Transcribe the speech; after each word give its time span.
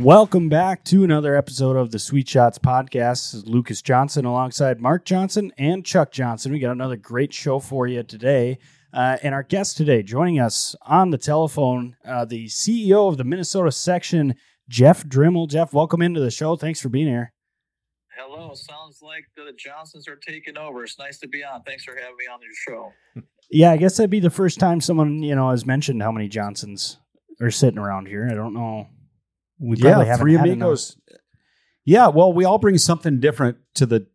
Welcome 0.00 0.48
back 0.48 0.82
to 0.84 1.04
another 1.04 1.36
episode 1.36 1.76
of 1.76 1.90
the 1.90 1.98
Suite 1.98 2.26
Shots 2.26 2.58
podcast. 2.58 3.32
This 3.32 3.34
is 3.34 3.46
Lucas 3.46 3.82
Johnson 3.82 4.24
alongside 4.24 4.80
Mark 4.80 5.04
Johnson 5.04 5.52
and 5.58 5.84
Chuck 5.84 6.10
Johnson. 6.10 6.52
We 6.52 6.58
got 6.58 6.72
another 6.72 6.96
great 6.96 7.34
show 7.34 7.58
for 7.58 7.86
you 7.86 8.02
today. 8.02 8.58
Uh, 8.94 9.18
and 9.22 9.34
our 9.34 9.42
guest 9.42 9.76
today, 9.76 10.02
joining 10.02 10.40
us 10.40 10.74
on 10.86 11.10
the 11.10 11.18
telephone, 11.18 11.96
uh, 12.02 12.24
the 12.24 12.46
CEO 12.46 13.10
of 13.10 13.18
the 13.18 13.24
Minnesota 13.24 13.70
section, 13.70 14.36
Jeff 14.70 15.04
Drimel. 15.04 15.50
Jeff, 15.50 15.74
welcome 15.74 16.00
into 16.00 16.18
the 16.18 16.30
show. 16.30 16.56
Thanks 16.56 16.80
for 16.80 16.88
being 16.88 17.08
here. 17.08 17.34
Hello. 18.16 18.54
Sounds 18.54 19.00
like 19.02 19.26
the 19.36 19.52
Johnsons 19.52 20.08
are 20.08 20.16
taking 20.16 20.56
over. 20.56 20.82
It's 20.82 20.98
nice 20.98 21.18
to 21.18 21.28
be 21.28 21.44
on. 21.44 21.62
Thanks 21.64 21.84
for 21.84 21.94
having 21.94 22.16
me 22.16 22.24
on 22.32 22.40
your 22.40 22.54
show. 22.54 23.22
Yeah, 23.50 23.72
I 23.72 23.76
guess 23.76 23.98
that'd 23.98 24.08
be 24.08 24.20
the 24.20 24.30
first 24.30 24.58
time 24.58 24.80
someone 24.80 25.22
you 25.22 25.34
know 25.34 25.50
has 25.50 25.66
mentioned 25.66 26.02
how 26.02 26.10
many 26.10 26.28
Johnsons 26.28 26.96
are 27.38 27.50
sitting 27.50 27.78
around 27.78 28.08
here. 28.08 28.26
I 28.30 28.34
don't 28.34 28.54
know. 28.54 28.88
We 29.60 29.76
probably 29.76 30.06
yeah, 30.06 30.16
three 30.16 30.34
amigos. 30.36 30.96
Yeah, 31.84 32.08
well, 32.08 32.32
we 32.32 32.44
all 32.44 32.58
bring 32.58 32.78
something 32.78 33.20
different 33.20 33.58
to 33.74 33.86
the 33.86 34.06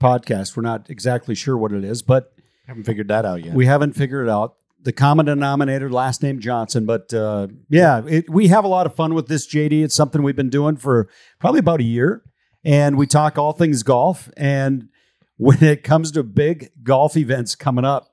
podcast. 0.00 0.56
We're 0.56 0.62
not 0.62 0.88
exactly 0.90 1.34
sure 1.34 1.56
what 1.56 1.72
it 1.72 1.84
is, 1.84 2.02
but 2.02 2.32
Haven't 2.66 2.84
figured 2.84 3.08
that 3.08 3.24
out 3.24 3.44
yet. 3.44 3.54
we 3.54 3.66
haven't 3.66 3.94
figured 3.94 4.26
it 4.26 4.30
out. 4.30 4.56
The 4.80 4.92
common 4.92 5.26
denominator, 5.26 5.88
last 5.90 6.22
name 6.22 6.40
Johnson, 6.40 6.86
but 6.86 7.12
uh, 7.14 7.48
yeah, 7.68 8.02
it, 8.06 8.28
we 8.28 8.48
have 8.48 8.64
a 8.64 8.68
lot 8.68 8.86
of 8.86 8.94
fun 8.94 9.14
with 9.14 9.28
this. 9.28 9.46
JD, 9.46 9.84
it's 9.84 9.94
something 9.94 10.22
we've 10.22 10.36
been 10.36 10.50
doing 10.50 10.76
for 10.76 11.08
probably 11.38 11.60
about 11.60 11.80
a 11.80 11.84
year, 11.84 12.24
and 12.64 12.96
we 12.96 13.06
talk 13.06 13.38
all 13.38 13.52
things 13.52 13.84
golf. 13.84 14.28
And 14.36 14.88
when 15.36 15.62
it 15.62 15.84
comes 15.84 16.10
to 16.12 16.24
big 16.24 16.70
golf 16.82 17.16
events 17.16 17.54
coming 17.54 17.84
up, 17.84 18.08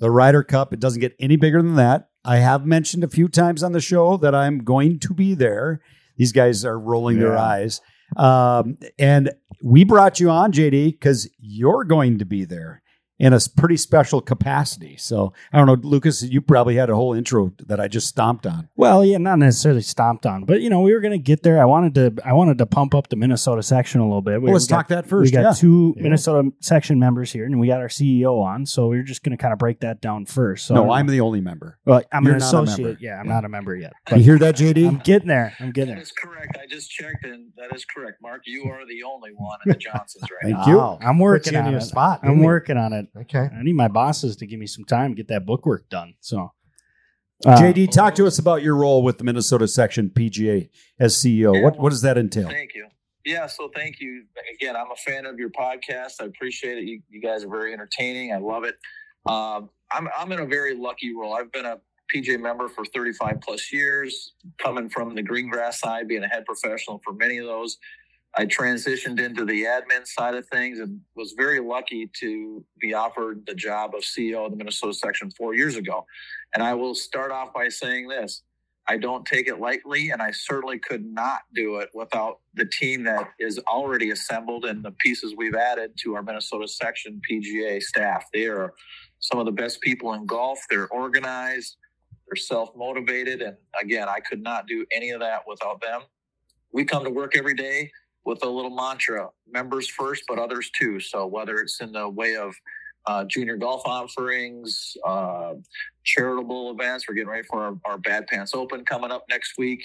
the 0.00 0.10
Ryder 0.10 0.42
Cup, 0.42 0.72
it 0.72 0.80
doesn't 0.80 1.00
get 1.00 1.14
any 1.20 1.36
bigger 1.36 1.60
than 1.62 1.76
that. 1.76 2.08
I 2.24 2.38
have 2.38 2.64
mentioned 2.64 3.04
a 3.04 3.08
few 3.08 3.28
times 3.28 3.62
on 3.62 3.72
the 3.72 3.80
show 3.80 4.16
that 4.16 4.34
I'm 4.34 4.64
going 4.64 4.98
to 5.00 5.12
be 5.12 5.34
there. 5.34 5.82
These 6.16 6.32
guys 6.32 6.64
are 6.64 6.78
rolling 6.78 7.18
their 7.18 7.36
eyes. 7.36 7.80
Um, 8.16 8.78
and 8.98 9.32
we 9.62 9.84
brought 9.84 10.20
you 10.20 10.30
on, 10.30 10.52
JD, 10.52 10.92
because 10.92 11.28
you're 11.38 11.84
going 11.84 12.18
to 12.18 12.24
be 12.24 12.44
there 12.44 12.82
in 13.18 13.32
a 13.32 13.38
pretty 13.56 13.76
special 13.76 14.20
capacity. 14.20 14.96
So 14.96 15.32
I 15.52 15.58
don't 15.58 15.66
know, 15.66 15.88
Lucas, 15.88 16.22
you 16.22 16.40
probably 16.40 16.74
had 16.74 16.90
a 16.90 16.94
whole 16.96 17.14
intro 17.14 17.52
that 17.66 17.78
I 17.78 17.86
just 17.86 18.08
stomped 18.08 18.44
on. 18.46 18.68
Well, 18.76 19.04
yeah, 19.04 19.18
not 19.18 19.38
necessarily 19.38 19.82
stomped 19.82 20.26
on, 20.26 20.44
but 20.44 20.60
you 20.60 20.68
know, 20.68 20.80
we 20.80 20.92
were 20.92 21.00
going 21.00 21.12
to 21.12 21.18
get 21.18 21.42
there. 21.44 21.60
I 21.62 21.64
wanted 21.64 21.94
to, 21.94 22.26
I 22.26 22.32
wanted 22.32 22.58
to 22.58 22.66
pump 22.66 22.94
up 22.94 23.08
the 23.10 23.16
Minnesota 23.16 23.62
section 23.62 24.00
a 24.00 24.04
little 24.04 24.20
bit. 24.20 24.40
We, 24.40 24.46
Well, 24.46 24.54
let's 24.54 24.64
we 24.66 24.70
got- 24.70 24.76
talk 24.76 24.88
that 24.88 25.06
first. 25.06 25.28
We 25.32 25.36
got 25.36 25.42
yeah. 25.42 25.52
two 25.52 25.94
Yeah. 25.96 26.02
Minnesota 26.02 26.50
section 26.60 26.98
members 26.98 27.30
here, 27.32 27.44
and 27.46 27.60
we 27.60 27.68
got 27.68 27.80
our 27.80 27.88
CEO 27.88 28.42
on. 28.42 28.66
So 28.66 28.88
we 28.88 28.98
are 28.98 29.02
just 29.04 29.22
going 29.22 29.36
to 29.36 29.40
kind 29.40 29.52
of 29.52 29.58
break 29.60 29.80
that 29.80 30.00
down 30.00 30.26
first. 30.26 30.66
So 30.66 30.74
no, 30.74 30.90
I'm 30.90 31.06
the 31.06 31.20
only 31.20 31.40
member. 31.40 31.78
well, 31.84 32.02
I'm 32.12 32.24
you're 32.24 32.34
an 32.34 32.38
not 32.40 32.52
a 32.52 32.56
member. 32.56 32.70
associate. 32.72 32.98
Yeah, 33.00 33.20
I'm 33.20 33.26
Yeah. 33.26 33.32
not 33.34 33.44
a 33.44 33.48
member 33.48 33.76
yet. 33.76 33.92
You 34.10 34.22
hear 34.22 34.38
that, 34.40 34.56
JD? 34.56 34.88
I'm 34.88 34.98
getting 34.98 35.28
there. 35.28 35.54
I'm 35.60 35.70
getting 35.70 35.90
That 35.90 35.94
there. 35.96 36.02
is 36.02 36.12
correct. 36.12 36.58
I 36.60 36.66
just 36.66 36.90
checked, 36.90 37.24
and 37.24 37.52
that 37.58 37.74
is 37.74 37.84
correct. 37.84 38.20
Mark, 38.20 38.42
you 38.46 38.64
are 38.64 38.84
the 38.86 39.02
only 39.04 39.30
one 39.36 39.58
in 39.64 39.70
the 39.72 39.78
Johnsons 39.78 40.22
right 40.22 40.52
Thank 40.52 40.66
now. 40.66 40.66
you. 40.66 40.80
I'm 41.06 41.16
Put 41.18 41.22
working 41.22 41.52
you 41.52 41.58
in 41.60 41.64
on 41.66 41.70
your 41.72 41.80
it. 41.80 41.84
spot. 41.84 42.20
I'm 42.24 42.40
working 42.40 42.76
on 42.76 42.92
it. 42.92 43.03
Okay. 43.16 43.48
I 43.52 43.62
need 43.62 43.76
my 43.76 43.88
bosses 43.88 44.36
to 44.36 44.46
give 44.46 44.58
me 44.58 44.66
some 44.66 44.84
time 44.84 45.12
to 45.12 45.16
get 45.16 45.28
that 45.28 45.46
book 45.46 45.66
work 45.66 45.88
done. 45.88 46.14
So, 46.20 46.52
uh, 47.46 47.58
JD, 47.58 47.90
talk 47.90 48.14
to 48.16 48.26
us 48.26 48.38
about 48.38 48.62
your 48.62 48.76
role 48.76 49.02
with 49.02 49.18
the 49.18 49.24
Minnesota 49.24 49.68
section 49.68 50.10
PGA 50.10 50.68
as 50.98 51.14
CEO. 51.14 51.54
Yeah, 51.54 51.62
what 51.62 51.78
what 51.78 51.90
does 51.90 52.02
that 52.02 52.16
entail? 52.16 52.48
Thank 52.48 52.74
you. 52.74 52.86
Yeah, 53.24 53.46
so 53.46 53.70
thank 53.74 54.00
you 54.00 54.24
again. 54.54 54.76
I'm 54.76 54.90
a 54.90 54.96
fan 54.96 55.24
of 55.26 55.38
your 55.38 55.50
podcast. 55.50 56.20
I 56.20 56.26
appreciate 56.26 56.78
it. 56.78 56.84
You, 56.84 57.00
you 57.08 57.22
guys 57.22 57.42
are 57.42 57.48
very 57.48 57.72
entertaining. 57.72 58.32
I 58.32 58.38
love 58.38 58.64
it. 58.64 58.76
Um, 59.26 59.70
I'm 59.90 60.08
I'm 60.16 60.30
in 60.32 60.40
a 60.40 60.46
very 60.46 60.74
lucky 60.76 61.14
role. 61.14 61.34
I've 61.34 61.50
been 61.50 61.64
a 61.64 61.78
PGA 62.14 62.38
member 62.38 62.68
for 62.68 62.84
35 62.84 63.40
plus 63.40 63.72
years, 63.72 64.34
coming 64.58 64.90
from 64.90 65.14
the 65.14 65.22
green 65.22 65.48
grass 65.48 65.80
side, 65.80 66.06
being 66.06 66.22
a 66.22 66.28
head 66.28 66.44
professional 66.44 67.00
for 67.04 67.14
many 67.14 67.38
of 67.38 67.46
those. 67.46 67.78
I 68.36 68.46
transitioned 68.46 69.20
into 69.20 69.44
the 69.44 69.62
admin 69.62 70.06
side 70.06 70.34
of 70.34 70.46
things 70.48 70.80
and 70.80 71.00
was 71.14 71.34
very 71.36 71.60
lucky 71.60 72.10
to 72.20 72.64
be 72.80 72.92
offered 72.92 73.44
the 73.46 73.54
job 73.54 73.94
of 73.94 74.02
CEO 74.02 74.44
of 74.44 74.50
the 74.50 74.56
Minnesota 74.56 74.92
section 74.92 75.30
four 75.30 75.54
years 75.54 75.76
ago. 75.76 76.04
And 76.52 76.62
I 76.62 76.74
will 76.74 76.94
start 76.94 77.30
off 77.30 77.54
by 77.54 77.68
saying 77.68 78.08
this. 78.08 78.42
I 78.86 78.98
don't 78.98 79.24
take 79.24 79.48
it 79.48 79.60
lightly, 79.60 80.10
and 80.10 80.20
I 80.20 80.30
certainly 80.30 80.78
could 80.78 81.06
not 81.06 81.40
do 81.54 81.76
it 81.76 81.88
without 81.94 82.40
the 82.54 82.66
team 82.66 83.04
that 83.04 83.30
is 83.38 83.58
already 83.60 84.10
assembled 84.10 84.66
and 84.66 84.84
the 84.84 84.90
pieces 84.98 85.34
we've 85.36 85.54
added 85.54 85.92
to 86.02 86.14
our 86.16 86.22
Minnesota 86.22 86.68
section 86.68 87.20
PGA 87.30 87.80
staff. 87.80 88.26
They 88.34 88.46
are 88.46 88.74
some 89.20 89.38
of 89.38 89.46
the 89.46 89.52
best 89.52 89.80
people 89.80 90.12
in 90.12 90.26
golf. 90.26 90.58
They're 90.68 90.88
organized, 90.88 91.76
they're 92.26 92.36
self 92.36 92.76
motivated, 92.76 93.40
and 93.40 93.56
again, 93.80 94.08
I 94.08 94.20
could 94.20 94.42
not 94.42 94.66
do 94.66 94.84
any 94.94 95.10
of 95.10 95.20
that 95.20 95.42
without 95.48 95.80
them. 95.80 96.02
We 96.70 96.84
come 96.84 97.04
to 97.04 97.10
work 97.10 97.38
every 97.38 97.54
day 97.54 97.90
with 98.24 98.44
a 98.44 98.48
little 98.48 98.70
mantra 98.70 99.28
members 99.50 99.88
first, 99.88 100.24
but 100.28 100.38
others 100.38 100.70
too. 100.70 101.00
So, 101.00 101.26
whether 101.26 101.58
it's 101.58 101.80
in 101.80 101.92
the 101.92 102.08
way 102.08 102.36
of 102.36 102.54
uh, 103.06 103.24
junior 103.24 103.56
golf 103.56 103.82
offerings, 103.84 104.96
uh, 105.04 105.54
charitable 106.04 106.70
events. 106.70 107.06
We're 107.08 107.14
getting 107.14 107.28
ready 107.28 107.46
for 107.46 107.62
our, 107.62 107.78
our 107.84 107.98
Bad 107.98 108.26
Pants 108.26 108.54
Open 108.54 108.84
coming 108.84 109.10
up 109.10 109.24
next 109.28 109.58
week. 109.58 109.84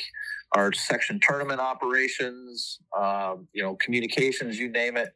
Our 0.56 0.72
section 0.74 1.20
tournament 1.22 1.60
operations, 1.60 2.80
uh, 2.98 3.36
you 3.54 3.62
know, 3.62 3.76
communications, 3.76 4.58
you 4.58 4.70
name 4.70 4.98
it. 4.98 5.14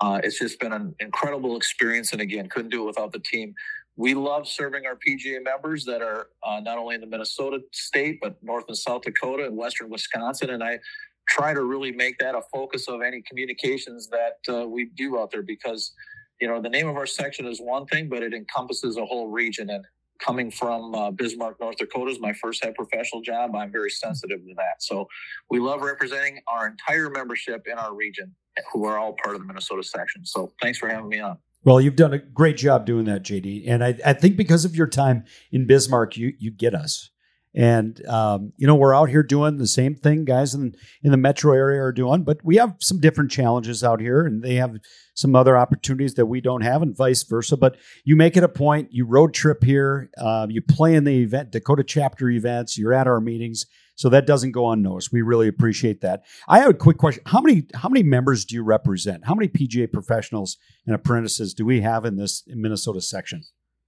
Uh, 0.00 0.20
it's 0.24 0.38
just 0.38 0.58
been 0.58 0.72
an 0.72 0.94
incredible 0.98 1.56
experience, 1.56 2.12
and 2.12 2.20
again, 2.20 2.48
couldn't 2.48 2.70
do 2.70 2.82
it 2.82 2.86
without 2.86 3.12
the 3.12 3.20
team. 3.20 3.54
We 3.96 4.14
love 4.14 4.48
serving 4.48 4.86
our 4.86 4.96
PGA 4.96 5.42
members 5.42 5.84
that 5.84 6.02
are 6.02 6.26
uh, 6.42 6.58
not 6.58 6.78
only 6.78 6.96
in 6.96 7.00
the 7.00 7.06
Minnesota 7.06 7.60
state, 7.70 8.18
but 8.20 8.36
North 8.42 8.64
and 8.66 8.76
South 8.76 9.02
Dakota 9.02 9.44
and 9.44 9.56
Western 9.56 9.88
Wisconsin. 9.88 10.50
And 10.50 10.64
I 10.64 10.80
try 11.28 11.54
to 11.54 11.64
really 11.64 11.92
make 11.92 12.18
that 12.18 12.34
a 12.34 12.42
focus 12.52 12.88
of 12.88 13.02
any 13.02 13.22
communications 13.22 14.08
that 14.08 14.38
uh, 14.48 14.66
we 14.66 14.86
do 14.96 15.18
out 15.18 15.30
there 15.30 15.42
because 15.42 15.92
you 16.40 16.48
know 16.48 16.60
the 16.60 16.68
name 16.68 16.88
of 16.88 16.96
our 16.96 17.06
section 17.06 17.46
is 17.46 17.60
one 17.60 17.86
thing 17.86 18.08
but 18.08 18.22
it 18.22 18.34
encompasses 18.34 18.96
a 18.96 19.04
whole 19.04 19.28
region. 19.28 19.70
And 19.70 19.84
coming 20.20 20.50
from 20.50 20.94
uh, 20.94 21.10
bismarck 21.10 21.58
north 21.60 21.76
dakota 21.76 22.10
is 22.10 22.20
my 22.20 22.32
first 22.34 22.64
head 22.64 22.74
professional 22.74 23.20
job. 23.20 23.54
I'm 23.54 23.72
very 23.72 23.90
sensitive 23.90 24.38
to 24.38 24.54
that. 24.56 24.80
So 24.80 25.08
we 25.50 25.58
love 25.58 25.82
representing 25.82 26.40
our 26.46 26.66
entire 26.66 27.10
membership 27.10 27.66
in 27.70 27.78
our 27.78 27.94
region 27.94 28.34
who 28.72 28.84
are 28.84 28.98
all 28.98 29.14
part 29.22 29.34
of 29.34 29.40
the 29.40 29.46
minnesota 29.46 29.82
section. 29.82 30.24
So 30.24 30.52
thanks 30.62 30.78
for 30.78 30.88
having 30.88 31.08
me 31.08 31.20
on. 31.20 31.38
Well, 31.64 31.80
you've 31.80 31.96
done 31.96 32.12
a 32.12 32.18
great 32.18 32.58
job 32.58 32.84
doing 32.84 33.06
that, 33.06 33.22
JD. 33.22 33.64
And 33.66 33.82
I, 33.82 33.98
I 34.04 34.12
think 34.12 34.36
because 34.36 34.66
of 34.66 34.76
your 34.76 34.86
time 34.86 35.24
in 35.50 35.66
Bismarck, 35.66 36.16
you 36.16 36.34
you 36.38 36.50
get 36.50 36.74
us. 36.74 37.10
And 37.54 38.04
um, 38.06 38.52
you 38.56 38.66
know, 38.66 38.74
we're 38.74 38.94
out 38.94 39.08
here 39.08 39.22
doing 39.22 39.58
the 39.58 39.66
same 39.66 39.94
thing 39.94 40.24
guys 40.24 40.54
in, 40.54 40.74
in 41.02 41.12
the 41.12 41.16
metro 41.16 41.52
area 41.52 41.80
are 41.82 41.92
doing, 41.92 42.24
but 42.24 42.38
we 42.44 42.56
have 42.56 42.74
some 42.80 42.98
different 42.98 43.30
challenges 43.30 43.84
out 43.84 44.00
here 44.00 44.26
and 44.26 44.42
they 44.42 44.56
have 44.56 44.76
some 45.14 45.36
other 45.36 45.56
opportunities 45.56 46.14
that 46.14 46.26
we 46.26 46.40
don't 46.40 46.62
have 46.62 46.82
and 46.82 46.96
vice 46.96 47.22
versa. 47.22 47.56
But 47.56 47.76
you 48.04 48.16
make 48.16 48.36
it 48.36 48.42
a 48.42 48.48
point, 48.48 48.88
you 48.90 49.06
road 49.06 49.34
trip 49.34 49.62
here, 49.62 50.10
uh, 50.18 50.48
you 50.50 50.62
play 50.62 50.94
in 50.94 51.04
the 51.04 51.22
event, 51.22 51.52
Dakota 51.52 51.84
chapter 51.84 52.28
events, 52.28 52.76
you're 52.76 52.92
at 52.92 53.06
our 53.06 53.20
meetings. 53.20 53.66
So 53.96 54.08
that 54.08 54.26
doesn't 54.26 54.50
go 54.50 54.70
unnoticed. 54.70 55.12
We 55.12 55.22
really 55.22 55.46
appreciate 55.46 56.00
that. 56.00 56.24
I 56.48 56.58
have 56.58 56.70
a 56.70 56.74
quick 56.74 56.98
question. 56.98 57.22
How 57.26 57.40
many 57.40 57.68
how 57.74 57.88
many 57.88 58.02
members 58.02 58.44
do 58.44 58.56
you 58.56 58.64
represent? 58.64 59.24
How 59.24 59.34
many 59.34 59.48
PGA 59.48 59.92
professionals 59.92 60.58
and 60.84 60.96
apprentices 60.96 61.54
do 61.54 61.64
we 61.64 61.82
have 61.82 62.04
in 62.04 62.16
this 62.16 62.42
Minnesota 62.48 63.00
section? 63.00 63.44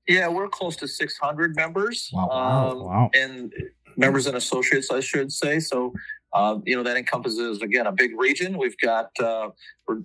Yeah 0.08 0.28
we're 0.28 0.48
close 0.48 0.76
to 0.76 0.88
600 0.88 1.56
members 1.56 2.10
Wow, 2.12 2.28
um, 2.30 2.84
wow. 2.84 3.10
and 3.14 3.52
members 3.96 4.26
and 4.26 4.36
associates 4.36 4.90
i 4.90 5.00
should 5.00 5.32
say. 5.32 5.58
So 5.60 5.92
uh, 6.32 6.58
you 6.66 6.76
know 6.76 6.82
that 6.82 6.96
encompasses 6.98 7.62
again 7.62 7.86
a 7.86 7.92
big 7.92 8.10
region. 8.18 8.58
We've 8.58 8.76
got 8.78 9.10
uh, 9.20 9.50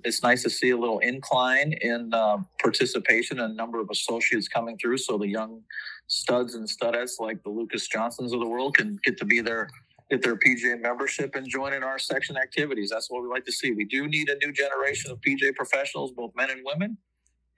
it's 0.05 0.23
nice 0.23 0.43
to 0.43 0.49
see 0.49 0.69
a 0.69 0.77
little 0.77 0.99
incline 0.99 1.73
in 1.81 2.13
uh, 2.13 2.37
participation 2.61 3.39
and 3.41 3.57
number 3.57 3.79
of 3.81 3.89
associates 3.91 4.47
coming 4.47 4.77
through 4.77 4.99
so 4.99 5.17
the 5.17 5.27
young 5.27 5.61
studs 6.07 6.55
and 6.55 6.65
studettes 6.67 7.19
like 7.19 7.41
the 7.43 7.49
lucas 7.49 7.87
johnsons 7.87 8.33
of 8.33 8.39
the 8.39 8.47
world 8.47 8.75
can 8.77 8.99
get 9.03 9.17
to 9.17 9.25
be 9.25 9.39
there 9.41 9.69
get 10.09 10.21
their 10.21 10.35
pga 10.37 10.79
membership 10.81 11.35
and 11.35 11.47
join 11.47 11.73
in 11.73 11.83
our 11.83 11.97
section 11.99 12.37
activities. 12.37 12.89
That's 12.91 13.09
what 13.09 13.23
we 13.23 13.29
like 13.29 13.45
to 13.45 13.51
see. 13.51 13.71
We 13.71 13.85
do 13.85 14.07
need 14.07 14.29
a 14.29 14.35
new 14.45 14.53
generation 14.53 15.11
of 15.11 15.19
pga 15.21 15.53
professionals 15.55 16.11
both 16.11 16.31
men 16.35 16.49
and 16.49 16.61
women. 16.65 16.97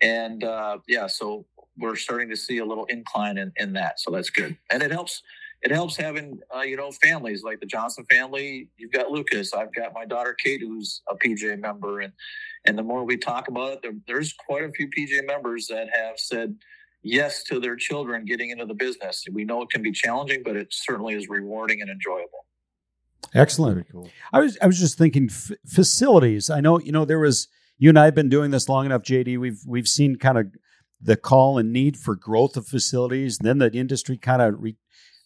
And 0.01 0.43
uh, 0.43 0.77
yeah 0.87 1.05
so 1.07 1.45
we're 1.77 1.95
starting 1.95 2.29
to 2.29 2.35
see 2.35 2.59
a 2.59 2.65
little 2.65 2.85
incline 2.85 3.37
in, 3.37 3.51
in 3.57 3.73
that 3.73 3.99
so 3.99 4.11
that's 4.11 4.29
good 4.29 4.57
and 4.69 4.83
it 4.83 4.91
helps 4.91 5.21
it 5.63 5.71
helps 5.71 5.95
having 5.95 6.39
uh, 6.55 6.61
you 6.61 6.75
know 6.75 6.91
families 6.91 7.41
like 7.43 7.59
the 7.61 7.65
Johnson 7.65 8.05
family. 8.11 8.69
You've 8.77 8.91
got 8.91 9.11
Lucas. 9.11 9.53
I've 9.53 9.73
got 9.73 9.93
my 9.93 10.05
daughter 10.05 10.35
Kate, 10.37 10.59
who's 10.59 11.01
a 11.09 11.15
PGA 11.15 11.57
member, 11.57 12.01
and 12.01 12.11
and 12.65 12.77
the 12.77 12.83
more 12.83 13.05
we 13.05 13.17
talk 13.17 13.47
about 13.47 13.71
it, 13.71 13.79
there, 13.81 13.93
there's 14.05 14.33
quite 14.33 14.63
a 14.65 14.71
few 14.71 14.89
PGA 14.89 15.25
members 15.25 15.67
that 15.67 15.87
have 15.93 16.19
said 16.19 16.55
yes 17.01 17.43
to 17.43 17.59
their 17.59 17.77
children 17.77 18.25
getting 18.25 18.49
into 18.49 18.65
the 18.65 18.73
business. 18.73 19.23
We 19.31 19.45
know 19.45 19.61
it 19.61 19.69
can 19.69 19.81
be 19.81 19.91
challenging, 19.91 20.43
but 20.43 20.57
it 20.57 20.67
certainly 20.71 21.15
is 21.15 21.29
rewarding 21.29 21.81
and 21.81 21.89
enjoyable. 21.89 22.45
Excellent. 23.33 23.89
Cool. 23.89 24.09
I 24.33 24.41
was 24.41 24.57
I 24.61 24.67
was 24.67 24.77
just 24.77 24.97
thinking 24.97 25.29
f- 25.31 25.51
facilities. 25.65 26.49
I 26.49 26.59
know 26.59 26.77
you 26.79 26.91
know 26.91 27.05
there 27.05 27.19
was 27.19 27.47
you 27.77 27.87
and 27.87 27.97
I 27.97 28.05
have 28.05 28.15
been 28.15 28.29
doing 28.29 28.51
this 28.51 28.67
long 28.67 28.85
enough, 28.85 29.03
JD. 29.03 29.39
We've 29.39 29.61
we've 29.65 29.87
seen 29.87 30.17
kind 30.17 30.37
of 30.37 30.47
the 31.03 31.17
call 31.17 31.57
and 31.57 31.71
need 31.71 31.97
for 31.97 32.15
growth 32.15 32.57
of 32.57 32.67
facilities. 32.67 33.37
Then 33.37 33.57
the 33.59 33.71
industry 33.73 34.17
kind 34.17 34.41
of 34.41 34.61
re, 34.61 34.75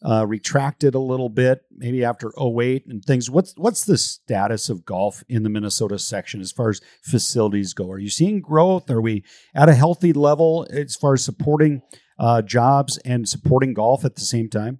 uh, 0.03 0.25
retracted 0.27 0.95
a 0.95 0.99
little 0.99 1.29
bit, 1.29 1.61
maybe 1.75 2.03
after 2.03 2.31
08 2.39 2.85
and 2.87 3.03
things. 3.03 3.29
What's 3.29 3.53
what's 3.57 3.85
the 3.85 3.97
status 3.97 4.69
of 4.69 4.85
golf 4.85 5.23
in 5.27 5.43
the 5.43 5.49
Minnesota 5.49 5.97
section 5.97 6.41
as 6.41 6.51
far 6.51 6.69
as 6.69 6.81
facilities 7.03 7.73
go? 7.73 7.89
Are 7.91 7.99
you 7.99 8.09
seeing 8.09 8.41
growth? 8.41 8.89
Are 8.89 9.01
we 9.01 9.23
at 9.55 9.69
a 9.69 9.73
healthy 9.73 10.13
level 10.13 10.67
as 10.69 10.95
far 10.95 11.13
as 11.13 11.23
supporting 11.23 11.81
uh, 12.19 12.41
jobs 12.41 12.97
and 12.99 13.27
supporting 13.27 13.73
golf 13.73 14.05
at 14.05 14.15
the 14.15 14.21
same 14.21 14.49
time? 14.49 14.79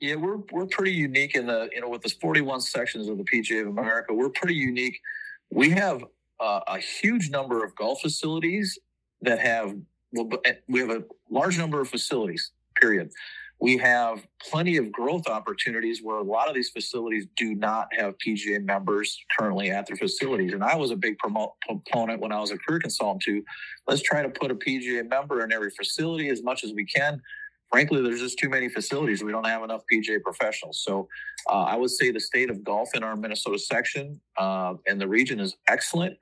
Yeah, 0.00 0.14
we're 0.14 0.38
we're 0.52 0.66
pretty 0.66 0.92
unique 0.92 1.34
in 1.34 1.46
the 1.46 1.68
you 1.74 1.80
know 1.80 1.88
with 1.88 2.02
the 2.02 2.14
41 2.20 2.60
sections 2.60 3.08
of 3.08 3.18
the 3.18 3.24
PGA 3.24 3.62
of 3.62 3.68
America. 3.68 4.14
We're 4.14 4.30
pretty 4.30 4.54
unique. 4.54 5.00
We 5.50 5.70
have 5.70 6.04
uh, 6.38 6.60
a 6.68 6.78
huge 6.78 7.30
number 7.30 7.64
of 7.64 7.74
golf 7.74 8.00
facilities 8.00 8.78
that 9.22 9.40
have 9.40 9.74
we 10.12 10.80
have 10.80 10.90
a 10.90 11.04
large 11.30 11.58
number 11.58 11.80
of 11.80 11.88
facilities. 11.88 12.52
Period. 12.80 13.10
We 13.60 13.76
have 13.78 14.24
plenty 14.40 14.76
of 14.76 14.92
growth 14.92 15.26
opportunities 15.26 16.00
where 16.00 16.18
a 16.18 16.22
lot 16.22 16.48
of 16.48 16.54
these 16.54 16.70
facilities 16.70 17.26
do 17.36 17.56
not 17.56 17.88
have 17.92 18.14
PGA 18.24 18.62
members 18.64 19.18
currently 19.36 19.70
at 19.70 19.86
their 19.86 19.96
facilities. 19.96 20.52
And 20.52 20.62
I 20.62 20.76
was 20.76 20.92
a 20.92 20.96
big 20.96 21.16
proponent 21.18 22.20
when 22.20 22.30
I 22.30 22.38
was 22.38 22.52
a 22.52 22.58
career 22.58 22.78
consultant 22.78 23.22
to 23.22 23.42
let's 23.88 24.02
try 24.02 24.22
to 24.22 24.28
put 24.28 24.52
a 24.52 24.54
PGA 24.54 25.08
member 25.08 25.42
in 25.42 25.52
every 25.52 25.70
facility 25.70 26.28
as 26.28 26.42
much 26.42 26.62
as 26.62 26.72
we 26.72 26.84
can. 26.84 27.20
Frankly, 27.68 28.00
there's 28.00 28.20
just 28.20 28.38
too 28.38 28.48
many 28.48 28.68
facilities. 28.68 29.22
We 29.24 29.32
don't 29.32 29.46
have 29.46 29.62
enough 29.62 29.82
PGA 29.92 30.22
professionals. 30.22 30.82
So 30.82 31.08
uh, 31.50 31.64
I 31.64 31.76
would 31.76 31.90
say 31.90 32.12
the 32.12 32.20
state 32.20 32.50
of 32.50 32.62
golf 32.62 32.90
in 32.94 33.02
our 33.02 33.16
Minnesota 33.16 33.58
section 33.58 34.20
uh, 34.38 34.74
and 34.86 35.00
the 35.00 35.08
region 35.08 35.40
is 35.40 35.56
excellent. 35.68 36.16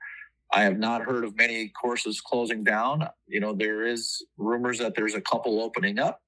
I 0.51 0.63
have 0.63 0.77
not 0.77 1.01
heard 1.01 1.23
of 1.25 1.35
many 1.35 1.69
courses 1.69 2.21
closing 2.21 2.63
down. 2.63 3.07
You 3.27 3.39
know, 3.39 3.53
there 3.53 3.85
is 3.85 4.25
rumors 4.37 4.79
that 4.79 4.95
there's 4.95 5.13
a 5.13 5.21
couple 5.21 5.61
opening 5.61 5.99
up. 5.99 6.21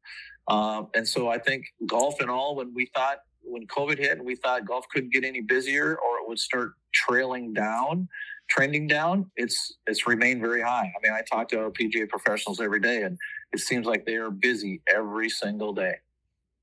Um, 0.48 0.88
and 0.96 1.08
so 1.08 1.30
I 1.30 1.38
think 1.38 1.66
golf 1.86 2.20
and 2.20 2.30
all, 2.30 2.56
when 2.56 2.74
we 2.74 2.88
thought, 2.94 3.20
when 3.42 3.66
COVID 3.68 3.98
hit 3.98 4.18
and 4.18 4.26
we 4.26 4.36
thought 4.36 4.66
golf 4.66 4.86
couldn't 4.92 5.14
get 5.14 5.24
any 5.24 5.42
busier 5.42 5.96
or 5.96 6.18
it 6.18 6.28
would 6.28 6.40
start 6.40 6.74
trailing 6.94 7.54
down, 7.54 8.08
trending 8.50 8.88
down, 8.88 9.32
it's 9.38 9.78
it's 9.88 10.06
remained 10.08 10.42
very 10.42 10.62
high. 10.62 10.92
I 10.96 11.00
mean, 11.02 11.14
I 11.14 11.22
talk 11.22 11.50
to 11.50 11.60
our 11.60 11.72
PGA 11.72 12.10
professionals 12.10 12.60
every 12.60 12.80
day 12.80 13.04
and 13.04 13.18
it 13.54 13.60
seems 13.60 13.86
like 13.86 14.06
they 14.06 14.16
are 14.16 14.32
busy 14.32 14.82
every 14.94 15.30
single 15.30 15.74
day. 15.74 15.96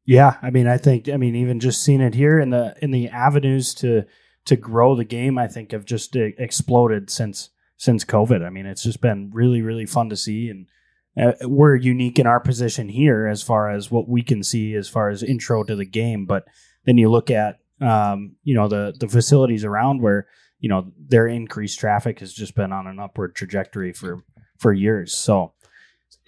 Yeah, 0.05 0.37
I 0.41 0.51
mean, 0.51 0.69
I 0.69 0.79
think, 0.79 1.09
I 1.09 1.17
mean, 1.17 1.35
even 1.35 1.59
just 1.59 1.83
seeing 1.83 2.01
it 2.01 2.15
here 2.15 2.39
in 2.39 2.51
the 2.51 2.77
in 2.81 2.93
the 2.93 3.09
avenues 3.09 3.75
to 3.77 4.05
to 4.47 4.57
grow 4.57 4.95
the 4.95 5.05
game, 5.05 5.39
I 5.39 5.49
think 5.49 5.73
have 5.73 5.85
just 5.85 6.17
exploded 6.17 7.11
since 7.11 7.51
since 7.77 8.05
COVID. 8.05 8.45
I 8.45 8.51
mean, 8.51 8.65
it's 8.65 8.83
just 8.83 9.01
been 9.01 9.31
really 9.33 9.61
really 9.61 9.87
fun 9.87 10.09
to 10.09 10.17
see, 10.17 10.49
and 10.49 10.67
uh, 11.21 11.35
we're 11.47 11.75
unique 11.75 12.19
in 12.19 12.27
our 12.27 12.41
position 12.41 12.89
here 12.89 13.27
as 13.27 13.43
far 13.43 13.71
as 13.71 13.91
what 13.91 14.09
we 14.09 14.23
can 14.23 14.43
see 14.43 14.75
as 14.75 14.89
far 14.89 15.11
as 15.11 15.23
intro 15.23 15.63
to 15.65 15.77
the 15.77 15.85
game. 15.85 16.25
But 16.27 16.47
then 16.85 16.97
you 16.97 17.11
look 17.11 17.31
at 17.31 17.59
um, 17.81 18.37
you 18.45 18.55
know 18.55 18.69
the 18.69 18.95
the 18.99 19.09
facilities 19.09 19.65
around 19.65 20.01
where 20.01 20.27
you 20.61 20.69
know 20.69 20.93
their 20.97 21.27
increased 21.27 21.79
traffic 21.79 22.21
has 22.21 22.33
just 22.33 22.55
been 22.55 22.73
on 22.73 22.87
an 22.87 22.99
upward 22.99 23.35
trajectory 23.35 23.93
for 23.93 24.25
for 24.59 24.73
years. 24.73 25.13
So. 25.13 25.53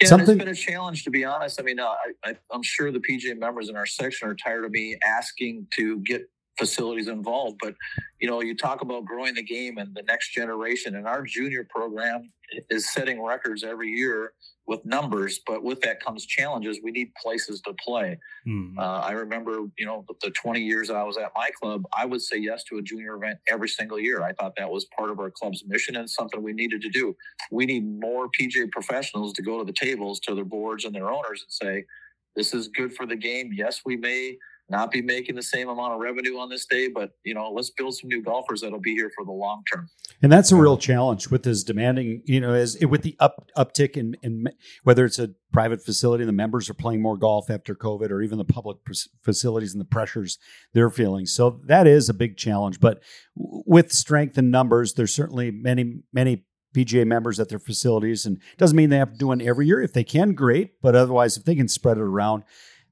Yeah, 0.00 0.08
Something... 0.08 0.36
it's 0.36 0.44
been 0.44 0.52
a 0.52 0.54
challenge 0.54 1.02
to 1.04 1.10
be 1.10 1.24
honest. 1.24 1.60
I 1.60 1.64
mean, 1.64 1.80
uh, 1.80 1.92
I, 2.24 2.36
I'm 2.52 2.62
sure 2.62 2.92
the 2.92 3.00
PGA 3.00 3.36
members 3.36 3.68
in 3.68 3.74
our 3.74 3.86
section 3.86 4.28
are 4.28 4.34
tired 4.34 4.64
of 4.64 4.70
me 4.70 4.96
asking 5.04 5.66
to 5.72 5.98
get 6.00 6.28
facilities 6.58 7.08
involved. 7.08 7.58
But 7.62 7.74
you 8.20 8.28
know, 8.28 8.42
you 8.42 8.56
talk 8.56 8.82
about 8.82 9.04
growing 9.04 9.34
the 9.34 9.42
game 9.42 9.78
and 9.78 9.94
the 9.94 10.02
next 10.02 10.32
generation, 10.32 10.96
and 10.96 11.06
our 11.06 11.22
junior 11.22 11.66
program 11.70 12.30
is 12.70 12.92
setting 12.92 13.22
records 13.22 13.62
every 13.62 13.88
year 13.88 14.32
with 14.66 14.84
numbers. 14.84 15.40
But 15.46 15.64
with 15.64 15.80
that 15.80 16.02
comes 16.02 16.26
challenges. 16.26 16.78
We 16.82 16.90
need 16.90 17.10
places 17.20 17.60
to 17.62 17.74
play. 17.82 18.18
Mm-hmm. 18.46 18.78
Uh, 18.78 19.00
I 19.00 19.12
remember, 19.12 19.62
you 19.78 19.86
know, 19.86 20.04
the 20.22 20.30
20 20.30 20.60
years 20.60 20.90
I 20.90 21.02
was 21.02 21.16
at 21.16 21.32
my 21.34 21.48
club, 21.60 21.84
I 21.96 22.04
would 22.04 22.20
say 22.20 22.36
yes 22.36 22.64
to 22.64 22.76
a 22.76 22.82
junior 22.82 23.14
event 23.14 23.38
every 23.48 23.68
single 23.68 23.98
year. 23.98 24.22
I 24.22 24.32
thought 24.34 24.52
that 24.56 24.70
was 24.70 24.86
part 24.96 25.10
of 25.10 25.18
our 25.18 25.30
club's 25.30 25.64
mission 25.66 25.96
and 25.96 26.08
something 26.08 26.42
we 26.42 26.52
needed 26.52 26.82
to 26.82 26.90
do. 26.90 27.16
We 27.50 27.66
need 27.66 27.86
more 27.86 28.28
PGA 28.38 28.70
professionals 28.70 29.32
to 29.34 29.42
go 29.42 29.58
to 29.58 29.64
the 29.64 29.72
tables 29.72 30.20
to 30.20 30.34
their 30.34 30.44
boards 30.44 30.84
and 30.84 30.94
their 30.94 31.10
owners 31.10 31.42
and 31.42 31.52
say, 31.52 31.84
this 32.36 32.54
is 32.54 32.68
good 32.68 32.94
for 32.94 33.06
the 33.06 33.16
game. 33.16 33.50
Yes, 33.52 33.80
we 33.84 33.96
may 33.96 34.36
not 34.70 34.90
be 34.90 35.00
making 35.00 35.34
the 35.34 35.42
same 35.42 35.68
amount 35.68 35.94
of 35.94 36.00
revenue 36.00 36.38
on 36.38 36.48
this 36.50 36.66
day, 36.66 36.88
but 36.88 37.12
you 37.24 37.34
know, 37.34 37.50
let's 37.50 37.70
build 37.70 37.96
some 37.96 38.08
new 38.08 38.22
golfers 38.22 38.60
that'll 38.60 38.80
be 38.80 38.94
here 38.94 39.10
for 39.14 39.24
the 39.24 39.32
long 39.32 39.62
term. 39.72 39.88
And 40.22 40.30
that's 40.30 40.52
a 40.52 40.56
real 40.56 40.76
challenge 40.76 41.28
with 41.28 41.44
this 41.44 41.62
demanding, 41.62 42.22
you 42.26 42.40
know, 42.40 42.52
as 42.52 42.76
with 42.80 43.02
the 43.02 43.16
up 43.20 43.48
uptick 43.56 43.96
in, 43.96 44.16
in 44.22 44.46
whether 44.82 45.04
it's 45.04 45.18
a 45.18 45.30
private 45.52 45.82
facility, 45.82 46.24
the 46.24 46.32
members 46.32 46.68
are 46.68 46.74
playing 46.74 47.00
more 47.00 47.16
golf 47.16 47.50
after 47.50 47.74
COVID, 47.74 48.10
or 48.10 48.20
even 48.22 48.36
the 48.36 48.44
public 48.44 48.78
facilities 49.22 49.72
and 49.72 49.80
the 49.80 49.86
pressures 49.86 50.38
they're 50.74 50.90
feeling. 50.90 51.24
So 51.26 51.60
that 51.66 51.86
is 51.86 52.08
a 52.08 52.14
big 52.14 52.36
challenge. 52.36 52.80
But 52.80 53.02
with 53.36 53.92
strength 53.92 54.36
and 54.36 54.50
numbers, 54.50 54.94
there's 54.94 55.14
certainly 55.14 55.50
many 55.50 56.00
many 56.12 56.44
PGA 56.74 57.06
members 57.06 57.40
at 57.40 57.48
their 57.48 57.58
facilities, 57.58 58.26
and 58.26 58.40
doesn't 58.58 58.76
mean 58.76 58.90
they 58.90 58.98
have 58.98 59.12
to 59.12 59.18
do 59.18 59.28
one 59.28 59.40
every 59.40 59.66
year. 59.66 59.80
If 59.80 59.92
they 59.92 60.04
can, 60.04 60.34
great. 60.34 60.80
But 60.82 60.94
otherwise, 60.94 61.36
if 61.36 61.44
they 61.44 61.54
can 61.54 61.68
spread 61.68 61.96
it 61.96 62.02
around, 62.02 62.44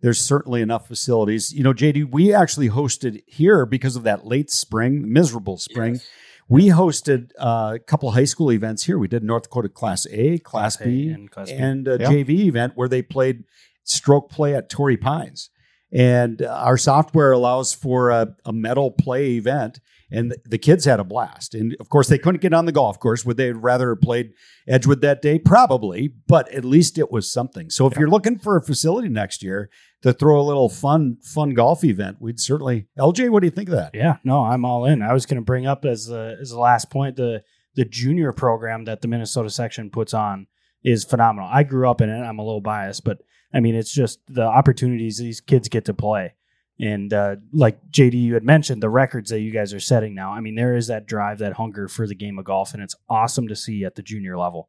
there's 0.06 0.20
certainly 0.20 0.62
enough 0.62 0.86
facilities. 0.86 1.52
You 1.52 1.64
know, 1.64 1.72
JD, 1.72 2.12
we 2.12 2.32
actually 2.32 2.68
hosted 2.68 3.24
here 3.26 3.66
because 3.66 3.96
of 3.96 4.04
that 4.04 4.24
late 4.24 4.52
spring, 4.52 5.12
miserable 5.12 5.58
spring. 5.58 5.94
Yes. 5.94 6.08
We 6.48 6.68
hosted 6.68 7.32
uh, 7.40 7.72
a 7.74 7.78
couple 7.80 8.12
high 8.12 8.22
school 8.22 8.52
events 8.52 8.84
here. 8.84 9.00
We 9.00 9.08
did 9.08 9.24
North 9.24 9.42
Dakota 9.42 9.68
Class 9.68 10.06
A, 10.12 10.38
Class, 10.38 10.76
Class 10.76 10.86
B, 10.86 11.10
a 11.10 11.14
and, 11.14 11.28
Class 11.28 11.50
and 11.50 11.88
a 11.88 11.98
JV 11.98 12.46
event 12.46 12.74
where 12.76 12.86
they 12.86 13.02
played 13.02 13.42
stroke 13.82 14.30
play 14.30 14.54
at 14.54 14.70
Torrey 14.70 14.96
Pines. 14.96 15.50
And 15.92 16.40
uh, 16.40 16.54
our 16.54 16.78
software 16.78 17.32
allows 17.32 17.72
for 17.72 18.10
a, 18.10 18.36
a 18.44 18.52
medal 18.52 18.92
play 18.92 19.30
event 19.32 19.80
and 20.10 20.36
the 20.44 20.58
kids 20.58 20.84
had 20.84 21.00
a 21.00 21.04
blast. 21.04 21.54
And 21.54 21.76
of 21.80 21.88
course, 21.88 22.08
they 22.08 22.18
couldn't 22.18 22.40
get 22.40 22.54
on 22.54 22.66
the 22.66 22.72
golf 22.72 23.00
course. 23.00 23.24
Would 23.24 23.36
they 23.36 23.52
rather 23.52 23.90
have 23.90 24.00
played 24.00 24.32
Edgewood 24.68 25.00
that 25.00 25.20
day? 25.20 25.38
Probably, 25.38 26.08
but 26.08 26.48
at 26.52 26.64
least 26.64 26.98
it 26.98 27.10
was 27.10 27.30
something. 27.30 27.70
So 27.70 27.86
if 27.86 27.94
yeah. 27.94 28.00
you're 28.00 28.10
looking 28.10 28.38
for 28.38 28.56
a 28.56 28.62
facility 28.62 29.08
next 29.08 29.42
year 29.42 29.68
to 30.02 30.12
throw 30.12 30.40
a 30.40 30.42
little 30.42 30.68
fun, 30.68 31.16
fun 31.22 31.50
golf 31.54 31.82
event, 31.82 32.18
we'd 32.20 32.40
certainly. 32.40 32.86
LJ, 32.98 33.30
what 33.30 33.40
do 33.40 33.46
you 33.46 33.50
think 33.50 33.68
of 33.68 33.74
that? 33.74 33.90
Yeah, 33.94 34.16
no, 34.22 34.44
I'm 34.44 34.64
all 34.64 34.84
in. 34.84 35.02
I 35.02 35.12
was 35.12 35.26
going 35.26 35.40
to 35.40 35.44
bring 35.44 35.66
up 35.66 35.84
as 35.84 36.06
the 36.06 36.36
as 36.40 36.50
the 36.50 36.58
last 36.58 36.90
point 36.90 37.16
the 37.16 37.42
the 37.74 37.84
junior 37.84 38.32
program 38.32 38.84
that 38.84 39.02
the 39.02 39.08
Minnesota 39.08 39.50
section 39.50 39.90
puts 39.90 40.14
on 40.14 40.46
is 40.82 41.04
phenomenal. 41.04 41.50
I 41.52 41.62
grew 41.62 41.90
up 41.90 42.00
in 42.00 42.08
it. 42.08 42.20
I'm 42.20 42.38
a 42.38 42.44
little 42.44 42.60
biased, 42.60 43.04
but 43.04 43.18
I 43.52 43.60
mean, 43.60 43.75
it's 43.75 43.92
just 43.92 44.20
the 44.28 44.44
opportunities 44.44 45.18
these 45.18 45.40
kids 45.40 45.68
get 45.68 45.84
to 45.86 45.94
play 45.94 46.34
and 46.78 47.12
uh, 47.12 47.37
like 47.52 47.78
JD, 47.90 48.14
you 48.14 48.35
had 48.35 48.45
mentioned 48.45 48.83
the 48.83 48.90
records 48.90 49.30
that 49.30 49.40
you 49.40 49.50
guys 49.50 49.73
are 49.73 49.80
setting 49.80 50.14
now. 50.14 50.33
I 50.33 50.40
mean, 50.40 50.54
there 50.54 50.76
is 50.76 50.88
that 50.88 51.06
drive, 51.06 51.38
that 51.38 51.54
hunger 51.54 51.88
for 51.88 52.06
the 52.06 52.14
game 52.14 52.38
of 52.38 52.45
golf, 52.45 52.75
and 52.75 52.83
it's 52.83 52.95
awesome 53.09 53.49
to 53.49 53.56
see 53.56 53.85
at 53.85 53.95
the 53.95 54.02
junior 54.02 54.37
level. 54.37 54.68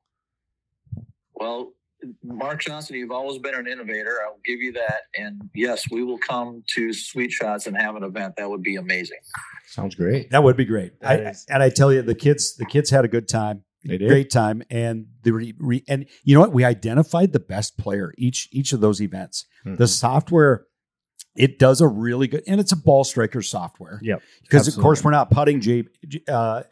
Well, 1.36 1.74
Mark 2.24 2.62
Johnson, 2.62 2.96
you've 2.96 3.12
always 3.12 3.40
been 3.40 3.56
an 3.56 3.68
innovator. 3.68 4.20
I'll 4.26 4.40
give 4.46 4.62
you 4.62 4.72
that. 4.74 5.02
And 5.18 5.50
yes, 5.54 5.86
we 5.92 6.04
will 6.04 6.20
come 6.20 6.64
to 6.76 6.94
Suite 6.94 7.32
Shots 7.32 7.68
and 7.68 7.76
have 7.76 7.96
an 7.96 8.04
event. 8.04 8.36
That 8.38 8.50
would 8.50 8.64
be 8.64 8.76
amazing. 8.76 9.20
Sounds 9.68 9.96
great. 9.96 10.32
That 10.32 10.44
would 10.44 10.58
be 10.58 10.66
great. 10.66 10.94
I, 11.04 11.34
and 11.50 11.62
I 11.62 11.70
tell 11.70 11.92
you, 11.92 12.02
the 12.02 12.16
kids, 12.16 12.56
the 12.56 12.66
kids 12.66 12.90
had 12.90 13.04
a 13.04 13.08
good 13.08 13.28
time. 13.28 13.64
They 13.84 13.98
did. 13.98 14.10
Great 14.10 14.30
time, 14.30 14.64
and 14.70 15.06
the 15.24 15.32
re, 15.32 15.54
re, 15.58 15.84
and 15.88 16.08
you 16.24 16.34
know 16.34 16.42
what? 16.42 16.52
We 16.52 16.66
identified 16.66 17.32
the 17.32 17.40
best 17.40 17.78
player 17.78 18.14
each 18.18 18.50
each 18.52 18.74
of 18.74 18.82
those 18.82 19.02
events. 19.02 19.46
Mm-hmm. 19.66 19.78
The 19.78 19.88
software 19.88 20.66
it 21.38 21.60
does 21.60 21.82
a 21.82 21.88
really 21.88 22.28
good, 22.28 22.44
and 22.48 22.60
it's 22.60 22.72
a 22.72 22.76
ball 22.76 23.04
striker 23.04 23.42
software. 23.42 24.00
Yep. 24.02 24.22
Because 24.42 24.68
of 24.68 24.82
course 24.82 25.04
we're 25.04 25.12
not 25.12 25.30
putting 25.30 25.62
J, 25.62 25.86
uh, 26.28 26.64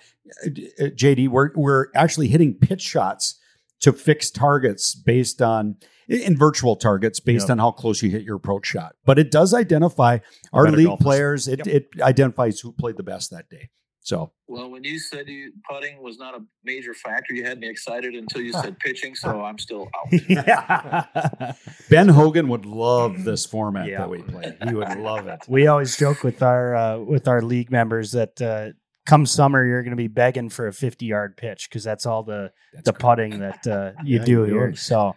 JD. 0.48 1.30
We're 1.30 1.52
we're 1.56 1.88
actually 1.96 2.28
hitting 2.28 2.56
pitch 2.56 2.82
shots 2.82 3.40
to 3.82 3.94
fix 3.94 4.32
targets 4.32 4.96
based 4.96 5.42
on 5.42 5.78
in 6.08 6.36
virtual 6.36 6.76
targets 6.76 7.20
based 7.20 7.46
yep. 7.46 7.52
on 7.52 7.60
how 7.60 7.72
close 7.72 8.02
you 8.02 8.10
hit 8.10 8.24
your 8.24 8.36
approach 8.36 8.66
shot. 8.66 8.96
But 9.06 9.20
it 9.20 9.32
does 9.32 9.54
identify 9.54 10.20
our 10.52 10.70
league 10.70 10.88
golfers. 10.88 11.04
players. 11.04 11.48
It 11.48 11.66
yep. 11.66 11.68
it 11.68 11.90
identifies 12.02 12.60
who 12.60 12.72
played 12.72 12.98
the 12.98 13.04
best 13.04 13.32
that 13.32 13.50
day. 13.50 13.70
So 14.06 14.32
well, 14.48 14.70
when 14.70 14.84
you 14.84 15.00
said 15.00 15.28
you, 15.28 15.52
putting 15.68 16.00
was 16.00 16.20
not 16.20 16.36
a 16.36 16.44
major 16.64 16.94
factor, 16.94 17.34
you 17.34 17.44
had 17.44 17.60
me 17.60 17.68
excited 17.68 18.14
until 18.14 18.42
you 18.42 18.54
said 18.54 18.78
pitching. 18.78 19.16
So 19.16 19.44
I'm 19.44 19.58
still 19.58 19.90
out. 19.96 21.56
ben 21.90 22.10
Hogan 22.10 22.48
would 22.50 22.68
love 22.68 23.24
this 23.24 23.48
format 23.48 23.88
yeah. 23.88 23.98
that 23.98 24.10
we 24.10 24.22
play. 24.22 24.56
He 24.68 24.76
would 24.76 25.00
love 25.00 25.26
it. 25.28 25.40
We 25.48 25.66
always 25.66 25.98
joke 25.98 26.24
with 26.24 26.44
our 26.44 26.76
uh, 26.76 27.00
with 27.00 27.28
our 27.28 27.42
league 27.42 27.72
members 27.72 28.12
that 28.12 28.40
uh, 28.40 28.70
come 29.08 29.26
summer 29.26 29.66
you're 29.66 29.82
going 29.82 29.90
to 29.90 29.98
be 29.98 30.08
begging 30.08 30.50
for 30.50 30.68
a 30.68 30.74
50 30.74 31.04
yard 31.08 31.36
pitch 31.36 31.68
because 31.68 31.84
that's 31.84 32.06
all 32.06 32.22
the 32.22 32.52
that's 32.74 32.86
the 32.86 32.94
putting 32.94 33.40
that 33.40 33.66
uh, 33.66 33.94
you 34.04 34.20
yeah, 34.20 34.26
do 34.26 34.44
here. 34.44 34.76
So. 34.76 35.16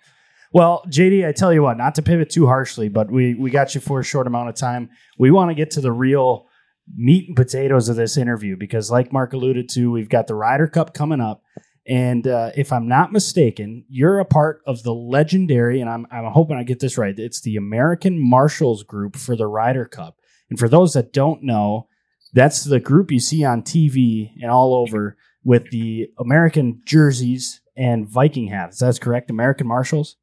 Well, 0.50 0.82
JD, 0.88 1.28
I 1.28 1.32
tell 1.32 1.52
you 1.52 1.62
what, 1.62 1.76
not 1.76 1.94
to 1.96 2.02
pivot 2.02 2.30
too 2.30 2.46
harshly, 2.46 2.88
but 2.88 3.10
we 3.10 3.34
we 3.34 3.50
got 3.50 3.74
you 3.74 3.82
for 3.82 4.00
a 4.00 4.02
short 4.02 4.26
amount 4.26 4.48
of 4.48 4.54
time. 4.54 4.88
We 5.18 5.30
want 5.30 5.50
to 5.50 5.54
get 5.54 5.72
to 5.72 5.82
the 5.82 5.92
real 5.92 6.47
meat 6.96 7.28
and 7.28 7.36
potatoes 7.36 7.88
of 7.88 7.96
this 7.96 8.16
interview 8.16 8.56
because, 8.56 8.90
like 8.90 9.12
Mark 9.12 9.32
alluded 9.32 9.68
to, 9.70 9.90
we've 9.90 10.08
got 10.08 10.26
the 10.26 10.34
Ryder 10.34 10.68
Cup 10.68 10.94
coming 10.94 11.20
up. 11.20 11.42
And 11.86 12.26
uh, 12.28 12.50
if 12.54 12.70
I'm 12.70 12.86
not 12.86 13.12
mistaken, 13.12 13.84
you're 13.88 14.18
a 14.18 14.24
part 14.24 14.60
of 14.66 14.82
the 14.82 14.92
legendary, 14.92 15.80
and 15.80 15.88
I'm, 15.88 16.06
I'm 16.10 16.26
hoping 16.26 16.56
I 16.56 16.62
get 16.62 16.80
this 16.80 16.98
right. 16.98 17.18
It's 17.18 17.40
the 17.40 17.56
American 17.56 18.18
Marshals 18.20 18.82
Group 18.82 19.16
for 19.16 19.34
the 19.34 19.46
Ryder 19.46 19.86
Cup. 19.86 20.18
And 20.50 20.58
for 20.58 20.68
those 20.68 20.92
that 20.92 21.14
don't 21.14 21.42
know, 21.42 21.88
that's 22.34 22.64
the 22.64 22.80
group 22.80 23.10
you 23.10 23.20
see 23.20 23.42
on 23.42 23.62
TV 23.62 24.32
and 24.42 24.50
all 24.50 24.74
over 24.74 25.16
with 25.44 25.70
the 25.70 26.10
American 26.18 26.82
jerseys 26.84 27.62
and 27.74 28.06
Viking 28.06 28.48
hats. 28.48 28.78
That's 28.78 28.98
correct, 28.98 29.30
American 29.30 29.66
Marshals. 29.66 30.16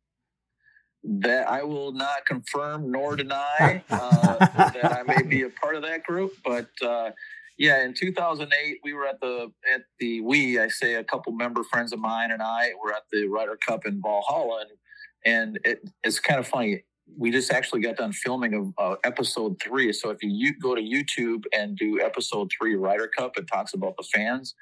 That 1.07 1.47
I 1.47 1.63
will 1.63 1.91
not 1.91 2.25
confirm 2.25 2.91
nor 2.91 3.15
deny 3.15 3.83
uh, 3.89 4.37
that 4.39 4.97
I 4.97 5.03
may 5.03 5.21
be 5.21 5.43
a 5.43 5.49
part 5.49 5.75
of 5.75 5.83
that 5.83 6.03
group, 6.03 6.33
but 6.43 6.69
uh, 6.83 7.11
yeah, 7.57 7.83
in 7.85 7.93
2008 7.93 8.79
we 8.83 8.93
were 8.93 9.05
at 9.05 9.19
the 9.21 9.51
at 9.73 9.83
the 9.99 10.21
we 10.21 10.59
I 10.59 10.67
say 10.67 10.95
a 10.95 11.03
couple 11.03 11.31
member 11.31 11.63
friends 11.63 11.93
of 11.93 11.99
mine 11.99 12.31
and 12.31 12.41
I 12.41 12.71
were 12.83 12.91
at 12.91 13.03
the 13.11 13.27
Ryder 13.27 13.57
Cup 13.65 13.85
in 13.85 14.01
Valhalla, 14.01 14.65
and, 15.25 15.55
and 15.55 15.59
it, 15.63 15.89
it's 16.03 16.19
kind 16.19 16.39
of 16.39 16.47
funny. 16.47 16.83
We 17.17 17.29
just 17.29 17.51
actually 17.51 17.81
got 17.81 17.97
done 17.97 18.11
filming 18.11 18.55
of 18.55 18.73
uh, 18.79 18.95
episode 19.03 19.61
three. 19.61 19.93
So 19.93 20.09
if 20.09 20.23
you, 20.23 20.29
you 20.31 20.59
go 20.59 20.73
to 20.73 20.81
YouTube 20.81 21.43
and 21.53 21.77
do 21.77 22.01
episode 22.01 22.51
three 22.57 22.75
Ryder 22.75 23.11
Cup, 23.15 23.37
it 23.37 23.45
talks 23.47 23.75
about 23.75 23.95
the 23.95 24.03
fans 24.03 24.55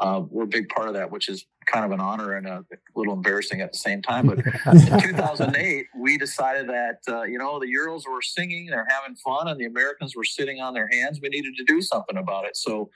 uh, 0.00 0.22
we're 0.30 0.44
a 0.44 0.48
big 0.48 0.68
part 0.70 0.88
of 0.88 0.94
that, 0.94 1.10
which 1.10 1.28
is 1.28 1.46
kind 1.66 1.84
of 1.84 1.92
an 1.92 2.00
honor 2.00 2.34
and 2.34 2.46
a 2.46 2.64
little 2.96 3.12
embarrassing 3.12 3.60
at 3.60 3.72
the 3.72 3.78
same 3.78 4.00
time. 4.00 4.26
But 4.26 4.38
in 4.66 5.00
2008, 5.00 5.86
we 5.98 6.16
decided 6.16 6.68
that, 6.68 7.00
uh, 7.06 7.22
you 7.24 7.38
know, 7.38 7.60
the 7.60 7.66
Euros 7.66 8.02
were 8.10 8.22
singing, 8.22 8.66
they're 8.66 8.88
having 8.88 9.16
fun, 9.16 9.48
and 9.48 9.60
the 9.60 9.66
Americans 9.66 10.16
were 10.16 10.24
sitting 10.24 10.60
on 10.60 10.72
their 10.72 10.88
hands. 10.90 11.20
We 11.20 11.28
needed 11.28 11.54
to 11.56 11.64
do 11.64 11.82
something 11.82 12.16
about 12.16 12.46
it. 12.46 12.56
So 12.56 12.90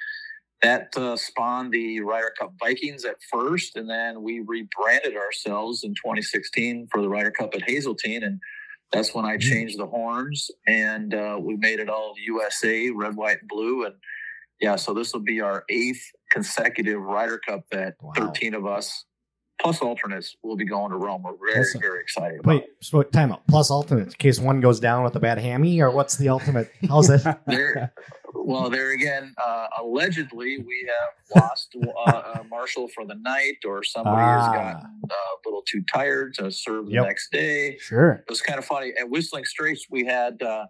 that 0.62 0.96
uh, 0.96 1.16
spawned 1.16 1.72
the 1.72 2.00
Ryder 2.00 2.32
Cup 2.38 2.54
Vikings 2.58 3.04
at 3.04 3.16
first, 3.30 3.76
and 3.76 3.88
then 3.88 4.22
we 4.22 4.40
rebranded 4.40 5.14
ourselves 5.14 5.84
in 5.84 5.90
2016 5.90 6.88
for 6.90 7.02
the 7.02 7.08
Ryder 7.08 7.32
Cup 7.32 7.54
at 7.54 7.68
Hazeltine. 7.68 8.22
And 8.22 8.40
that's 8.92 9.14
when 9.14 9.26
I 9.26 9.36
mm-hmm. 9.36 9.50
changed 9.50 9.78
the 9.78 9.86
horns 9.86 10.50
and 10.66 11.14
uh, 11.14 11.38
we 11.40 11.56
made 11.56 11.80
it 11.80 11.90
all 11.90 12.14
USA, 12.24 12.90
red, 12.90 13.14
white, 13.16 13.40
and 13.40 13.48
blue. 13.48 13.84
And 13.84 13.94
yeah, 14.60 14.76
so 14.76 14.94
this 14.94 15.12
will 15.12 15.20
be 15.20 15.40
our 15.40 15.64
eighth 15.68 16.12
consecutive 16.30 17.00
Ryder 17.00 17.40
Cup 17.46 17.64
that 17.70 17.94
wow. 18.00 18.12
13 18.16 18.54
of 18.54 18.66
us 18.66 19.04
plus 19.60 19.80
alternates 19.80 20.36
will 20.42 20.56
be 20.56 20.64
going 20.64 20.90
to 20.90 20.96
Rome. 20.96 21.22
We're 21.22 21.52
very, 21.52 21.66
very 21.80 22.00
excited 22.00 22.40
about 22.40 22.54
Wait, 22.54 22.64
so 22.80 23.02
time 23.02 23.32
out. 23.32 23.46
Plus 23.46 23.70
alternates 23.70 24.14
in 24.14 24.18
case 24.18 24.38
one 24.38 24.60
goes 24.60 24.80
down 24.80 25.04
with 25.04 25.16
a 25.16 25.20
bad 25.20 25.38
hammy, 25.38 25.80
or 25.80 25.90
what's 25.90 26.16
the 26.16 26.28
ultimate? 26.28 26.70
How's 26.88 27.08
it? 27.08 27.22
there, 27.46 27.92
well, 28.34 28.68
there 28.68 28.92
again, 28.92 29.34
uh, 29.42 29.66
allegedly, 29.80 30.58
we 30.58 30.88
have 30.88 31.42
lost 31.42 31.74
uh, 32.06 32.42
Marshal 32.50 32.88
for 32.88 33.06
the 33.06 33.14
night, 33.14 33.56
or 33.64 33.82
somebody 33.82 34.22
ah. 34.22 34.40
has 34.40 34.48
gotten 34.48 35.00
uh, 35.10 35.14
a 35.14 35.38
little 35.46 35.62
too 35.62 35.82
tired 35.92 36.34
to 36.34 36.50
serve 36.50 36.86
the 36.86 37.00
next 37.00 37.30
day. 37.30 37.78
Sure. 37.78 38.12
It 38.12 38.30
was 38.30 38.42
kind 38.42 38.58
of 38.58 38.64
funny. 38.64 38.92
At 39.00 39.08
Whistling 39.08 39.44
Straits, 39.44 39.86
we 39.90 40.04
had 40.04 40.42
uh, 40.42 40.66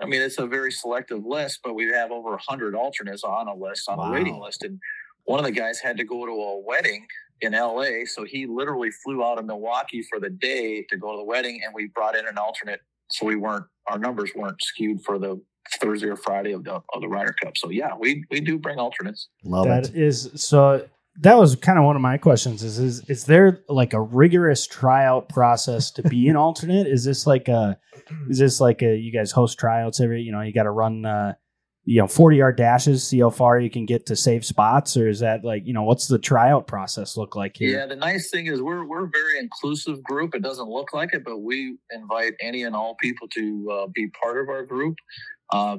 I 0.00 0.06
mean, 0.06 0.20
it's 0.20 0.38
a 0.38 0.46
very 0.46 0.70
selective 0.70 1.24
list, 1.24 1.60
but 1.64 1.74
we 1.74 1.86
have 1.86 2.10
over 2.10 2.30
100 2.30 2.74
alternates 2.74 3.24
on 3.24 3.48
a 3.48 3.54
list, 3.54 3.88
on 3.88 3.98
wow. 3.98 4.08
a 4.08 4.12
waiting 4.12 4.40
list. 4.40 4.62
And 4.62 4.78
one 5.24 5.38
of 5.38 5.44
the 5.44 5.52
guys 5.52 5.80
had 5.80 5.96
to 5.96 6.04
go 6.04 6.26
to 6.26 6.32
a 6.32 6.60
wedding 6.60 7.06
in 7.40 7.52
LA. 7.52 8.04
So 8.06 8.24
he 8.24 8.46
literally 8.46 8.90
flew 8.90 9.24
out 9.24 9.38
of 9.38 9.46
Milwaukee 9.46 10.02
for 10.02 10.20
the 10.20 10.30
day 10.30 10.82
to 10.88 10.96
go 10.96 11.12
to 11.12 11.18
the 11.18 11.24
wedding. 11.24 11.60
And 11.64 11.74
we 11.74 11.88
brought 11.88 12.16
in 12.16 12.26
an 12.26 12.38
alternate. 12.38 12.80
So 13.10 13.26
we 13.26 13.36
weren't, 13.36 13.64
our 13.86 13.98
numbers 13.98 14.32
weren't 14.34 14.60
skewed 14.62 15.02
for 15.02 15.18
the 15.18 15.40
Thursday 15.80 16.08
or 16.08 16.16
Friday 16.16 16.52
of 16.52 16.64
the, 16.64 16.74
of 16.74 17.00
the 17.00 17.08
Ryder 17.08 17.34
Cup. 17.42 17.56
So 17.56 17.70
yeah, 17.70 17.92
we, 17.98 18.24
we 18.30 18.40
do 18.40 18.58
bring 18.58 18.78
alternates. 18.78 19.28
Love 19.44 19.66
that 19.66 19.88
it. 19.88 19.96
Is, 19.96 20.30
so 20.34 20.86
that 21.20 21.38
was 21.38 21.56
kind 21.56 21.78
of 21.78 21.84
one 21.84 21.96
of 21.96 22.02
my 22.02 22.18
questions 22.18 22.62
is, 22.62 22.78
is 22.78 23.08
is 23.08 23.24
there 23.24 23.62
like 23.68 23.92
a 23.92 24.00
rigorous 24.00 24.66
tryout 24.66 25.28
process 25.28 25.90
to 25.92 26.02
be 26.02 26.28
an 26.28 26.36
alternate? 26.36 26.86
Is 26.86 27.04
this 27.04 27.26
like 27.26 27.48
a 27.48 27.78
is 28.28 28.38
this 28.38 28.60
like 28.60 28.82
a 28.82 28.96
you 28.96 29.12
guys 29.12 29.32
host 29.32 29.58
tryouts 29.58 30.00
every 30.00 30.22
you 30.22 30.32
know 30.32 30.40
you 30.40 30.52
got 30.52 30.64
to 30.64 30.70
run 30.70 31.04
uh 31.06 31.34
you 31.84 32.00
know 32.00 32.08
40 32.08 32.36
yard 32.36 32.56
dashes 32.56 33.06
see 33.06 33.20
how 33.20 33.30
far 33.30 33.58
you 33.60 33.70
can 33.70 33.86
get 33.86 34.06
to 34.06 34.16
save 34.16 34.44
spots 34.44 34.96
or 34.96 35.08
is 35.08 35.20
that 35.20 35.44
like 35.44 35.66
you 35.66 35.72
know 35.72 35.84
what's 35.84 36.08
the 36.08 36.18
tryout 36.18 36.66
process 36.66 37.16
look 37.16 37.34
like 37.34 37.56
here? 37.56 37.78
Yeah 37.78 37.86
the 37.86 37.96
nice 37.96 38.30
thing 38.30 38.46
is 38.46 38.60
we're 38.60 38.84
we're 38.84 39.06
a 39.06 39.10
very 39.10 39.38
inclusive 39.38 40.02
group. 40.02 40.34
It 40.34 40.42
doesn't 40.42 40.68
look 40.68 40.92
like 40.92 41.14
it 41.14 41.24
but 41.24 41.38
we 41.38 41.78
invite 41.90 42.34
any 42.40 42.64
and 42.64 42.76
all 42.76 42.96
people 43.00 43.28
to 43.28 43.68
uh, 43.70 43.86
be 43.94 44.08
part 44.22 44.38
of 44.38 44.48
our 44.48 44.64
group. 44.64 44.96
Uh, 45.50 45.78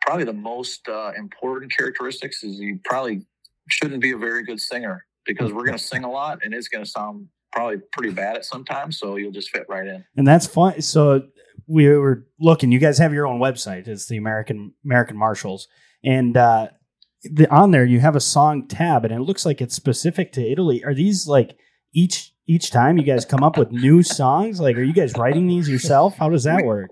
probably 0.00 0.24
the 0.24 0.32
most 0.32 0.88
uh, 0.88 1.12
important 1.18 1.72
characteristics 1.76 2.44
is 2.44 2.58
you 2.58 2.78
probably 2.84 3.26
shouldn't 3.68 4.02
be 4.02 4.12
a 4.12 4.18
very 4.18 4.42
good 4.42 4.60
singer 4.60 5.04
because 5.24 5.52
we're 5.52 5.64
going 5.64 5.78
to 5.78 5.82
sing 5.82 6.04
a 6.04 6.10
lot 6.10 6.38
and 6.42 6.52
it's 6.52 6.68
going 6.68 6.84
to 6.84 6.90
sound 6.90 7.28
probably 7.52 7.78
pretty 7.92 8.12
bad 8.12 8.36
at 8.36 8.44
sometimes. 8.44 8.98
So 8.98 9.16
you'll 9.16 9.32
just 9.32 9.50
fit 9.50 9.64
right 9.68 9.86
in. 9.86 10.04
And 10.16 10.26
that's 10.26 10.46
fun. 10.46 10.82
So 10.82 11.22
we 11.66 11.88
were 11.88 12.26
looking. 12.40 12.72
You 12.72 12.78
guys 12.78 12.98
have 12.98 13.12
your 13.12 13.26
own 13.26 13.40
website. 13.40 13.88
It's 13.88 14.06
the 14.06 14.16
American 14.16 14.74
American 14.84 15.16
Marshals, 15.16 15.68
and 16.02 16.36
uh, 16.36 16.68
the, 17.22 17.50
on 17.50 17.70
there 17.70 17.84
you 17.84 18.00
have 18.00 18.16
a 18.16 18.20
song 18.20 18.68
tab, 18.68 19.04
and 19.04 19.14
it 19.14 19.20
looks 19.20 19.46
like 19.46 19.60
it's 19.60 19.74
specific 19.74 20.32
to 20.32 20.46
Italy. 20.46 20.84
Are 20.84 20.94
these 20.94 21.26
like 21.26 21.56
each 21.94 22.32
each 22.46 22.70
time 22.70 22.98
you 22.98 23.04
guys 23.04 23.24
come 23.24 23.42
up 23.42 23.56
with 23.56 23.70
new 23.70 24.02
songs? 24.02 24.60
Like, 24.60 24.76
are 24.76 24.82
you 24.82 24.92
guys 24.92 25.14
writing 25.16 25.46
these 25.46 25.68
yourself? 25.68 26.16
How 26.16 26.28
does 26.28 26.44
that 26.44 26.64
work? 26.64 26.90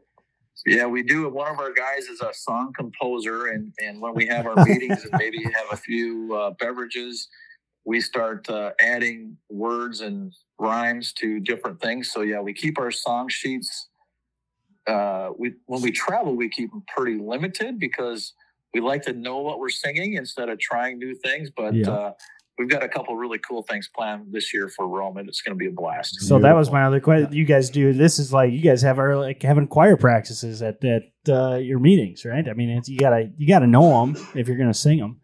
Yeah, 0.64 0.86
we 0.86 1.02
do. 1.02 1.28
One 1.28 1.50
of 1.50 1.58
our 1.58 1.72
guys 1.72 2.04
is 2.04 2.20
a 2.20 2.32
song 2.32 2.72
composer, 2.76 3.48
and 3.48 3.72
and 3.80 4.00
when 4.00 4.14
we 4.14 4.26
have 4.26 4.46
our 4.46 4.64
meetings 4.64 5.02
and 5.02 5.12
maybe 5.18 5.42
have 5.42 5.66
a 5.72 5.76
few 5.76 6.34
uh, 6.34 6.50
beverages, 6.52 7.28
we 7.84 8.00
start 8.00 8.48
uh, 8.48 8.70
adding 8.80 9.36
words 9.50 10.00
and 10.00 10.32
rhymes 10.58 11.12
to 11.14 11.40
different 11.40 11.80
things. 11.80 12.12
So 12.12 12.22
yeah, 12.22 12.40
we 12.40 12.52
keep 12.52 12.78
our 12.78 12.92
song 12.92 13.28
sheets. 13.28 13.88
Uh, 14.86 15.30
we 15.36 15.54
when 15.66 15.82
we 15.82 15.90
travel, 15.90 16.36
we 16.36 16.48
keep 16.48 16.70
them 16.70 16.84
pretty 16.94 17.18
limited 17.18 17.80
because 17.80 18.32
we 18.72 18.80
like 18.80 19.02
to 19.02 19.12
know 19.12 19.38
what 19.38 19.58
we're 19.58 19.68
singing 19.68 20.14
instead 20.14 20.48
of 20.48 20.58
trying 20.58 20.98
new 20.98 21.14
things. 21.14 21.50
But 21.54 21.74
yeah. 21.74 21.90
uh, 21.90 22.12
we've 22.58 22.68
got 22.68 22.82
a 22.82 22.88
couple 22.88 23.16
really 23.16 23.38
cool 23.38 23.62
things 23.62 23.88
planned 23.94 24.26
this 24.30 24.52
year 24.52 24.68
for 24.68 24.88
Rome, 24.88 25.16
and 25.16 25.28
it's 25.28 25.40
going 25.40 25.56
to 25.56 25.58
be 25.58 25.66
a 25.66 25.72
blast. 25.72 26.14
So 26.14 26.36
Beautiful. 26.36 26.40
that 26.40 26.56
was 26.56 26.70
my 26.70 26.84
other 26.84 27.00
question. 27.00 27.32
You 27.32 27.44
guys 27.44 27.70
do 27.70 27.92
this 27.92 28.18
is 28.18 28.32
like 28.32 28.52
you 28.52 28.60
guys 28.60 28.82
have 28.82 28.98
our 28.98 29.16
like 29.16 29.42
having 29.42 29.66
choir 29.66 29.96
practices 29.96 30.62
at 30.62 30.84
at 30.84 31.04
uh, 31.28 31.56
your 31.56 31.78
meetings, 31.78 32.24
right? 32.24 32.46
I 32.48 32.52
mean, 32.52 32.70
it's, 32.70 32.88
you 32.88 32.98
gotta 32.98 33.30
you 33.36 33.48
gotta 33.48 33.66
know 33.66 34.04
them 34.04 34.16
if 34.34 34.48
you're 34.48 34.56
going 34.56 34.72
to 34.72 34.78
sing 34.78 34.98
them. 34.98 35.20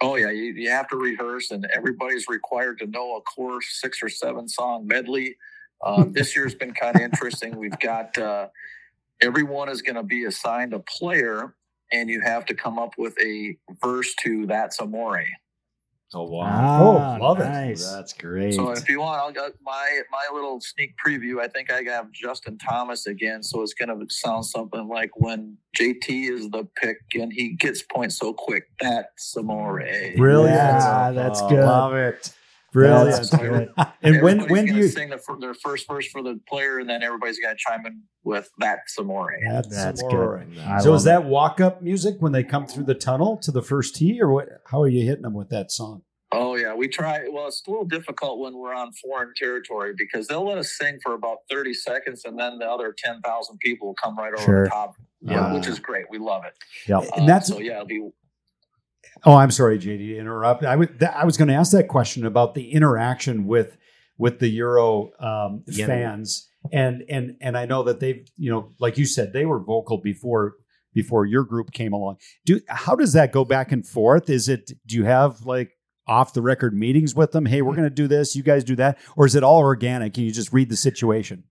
Oh 0.00 0.16
yeah, 0.16 0.30
you, 0.30 0.52
you 0.54 0.70
have 0.70 0.88
to 0.88 0.96
rehearse, 0.96 1.50
and 1.50 1.66
everybody's 1.72 2.26
required 2.28 2.78
to 2.80 2.86
know 2.86 3.16
a 3.16 3.20
core 3.22 3.62
six 3.62 4.02
or 4.02 4.08
seven 4.08 4.48
song 4.48 4.86
medley. 4.86 5.36
Uh, 5.80 6.04
this 6.08 6.34
year's 6.36 6.54
been 6.54 6.74
kind 6.74 6.96
of 6.96 7.02
interesting. 7.02 7.56
We've 7.56 7.78
got 7.78 8.16
uh, 8.18 8.48
everyone 9.20 9.68
is 9.68 9.82
going 9.82 9.96
to 9.96 10.02
be 10.02 10.24
assigned 10.24 10.74
a 10.74 10.80
player, 10.80 11.54
and 11.92 12.08
you 12.08 12.20
have 12.20 12.44
to 12.46 12.54
come 12.54 12.78
up 12.78 12.94
with 12.98 13.14
a 13.20 13.56
verse 13.80 14.14
to 14.22 14.46
"That's 14.46 14.80
Amore." 14.80 15.24
Oh 16.14 16.24
wow! 16.24 16.44
Ah, 16.44 17.16
oh, 17.16 17.22
love 17.22 17.38
nice. 17.38 17.80
it. 17.80 17.96
That's 17.96 18.12
great. 18.12 18.54
So 18.54 18.70
if 18.72 18.86
you 18.88 19.00
want, 19.00 19.18
I'll 19.20 19.32
get 19.32 19.52
my 19.62 20.00
my 20.10 20.28
little 20.32 20.60
sneak 20.60 20.94
preview. 21.04 21.40
I 21.40 21.48
think 21.48 21.72
I 21.72 21.80
have 21.84 22.12
Justin 22.12 22.58
Thomas 22.58 23.06
again, 23.06 23.42
so 23.42 23.62
it's 23.62 23.72
gonna 23.72 23.96
sound 24.10 24.44
something 24.44 24.88
like 24.88 25.10
when 25.16 25.56
JT 25.78 26.30
is 26.30 26.50
the 26.50 26.68
pick 26.76 26.98
and 27.14 27.32
he 27.32 27.54
gets 27.54 27.82
points 27.82 28.18
so 28.18 28.34
quick. 28.34 28.64
That's 28.78 29.34
amore. 29.36 29.82
Brilliant. 30.16 30.54
Yeah, 30.54 31.12
that's 31.14 31.40
oh, 31.40 31.48
good. 31.48 31.64
Love 31.64 31.94
it. 31.94 32.32
Brilliant. 32.72 33.70
and 34.02 34.22
when 34.22 34.48
when 34.48 34.66
do 34.66 34.74
you 34.74 34.88
sing 34.88 35.10
the, 35.10 35.20
their 35.40 35.54
first 35.54 35.86
verse 35.86 36.06
for 36.08 36.22
the 36.22 36.40
player, 36.48 36.78
and 36.78 36.88
then 36.88 37.02
everybody's 37.02 37.38
gonna 37.38 37.54
chime 37.56 37.84
in 37.86 38.02
with 38.24 38.50
that 38.58 38.80
amore. 38.98 39.34
That's, 39.46 39.68
that's 39.68 40.02
good. 40.02 40.46
So 40.80 40.94
is 40.94 41.04
that 41.04 41.24
walk 41.24 41.60
up 41.60 41.82
music 41.82 42.16
when 42.20 42.32
they 42.32 42.42
come 42.42 42.66
through 42.66 42.84
the 42.84 42.94
tunnel 42.94 43.36
to 43.38 43.50
the 43.50 43.62
first 43.62 43.96
tee, 43.96 44.20
or 44.20 44.32
what? 44.32 44.48
How 44.66 44.80
are 44.82 44.88
you 44.88 45.04
hitting 45.04 45.22
them 45.22 45.34
with 45.34 45.50
that 45.50 45.70
song? 45.70 46.02
Oh 46.32 46.56
yeah, 46.56 46.74
we 46.74 46.88
try. 46.88 47.28
Well, 47.30 47.46
it's 47.46 47.62
a 47.66 47.70
little 47.70 47.84
difficult 47.84 48.38
when 48.38 48.56
we're 48.56 48.74
on 48.74 48.90
foreign 48.94 49.34
territory 49.36 49.92
because 49.96 50.26
they'll 50.28 50.46
let 50.46 50.56
us 50.56 50.72
sing 50.78 50.98
for 51.02 51.12
about 51.12 51.38
thirty 51.50 51.74
seconds, 51.74 52.24
and 52.24 52.38
then 52.38 52.58
the 52.58 52.66
other 52.66 52.94
ten 52.96 53.20
thousand 53.20 53.58
people 53.58 53.88
will 53.88 53.96
come 54.02 54.16
right 54.16 54.32
over 54.32 54.42
sure. 54.42 54.64
the 54.64 54.70
top, 54.70 54.94
yeah. 55.20 55.52
which 55.52 55.66
is 55.66 55.78
great. 55.78 56.06
We 56.08 56.18
love 56.18 56.44
it. 56.46 56.54
Yeah, 56.88 56.98
uh, 56.98 57.06
and 57.16 57.28
that's 57.28 57.48
so 57.48 57.58
yeah. 57.58 57.74
It'll 57.74 57.86
be 57.86 58.08
Oh, 59.24 59.34
I'm 59.34 59.50
sorry, 59.50 59.78
JD, 59.78 59.98
to 59.98 60.18
interrupt. 60.18 60.64
I, 60.64 60.72
w- 60.72 60.98
th- 60.98 61.10
I 61.14 61.24
was 61.24 61.36
going 61.36 61.48
to 61.48 61.54
ask 61.54 61.72
that 61.72 61.88
question 61.88 62.26
about 62.26 62.54
the 62.54 62.72
interaction 62.72 63.46
with 63.46 63.76
with 64.18 64.38
the 64.38 64.48
Euro 64.48 65.10
um, 65.20 65.64
yeah. 65.66 65.86
fans, 65.86 66.48
and 66.72 67.02
and 67.08 67.36
and 67.40 67.56
I 67.56 67.66
know 67.66 67.82
that 67.84 68.00
they've 68.00 68.26
you 68.36 68.50
know, 68.50 68.72
like 68.78 68.98
you 68.98 69.06
said, 69.06 69.32
they 69.32 69.46
were 69.46 69.58
vocal 69.58 69.98
before 69.98 70.54
before 70.94 71.26
your 71.26 71.44
group 71.44 71.72
came 71.72 71.92
along. 71.92 72.16
Do 72.44 72.60
how 72.68 72.94
does 72.94 73.12
that 73.14 73.32
go 73.32 73.44
back 73.44 73.72
and 73.72 73.86
forth? 73.86 74.30
Is 74.30 74.48
it 74.48 74.70
do 74.86 74.96
you 74.96 75.04
have 75.04 75.44
like 75.46 75.72
off 76.06 76.34
the 76.34 76.42
record 76.42 76.74
meetings 76.74 77.14
with 77.14 77.32
them? 77.32 77.46
Hey, 77.46 77.62
we're 77.62 77.74
going 77.74 77.88
to 77.88 77.90
do 77.90 78.08
this. 78.08 78.36
You 78.36 78.42
guys 78.42 78.64
do 78.64 78.76
that, 78.76 78.98
or 79.16 79.26
is 79.26 79.34
it 79.34 79.42
all 79.42 79.58
organic? 79.58 80.14
Can 80.14 80.24
you 80.24 80.32
just 80.32 80.52
read 80.52 80.68
the 80.68 80.76
situation? 80.76 81.44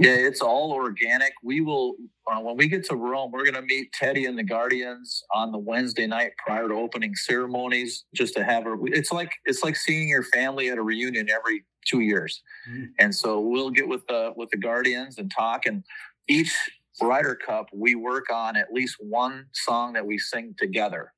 Yeah, 0.00 0.12
it's 0.12 0.40
all 0.40 0.72
organic. 0.72 1.34
We 1.42 1.60
will 1.60 1.96
uh, 2.26 2.40
when 2.40 2.56
we 2.56 2.68
get 2.68 2.84
to 2.86 2.96
Rome, 2.96 3.30
we're 3.32 3.42
going 3.44 3.54
to 3.54 3.60
meet 3.62 3.92
Teddy 3.92 4.24
and 4.24 4.38
the 4.38 4.42
Guardians 4.42 5.22
on 5.34 5.52
the 5.52 5.58
Wednesday 5.58 6.06
night 6.06 6.30
prior 6.44 6.68
to 6.68 6.74
opening 6.74 7.14
ceremonies, 7.14 8.04
just 8.14 8.34
to 8.36 8.42
have 8.42 8.66
a. 8.66 8.76
It's 8.86 9.12
like 9.12 9.30
it's 9.44 9.62
like 9.62 9.76
seeing 9.76 10.08
your 10.08 10.22
family 10.22 10.70
at 10.70 10.78
a 10.78 10.82
reunion 10.82 11.28
every 11.28 11.64
two 11.86 12.00
years, 12.00 12.42
Mm. 12.70 12.86
and 12.98 13.14
so 13.14 13.40
we'll 13.40 13.68
get 13.68 13.88
with 13.88 14.06
the 14.06 14.32
with 14.36 14.48
the 14.48 14.56
Guardians 14.56 15.18
and 15.18 15.30
talk. 15.30 15.66
And 15.66 15.84
each 16.28 16.54
Ryder 17.02 17.34
Cup, 17.34 17.66
we 17.74 17.94
work 17.94 18.32
on 18.32 18.56
at 18.56 18.72
least 18.72 18.96
one 19.00 19.46
song 19.52 19.92
that 19.92 20.06
we 20.06 20.16
sing 20.16 20.54
together. 20.58 21.12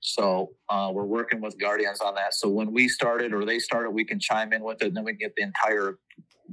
So 0.00 0.50
uh, 0.68 0.90
we're 0.92 1.04
working 1.04 1.40
with 1.40 1.58
Guardians 1.58 2.00
on 2.00 2.14
that. 2.16 2.34
So 2.34 2.48
when 2.48 2.72
we 2.72 2.88
started 2.88 3.32
or 3.32 3.44
they 3.44 3.58
started, 3.60 3.90
we 3.90 4.04
can 4.04 4.18
chime 4.18 4.52
in 4.52 4.62
with 4.64 4.82
it, 4.82 4.88
and 4.88 4.96
then 4.96 5.04
we 5.04 5.12
can 5.12 5.18
get 5.18 5.34
the 5.36 5.42
entire 5.42 5.98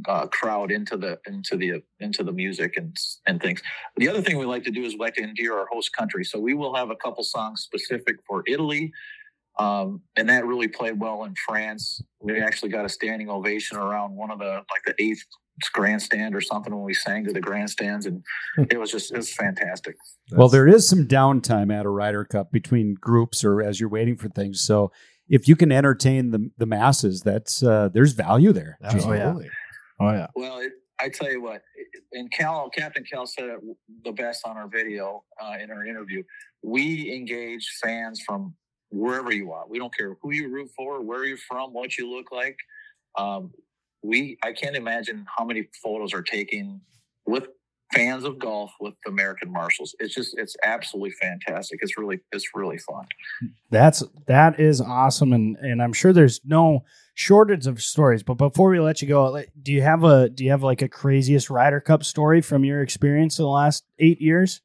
uh, 0.08 0.28
crowd 0.28 0.72
into 0.72 0.98
the 0.98 1.20
into 1.28 1.58
the 1.58 1.82
into 2.00 2.24
the 2.24 2.32
music 2.32 2.78
and 2.78 2.96
and 3.26 3.42
things. 3.42 3.62
The 3.98 4.10
other 4.10 4.22
thing 4.22 4.38
we 4.38 4.46
like 4.46 4.64
to 4.64 4.72
do 4.72 4.84
is 4.84 4.94
we 4.94 5.00
like 5.00 5.16
to 5.16 5.24
endear 5.24 5.58
our 5.58 5.68
host 5.72 5.96
country. 5.96 6.24
So 6.24 6.40
we 6.40 6.54
will 6.54 6.76
have 6.76 6.90
a 6.90 6.96
couple 6.96 7.24
songs 7.24 7.62
specific 7.62 8.18
for 8.28 8.44
Italy, 8.48 8.92
um, 9.60 10.02
and 10.16 10.30
that 10.30 10.46
really 10.46 10.68
played 10.68 11.00
well 11.00 11.24
in 11.24 11.36
France. 11.48 12.02
We 12.22 12.42
actually 12.42 12.70
got 12.70 12.86
a 12.86 12.90
standing 12.90 13.30
ovation 13.30 13.78
around 13.78 14.16
one 14.16 14.32
of 14.32 14.40
the 14.40 14.64
like 14.72 14.84
the 14.86 14.96
eighth 15.04 15.24
grandstand 15.72 16.36
or 16.36 16.42
something 16.42 16.74
when 16.74 16.84
we 16.84 16.94
sang 16.94 17.24
to 17.26 17.34
the 17.34 17.42
grandstands, 17.42 18.06
and 18.06 18.24
it 18.70 18.80
was 18.80 18.92
just 18.92 19.12
it 19.12 19.18
was 19.18 19.34
fantastic. 19.34 19.96
Well, 20.32 20.50
there 20.50 20.68
is 20.68 20.88
some 20.88 21.08
downtime 21.08 21.74
at 21.74 21.86
a 21.86 21.90
Ryder 21.90 22.26
Cup 22.26 22.52
between 22.52 22.96
groups 23.00 23.44
or 23.44 23.62
as 23.62 23.80
you're 23.80 23.90
waiting 23.90 24.18
for 24.18 24.30
things. 24.30 24.62
So 24.62 24.92
if 25.30 25.48
you 25.48 25.56
can 25.56 25.72
entertain 25.72 26.32
the 26.32 26.50
the 26.58 26.66
masses, 26.66 27.22
that's 27.22 27.64
uh, 27.64 27.90
there's 27.94 28.14
value 28.14 28.52
there. 28.52 28.78
Absolutely. 28.84 29.22
Oh 29.22 29.40
yeah. 29.40 29.50
Well, 30.36 30.60
it, 30.60 30.74
I 31.00 31.10
tell 31.10 31.32
you 31.32 31.42
what, 31.42 31.62
and 32.14 32.32
Cal, 32.32 32.70
Captain 32.70 33.04
Cal 33.04 33.26
said 33.26 33.46
it 33.46 33.60
the 34.06 34.12
best 34.12 34.46
on 34.46 34.58
our 34.58 34.68
video 34.68 35.24
uh, 35.42 35.56
in 35.62 35.72
our 35.72 35.86
interview. 35.86 36.24
We 36.62 37.14
engage 37.14 37.68
fans 37.82 38.22
from 38.26 38.56
wherever 38.90 39.32
you 39.34 39.52
are. 39.52 39.66
We 39.68 39.80
don't 39.80 39.94
care 39.94 40.16
who 40.22 40.32
you 40.32 40.50
root 40.50 40.70
for, 40.78 41.02
where 41.02 41.26
you're 41.26 41.38
from, 41.38 41.74
what 41.74 41.98
you 41.98 42.10
look 42.10 42.32
like. 42.32 42.56
Um, 43.18 43.52
we, 44.04 44.38
I 44.44 44.54
can't 44.54 44.76
imagine 44.76 45.26
how 45.36 45.46
many 45.46 45.68
photos 45.82 46.14
are 46.14 46.22
taken 46.22 46.82
with 47.26 47.48
fans 47.94 48.24
of 48.24 48.38
golf 48.40 48.72
with 48.80 48.94
American 49.08 49.52
Marshals. 49.52 49.96
It's 50.00 50.14
just, 50.14 50.38
it's 50.38 50.56
absolutely 50.64 51.12
fantastic. 51.12 51.80
It's 51.82 51.98
really, 51.98 52.20
it's 52.32 52.50
really 52.54 52.78
fun. 52.78 53.06
That's 53.72 54.04
that 54.28 54.60
is 54.60 54.80
awesome, 54.80 55.34
and 55.34 55.58
and 55.58 55.82
I'm 55.82 55.94
sure 55.94 56.14
there's 56.14 56.42
no 56.46 56.84
shortage 57.14 57.68
of 57.68 57.82
stories. 57.82 58.24
But 58.24 58.36
before 58.36 58.70
we 58.70 58.80
let 58.80 59.02
you 59.02 59.08
go, 59.08 59.44
do 59.62 59.72
you 59.72 59.82
have 59.82 60.04
a 60.04 60.30
do 60.30 60.44
you 60.44 60.52
have 60.52 60.64
like 60.64 60.82
a 60.82 60.88
craziest 60.88 61.50
Ryder 61.50 61.80
Cup 61.82 62.04
story 62.04 62.42
from 62.42 62.64
your 62.64 62.82
experience 62.82 63.40
in 63.40 63.44
the 63.44 63.50
last 63.50 63.86
eight 64.00 64.22
years, 64.22 64.62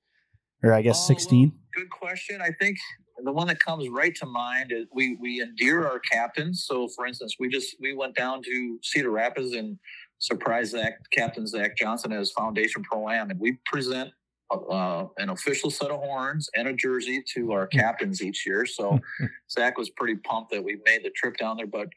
or 0.62 0.72
I 0.72 0.82
guess 0.82 0.96
Oh, 0.96 1.00
well, 1.00 1.06
sixteen? 1.08 1.52
good 1.74 1.90
question. 1.90 2.40
I 2.42 2.50
think 2.60 2.78
the 3.24 3.32
one 3.32 3.48
that 3.48 3.60
comes 3.60 3.88
right 3.88 4.14
to 4.16 4.26
mind 4.26 4.72
is 4.72 4.86
we 4.92 5.16
we 5.20 5.40
endear 5.42 5.86
our 5.86 5.98
captains. 6.00 6.64
So, 6.66 6.88
for 6.88 7.06
instance, 7.06 7.36
we 7.38 7.48
just 7.48 7.76
we 7.80 7.94
went 7.94 8.14
down 8.14 8.42
to 8.42 8.78
Cedar 8.82 9.10
Rapids 9.10 9.52
and 9.52 9.78
surprised 10.18 10.72
Zach 10.72 10.94
Captain 11.12 11.46
Zach 11.46 11.76
Johnson 11.76 12.12
at 12.12 12.18
his 12.18 12.32
Foundation 12.32 12.82
Pro 12.82 13.08
Am, 13.08 13.30
and 13.30 13.38
we 13.38 13.58
present 13.66 14.10
uh, 14.50 15.04
an 15.18 15.28
official 15.28 15.70
set 15.70 15.90
of 15.90 16.00
horns 16.00 16.48
and 16.56 16.66
a 16.68 16.72
jersey 16.72 17.22
to 17.34 17.52
our 17.52 17.66
captains 17.66 18.22
each 18.22 18.46
year. 18.46 18.64
So, 18.66 18.98
Zach 19.50 19.76
was 19.76 19.90
pretty 19.90 20.16
pumped 20.16 20.50
that 20.52 20.64
we 20.64 20.78
made 20.86 21.04
the 21.04 21.10
trip 21.10 21.36
down 21.36 21.56
there, 21.58 21.66
but. 21.66 21.88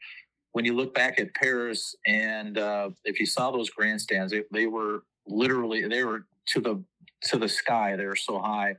When 0.52 0.64
you 0.64 0.74
look 0.74 0.94
back 0.94 1.18
at 1.18 1.34
Paris, 1.34 1.94
and 2.06 2.58
uh, 2.58 2.90
if 3.04 3.18
you 3.18 3.26
saw 3.26 3.50
those 3.50 3.70
grandstands, 3.70 4.32
they, 4.32 4.42
they 4.52 4.66
were 4.66 5.04
literally 5.26 5.86
they 5.88 6.04
were 6.04 6.26
to 6.48 6.60
the 6.60 6.84
to 7.24 7.38
the 7.38 7.48
sky. 7.48 7.96
They 7.96 8.06
were 8.06 8.16
so 8.16 8.38
high. 8.40 8.76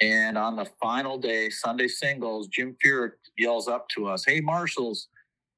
And 0.00 0.36
on 0.36 0.56
the 0.56 0.66
final 0.82 1.18
day, 1.18 1.50
Sunday 1.50 1.86
singles, 1.86 2.48
Jim 2.48 2.76
Furyk 2.84 3.12
yells 3.38 3.68
up 3.68 3.88
to 3.90 4.08
us, 4.08 4.24
"Hey, 4.24 4.40
Marshals!" 4.40 5.08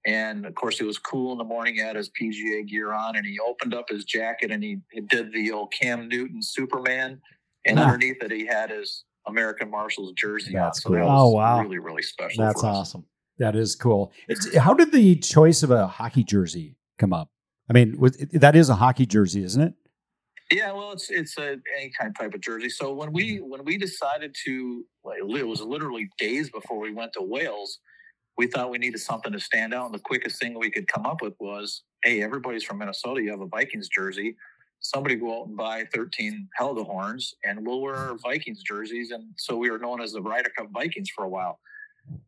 And 0.05 0.45
of 0.47 0.55
course, 0.55 0.81
it 0.81 0.85
was 0.85 0.99
cool 0.99 1.33
in 1.33 1.39
the 1.39 1.45
morning. 1.45 1.75
He 1.77 1.81
had 1.81 1.97
his 1.97 2.11
PGA 2.11 2.69
gear 2.69 2.93
on, 2.93 3.17
and 3.17 3.25
he 3.27 3.39
opened 3.41 3.73
up 3.75 3.89
his 3.89 4.05
jacket 4.05 4.53
and 4.53 4.63
he, 4.63 4.79
he 4.93 5.01
did 5.01 5.33
the 5.33 5.51
old 5.51 5.73
Cam 5.73 6.07
Newton 6.09 6.43
Superman, 6.43 7.21
and 7.65 7.79
Ah. 7.79 7.83
underneath 7.85 8.23
it, 8.23 8.31
he 8.31 8.47
had 8.47 8.71
his 8.71 9.05
American 9.27 9.69
Marshals 9.71 10.13
jersey 10.13 10.53
That's 10.53 10.79
on. 10.85 10.93
So 10.93 10.97
that 10.97 11.05
was 11.07 11.23
Oh, 11.23 11.31
wow. 11.31 11.61
really, 11.63 11.79
really 11.79 12.03
special. 12.03 12.45
That's 12.45 12.61
for 12.61 12.69
us. 12.69 12.77
awesome. 12.77 13.05
That 13.39 13.55
is 13.55 13.75
cool. 13.75 14.13
It's, 14.29 14.57
how 14.57 14.75
did 14.75 14.93
the 14.93 15.17
choice 15.17 15.63
of 15.63 15.71
a 15.71 15.87
hockey 15.87 16.25
jersey 16.25 16.77
come 16.99 17.13
up? 17.13 17.31
I 17.69 17.73
mean, 17.73 17.99
was, 17.99 18.17
that 18.33 18.57
is 18.57 18.69
a 18.69 18.77
hockey 18.77 19.07
jersey, 19.07 19.45
isn't 19.45 19.61
it? 19.61 19.75
Yeah, 20.51 20.73
well, 20.73 20.93
it's 20.93 21.11
it's 21.11 21.37
a 21.39 21.57
any 21.77 21.91
kind 21.99 22.09
of 22.11 22.17
type 22.17 22.33
of 22.33 22.41
jersey. 22.41 22.69
So 22.69 22.93
when 22.93 23.13
we 23.13 23.39
mm-hmm. 23.39 23.49
when 23.49 23.65
we 23.65 23.77
decided 23.77 24.35
to, 24.45 24.85
like, 25.05 25.19
it 25.19 25.47
was 25.47 25.61
literally 25.61 26.09
days 26.19 26.51
before 26.51 26.79
we 26.79 26.93
went 26.93 27.13
to 27.15 27.23
Wales. 27.23 27.81
We 28.39 28.47
thought 28.47 28.71
we 28.71 28.77
needed 28.77 29.01
something 29.01 29.33
to 29.33 29.41
stand 29.41 29.73
out, 29.73 29.87
and 29.87 29.95
the 29.95 29.99
quickest 29.99 30.39
thing 30.39 30.59
we 30.59 30.71
could 30.71 30.87
come 30.87 31.07
up 31.07 31.23
with 31.23 31.33
was, 31.41 31.83
"Hey, 32.03 32.23
everybody's 32.23 32.63
from 32.63 32.79
Minnesota. 32.79 33.23
You 33.23 33.31
have 33.31 33.41
a 33.41 33.47
Vikings 33.47 33.89
jersey. 33.89 34.37
Somebody 34.81 35.17
go 35.17 35.41
out 35.41 35.49
and 35.49 35.57
buy 35.57 35.87
13 35.93 36.47
Hell 36.55 36.71
of 36.71 36.77
the 36.77 36.85
horns, 36.85 37.35
and 37.45 37.67
we'll 37.67 37.81
wear 37.81 37.97
our 37.97 38.17
Vikings 38.19 38.63
jerseys." 38.63 39.11
And 39.11 39.33
so 39.37 39.57
we 39.57 39.71
were 39.71 39.79
known 39.79 40.01
as 40.01 40.13
the 40.13 40.23
Ryder 40.23 40.51
Cup 40.57 40.69
Vikings 40.71 41.11
for 41.11 41.25
a 41.25 41.29
while. 41.29 41.59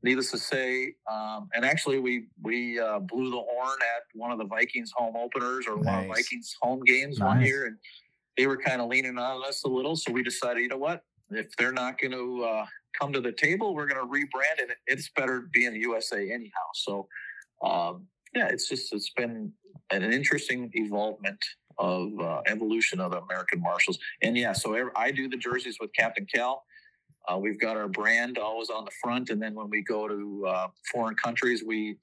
Needless 0.02 0.30
to 0.30 0.38
say, 0.38 0.94
um, 1.10 1.48
and 1.54 1.64
actually 1.64 1.98
we 1.98 2.26
we 2.42 2.78
uh, 2.78 2.98
blew 3.00 3.30
the 3.30 3.36
horn 3.36 3.78
at 3.96 4.02
one 4.14 4.30
of 4.30 4.38
the 4.38 4.44
Vikings 4.44 4.92
home 4.94 5.16
openers 5.16 5.66
or 5.66 5.76
one 5.76 6.04
of. 6.04 6.08
Vikings 6.08 6.56
home 6.62 6.80
games 6.84 7.20
one 7.20 7.40
year, 7.40 7.66
and 7.66 7.76
they 8.36 8.46
were 8.46 8.56
kind 8.56 8.80
of 8.80 8.88
leaning 8.88 9.18
on 9.18 9.44
us 9.44 9.64
a 9.64 9.68
little. 9.68 9.96
So 9.96 10.12
we 10.12 10.22
decided, 10.22 10.62
you 10.62 10.68
know 10.68 10.78
what? 10.78 11.02
If 11.30 11.54
they're 11.56 11.72
not 11.72 11.98
going 11.98 12.12
to 12.12 12.44
uh, 12.44 12.66
come 12.98 13.12
to 13.12 13.20
the 13.20 13.32
table, 13.32 13.74
we're 13.74 13.86
going 13.86 14.00
to 14.00 14.10
rebrand 14.12 14.58
it. 14.58 14.70
It's 14.86 15.10
better 15.14 15.48
being 15.52 15.72
the 15.72 15.80
USA 15.80 16.30
anyhow. 16.30 16.68
So 16.74 17.08
um, 17.62 18.06
yeah, 18.34 18.48
it's 18.48 18.68
just 18.68 18.92
it's 18.92 19.10
been 19.10 19.52
an 19.90 20.02
interesting 20.12 20.70
evolvement 20.74 21.42
of 21.78 22.18
uh, 22.20 22.42
evolution 22.46 23.00
of 23.00 23.12
the 23.12 23.20
American 23.20 23.60
Marshals. 23.60 23.98
And 24.22 24.36
yeah, 24.36 24.52
so 24.52 24.90
I 24.96 25.10
do 25.10 25.28
the 25.28 25.36
jerseys 25.36 25.78
with 25.80 25.92
Captain 25.92 26.26
Cal. 26.32 26.64
Uh, 27.26 27.38
we've 27.38 27.60
got 27.60 27.76
our 27.76 27.88
brand 27.88 28.38
always 28.38 28.70
on 28.70 28.84
the 28.84 28.90
front, 29.02 29.30
and 29.30 29.40
then 29.40 29.54
when 29.54 29.68
we 29.68 29.82
go 29.82 30.08
to 30.08 30.46
uh, 30.46 30.68
foreign 30.92 31.14
countries, 31.14 31.62
we, 31.66 31.96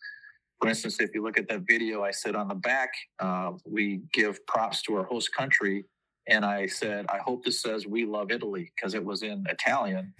for 0.61 0.69
instance, 0.69 0.99
if 0.99 1.11
you 1.13 1.23
look 1.23 1.37
at 1.37 1.47
that 1.49 1.61
video, 1.67 2.03
I 2.03 2.11
said 2.11 2.35
on 2.35 2.47
the 2.47 2.55
back, 2.55 2.89
uh, 3.19 3.51
we 3.65 4.01
give 4.13 4.45
props 4.45 4.81
to 4.83 4.95
our 4.95 5.03
host 5.03 5.33
country, 5.35 5.85
and 6.27 6.43
I 6.43 6.65
said, 6.65 7.05
I 7.09 7.19
hope 7.19 7.43
this 7.43 7.61
says 7.61 7.85
"We 7.85 8.05
love 8.05 8.31
Italy" 8.31 8.71
because 8.75 8.93
it 8.95 9.05
was 9.05 9.21
in 9.21 9.45
Italian. 9.47 10.13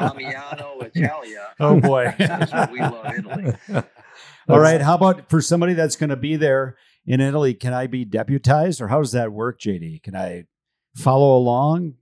Amiano 0.00 0.80
Italia. 0.94 1.48
Oh 1.58 1.80
boy! 1.80 2.14
we 2.72 2.80
love 2.80 3.14
Italy. 3.16 3.52
All 4.48 4.60
right. 4.60 4.80
How 4.80 4.94
about 4.94 5.28
for 5.28 5.40
somebody 5.40 5.74
that's 5.74 5.96
going 5.96 6.10
to 6.10 6.16
be 6.16 6.36
there 6.36 6.76
in 7.04 7.20
Italy? 7.20 7.54
Can 7.54 7.72
I 7.72 7.86
be 7.88 8.04
deputized, 8.04 8.80
or 8.80 8.88
how 8.88 8.98
does 8.98 9.12
that 9.12 9.32
work, 9.32 9.60
JD? 9.60 10.02
Can 10.02 10.14
I 10.14 10.44
follow 10.96 11.36
along? 11.36 11.94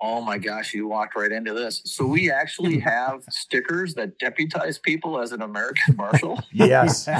Oh 0.00 0.20
my 0.20 0.38
gosh, 0.38 0.74
you 0.74 0.86
walked 0.86 1.16
right 1.16 1.32
into 1.32 1.52
this. 1.52 1.82
So 1.84 2.06
we 2.06 2.30
actually 2.30 2.78
have 2.80 3.24
stickers 3.30 3.94
that 3.94 4.18
deputize 4.18 4.78
people 4.78 5.20
as 5.20 5.32
an 5.32 5.42
American 5.42 5.94
Marshal. 5.96 6.40
Yes. 6.52 7.08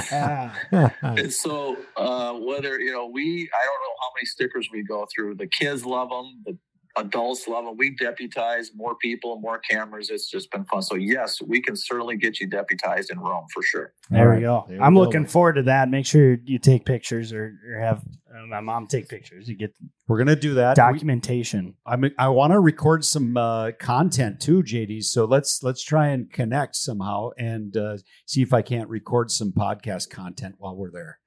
And 1.03 1.33
so, 1.33 1.77
uh, 1.97 2.35
whether 2.35 2.79
you 2.79 2.93
know, 2.93 3.07
we 3.07 3.49
I 3.53 3.65
don't 3.65 3.81
know 3.81 3.95
how 4.01 4.09
many 4.17 4.27
stickers 4.27 4.69
we 4.73 4.83
go 4.83 5.07
through. 5.15 5.37
The 5.37 5.47
kids 5.47 5.85
love 5.85 6.11
them. 6.11 6.43
The 6.45 6.59
adults 6.99 7.49
love 7.49 7.65
them. 7.65 7.77
We 7.77 7.95
deputize 7.97 8.73
more 8.75 8.97
people, 8.97 9.41
more 9.41 9.59
cameras. 9.59 10.11
It's 10.11 10.29
just 10.31 10.51
been 10.51 10.65
fun. 10.65 10.83
So 10.83 10.97
yes, 10.97 11.41
we 11.41 11.61
can 11.61 11.77
certainly 11.77 12.17
get 12.17 12.41
you 12.41 12.47
deputized 12.47 13.11
in 13.11 13.19
Rome 13.19 13.47
for 13.53 13.63
sure. 13.63 13.93
There 14.11 14.31
All 14.31 14.35
we 14.37 14.41
go. 14.43 14.65
There 14.69 14.83
I'm 14.83 14.95
go. 14.95 15.01
looking 15.01 15.27
forward 15.27 15.55
to 15.55 15.63
that. 15.63 15.89
Make 15.89 16.07
sure 16.07 16.39
you 16.45 16.59
take 16.59 16.85
pictures 16.85 17.33
or, 17.33 17.55
or 17.71 17.81
have 17.81 18.03
uh, 18.35 18.47
my 18.47 18.61
mom 18.61 18.87
take 18.87 19.09
pictures. 19.09 19.49
You 19.49 19.57
get 19.57 19.75
We're 20.07 20.19
going 20.19 20.29
to 20.29 20.37
do 20.37 20.55
that. 20.55 20.71
We- 20.71 20.75
documentation. 20.93 21.75
I'm, 21.87 22.05
I 22.19 22.29
want 22.29 22.53
to 22.53 22.61
record 22.61 23.05
some 23.05 23.37
uh, 23.37 23.73
content 23.79 24.41
too, 24.41 24.63
JD. 24.63 25.05
So 25.05 25.25
let's 25.25 25.63
let's 25.63 25.83
try 25.83 26.09
and 26.09 26.31
connect 26.33 26.77
somehow 26.77 27.31
and 27.39 27.77
uh, 27.77 27.99
see 28.27 28.43
if 28.43 28.53
I 28.53 28.63
can't 28.63 28.89
record 28.89 29.31
some 29.31 29.53
podcast 29.53 30.11
content 30.11 30.57
while 30.59 30.77
we're 30.77 30.91
there. 30.91 31.19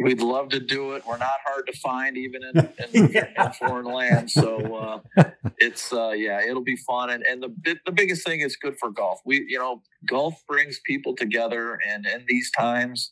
We'd 0.00 0.20
love 0.20 0.50
to 0.50 0.60
do 0.60 0.92
it. 0.92 1.02
We're 1.06 1.18
not 1.18 1.40
hard 1.44 1.66
to 1.66 1.78
find, 1.78 2.16
even 2.16 2.42
in, 2.44 2.68
in, 2.94 3.16
in 3.16 3.52
foreign 3.58 3.86
lands. 3.86 4.32
So 4.32 5.02
uh, 5.16 5.24
it's 5.58 5.92
uh, 5.92 6.10
yeah, 6.10 6.40
it'll 6.40 6.62
be 6.62 6.76
fun. 6.76 7.10
And 7.10 7.24
and 7.24 7.42
the 7.42 7.76
the 7.84 7.92
biggest 7.92 8.24
thing 8.24 8.40
is 8.40 8.56
good 8.56 8.78
for 8.78 8.90
golf. 8.90 9.20
We 9.24 9.44
you 9.48 9.58
know 9.58 9.82
golf 10.06 10.42
brings 10.46 10.80
people 10.84 11.16
together, 11.16 11.78
and 11.88 12.06
in 12.06 12.24
these 12.28 12.50
times, 12.52 13.10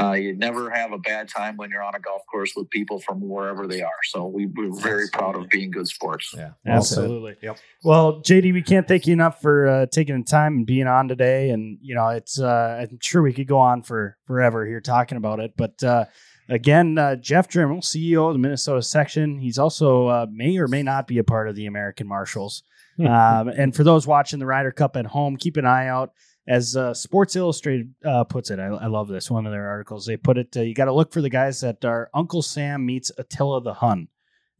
uh, 0.00 0.12
you 0.12 0.34
never 0.36 0.70
have 0.70 0.92
a 0.92 0.98
bad 0.98 1.28
time 1.28 1.56
when 1.56 1.70
you're 1.70 1.82
on 1.82 1.94
a 1.94 2.00
golf 2.00 2.22
course 2.30 2.52
with 2.56 2.70
people 2.70 3.00
from 3.00 3.20
wherever 3.20 3.66
they 3.66 3.82
are. 3.82 3.90
So 4.04 4.26
we, 4.26 4.46
we're 4.46 4.72
very 4.80 5.08
proud 5.12 5.36
of 5.36 5.48
being 5.48 5.70
good 5.70 5.88
sports. 5.88 6.34
Yeah. 6.36 6.50
Absolutely. 6.66 7.36
Yep. 7.42 7.58
Well, 7.82 8.20
JD, 8.22 8.52
we 8.52 8.62
can't 8.62 8.86
thank 8.86 9.06
you 9.06 9.12
enough 9.12 9.40
for 9.40 9.66
uh, 9.66 9.86
taking 9.86 10.18
the 10.18 10.24
time 10.24 10.58
and 10.58 10.66
being 10.66 10.86
on 10.86 11.08
today. 11.08 11.50
And 11.50 11.78
you 11.82 11.94
know, 11.94 12.08
it's 12.08 12.40
uh, 12.40 12.86
I'm 12.88 12.98
sure 13.00 13.22
we 13.22 13.32
could 13.32 13.48
go 13.48 13.58
on 13.58 13.82
for 13.82 14.16
forever 14.26 14.66
here 14.66 14.80
talking 14.80 15.18
about 15.18 15.40
it, 15.40 15.54
but 15.56 15.82
uh, 15.82 16.04
again, 16.48 16.98
uh, 16.98 17.16
Jeff 17.16 17.48
Drimel, 17.48 17.82
CEO 17.82 18.28
of 18.28 18.34
the 18.34 18.38
Minnesota 18.38 18.82
section. 18.82 19.38
He's 19.38 19.58
also 19.58 20.06
uh, 20.06 20.26
may 20.30 20.56
or 20.58 20.68
may 20.68 20.82
not 20.82 21.06
be 21.06 21.18
a 21.18 21.24
part 21.24 21.48
of 21.48 21.54
the 21.54 21.66
American 21.66 22.06
Marshals. 22.06 22.62
um, 23.00 23.48
and 23.48 23.74
for 23.76 23.84
those 23.84 24.06
watching 24.06 24.38
the 24.38 24.46
Ryder 24.46 24.72
Cup 24.72 24.96
at 24.96 25.06
home, 25.06 25.36
keep 25.36 25.56
an 25.56 25.66
eye 25.66 25.86
out. 25.86 26.12
As 26.48 26.76
uh, 26.76 26.94
Sports 26.94 27.36
Illustrated 27.36 27.92
uh, 28.04 28.24
puts 28.24 28.50
it, 28.50 28.58
I, 28.58 28.68
I 28.68 28.86
love 28.86 29.08
this 29.08 29.30
one 29.30 29.44
of 29.46 29.52
their 29.52 29.68
articles. 29.68 30.06
They 30.06 30.16
put 30.16 30.38
it, 30.38 30.56
uh, 30.56 30.62
you 30.62 30.74
got 30.74 30.86
to 30.86 30.92
look 30.94 31.12
for 31.12 31.20
the 31.20 31.28
guys 31.28 31.60
that 31.60 31.84
are 31.84 32.08
Uncle 32.14 32.40
Sam 32.40 32.86
meets 32.86 33.12
Attila 33.18 33.62
the 33.62 33.74
Hun, 33.74 34.08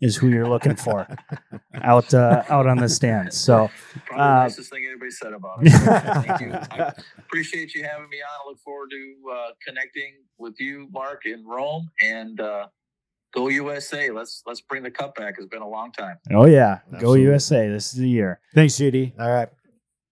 is 0.03 0.15
who 0.15 0.29
you're 0.29 0.47
looking 0.47 0.77
for 0.77 1.09
out 1.83 2.13
uh, 2.13 2.45
out 2.51 2.67
on 2.67 2.77
the 2.77 2.91
stands. 2.91 3.39
So 3.39 3.71
Probably 4.05 4.17
the 4.19 4.23
Uh, 4.23 4.43
nicest 4.43 4.71
thing 4.71 4.85
anybody 4.87 5.11
said 5.11 5.33
about 5.33 5.61
it. 5.63 5.71
Thank 6.27 6.41
you. 6.43 6.53
I 6.85 6.93
appreciate 7.19 7.75
you 7.75 7.83
having 7.85 8.09
me 8.11 8.19
on. 8.19 8.47
I 8.47 8.49
look 8.51 8.59
forward 8.61 8.91
to 8.91 9.15
uh, 9.33 9.51
connecting 9.67 10.13
with 10.37 10.61
you, 10.61 10.89
Mark, 10.93 11.23
in 11.25 11.45
Rome, 11.47 11.91
and 12.03 12.39
uh, 12.39 12.67
go 13.33 13.49
USA. 13.49 14.11
Let's 14.11 14.43
let's 14.47 14.61
bring 14.61 14.83
the 14.83 14.91
cup 14.91 15.15
back. 15.17 15.37
It's 15.39 15.47
been 15.49 15.63
a 15.63 15.69
long 15.69 15.91
time. 15.93 16.19
Oh 16.35 16.45
yeah, 16.45 16.81
go 17.01 17.15
USA! 17.15 17.67
This 17.71 17.95
is 17.95 17.99
the 17.99 18.09
year. 18.11 18.41
Thanks, 18.55 18.75
JD. 18.75 19.19
All 19.19 19.31
right. 19.33 19.49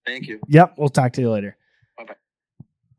Thank 0.07 0.27
you. 0.27 0.41
Yep, 0.49 0.77
we'll 0.79 0.89
talk 0.89 1.12
to 1.15 1.21
you 1.21 1.31
later. 1.31 1.57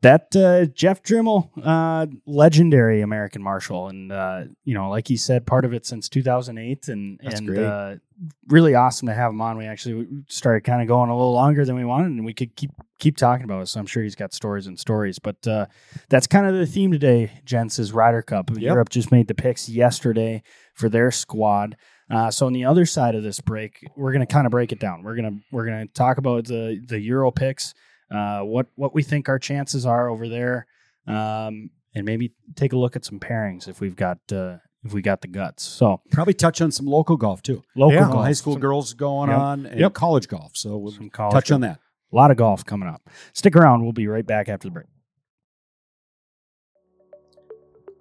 That 0.02 0.34
uh, 0.36 0.66
Jeff 0.66 1.02
Drimel, 1.02 1.50
uh, 1.62 2.06
legendary 2.24 3.00
American 3.00 3.42
Marshal, 3.42 3.88
and 3.88 4.12
uh, 4.12 4.44
you 4.64 4.74
know, 4.74 4.88
like 4.88 5.08
he 5.08 5.16
said, 5.16 5.46
part 5.46 5.64
of 5.64 5.74
it 5.74 5.86
since 5.86 6.08
2008, 6.08 6.88
and 6.88 7.20
That's 7.22 7.40
and. 7.40 7.58
Uh, 7.58 7.94
really 8.48 8.74
awesome 8.74 9.06
to 9.06 9.14
have 9.14 9.30
him 9.30 9.40
on. 9.40 9.56
We 9.56 9.66
actually 9.66 10.06
started 10.28 10.62
kind 10.62 10.82
of 10.82 10.88
going 10.88 11.10
a 11.10 11.16
little 11.16 11.32
longer 11.32 11.64
than 11.64 11.76
we 11.76 11.84
wanted, 11.84 12.12
and 12.12 12.24
we 12.24 12.34
could 12.34 12.56
keep 12.56 12.70
keep 12.98 13.16
talking 13.16 13.44
about 13.44 13.62
it. 13.62 13.66
So 13.66 13.80
I'm 13.80 13.86
sure 13.86 14.02
he's 14.02 14.14
got 14.14 14.32
stories 14.32 14.66
and 14.66 14.78
stories. 14.78 15.18
But 15.18 15.46
uh, 15.46 15.66
that's 16.08 16.26
kind 16.26 16.46
of 16.46 16.54
the 16.54 16.66
theme 16.66 16.90
today, 16.90 17.40
gents. 17.44 17.78
Is 17.78 17.92
Ryder 17.92 18.22
Cup. 18.22 18.50
Europe 18.56 18.88
just 18.88 19.12
made 19.12 19.28
the 19.28 19.34
picks 19.34 19.68
yesterday 19.68 20.42
for 20.74 20.88
their 20.88 21.10
squad. 21.10 21.76
Uh, 22.10 22.30
so 22.30 22.46
on 22.46 22.52
the 22.52 22.64
other 22.64 22.86
side 22.86 23.14
of 23.14 23.22
this 23.22 23.40
break, 23.40 23.86
we're 23.94 24.12
going 24.12 24.26
to 24.26 24.32
kind 24.32 24.46
of 24.46 24.50
break 24.50 24.72
it 24.72 24.80
down. 24.80 25.02
We're 25.02 25.16
gonna 25.16 25.38
we're 25.52 25.66
gonna 25.66 25.86
talk 25.86 26.18
about 26.18 26.46
the 26.46 26.82
the 26.84 27.00
Euro 27.00 27.30
picks, 27.30 27.74
uh, 28.10 28.40
what 28.40 28.66
what 28.76 28.94
we 28.94 29.02
think 29.02 29.28
our 29.28 29.38
chances 29.38 29.84
are 29.86 30.08
over 30.08 30.28
there, 30.28 30.66
um, 31.06 31.70
and 31.94 32.04
maybe 32.04 32.32
take 32.54 32.72
a 32.72 32.76
look 32.76 32.96
at 32.96 33.04
some 33.04 33.18
pairings 33.20 33.68
if 33.68 33.80
we've 33.80 33.96
got 33.96 34.18
uh, 34.32 34.56
if 34.84 34.92
we 34.92 35.02
got 35.02 35.20
the 35.20 35.28
guts. 35.28 35.64
So 35.64 36.00
Probably 36.12 36.34
touch 36.34 36.60
on 36.60 36.70
some 36.70 36.86
local 36.86 37.16
golf 37.16 37.42
too. 37.42 37.62
local 37.76 37.94
Yeah. 37.94 38.10
golf, 38.10 38.24
high 38.24 38.32
school 38.32 38.54
some, 38.54 38.60
girls 38.60 38.94
going 38.94 39.30
Yep. 39.30 39.38
on, 39.38 39.66
and 39.66 39.80
Yep. 39.80 39.92
college 39.94 40.28
golf. 40.28 40.52
So 40.56 40.76
we'll 40.78 40.92
touch 40.92 41.10
golf. 41.10 41.50
on 41.52 41.60
that. 41.62 41.80
A 42.12 42.16
lot 42.16 42.30
of 42.30 42.36
golf 42.36 42.64
coming 42.64 42.88
up. 42.88 43.02
Stick 43.34 43.54
around. 43.56 43.82
We'll 43.82 43.92
be 43.92 44.06
right 44.06 44.26
back 44.26 44.48
after 44.48 44.68
the 44.68 44.72
break. 44.72 44.86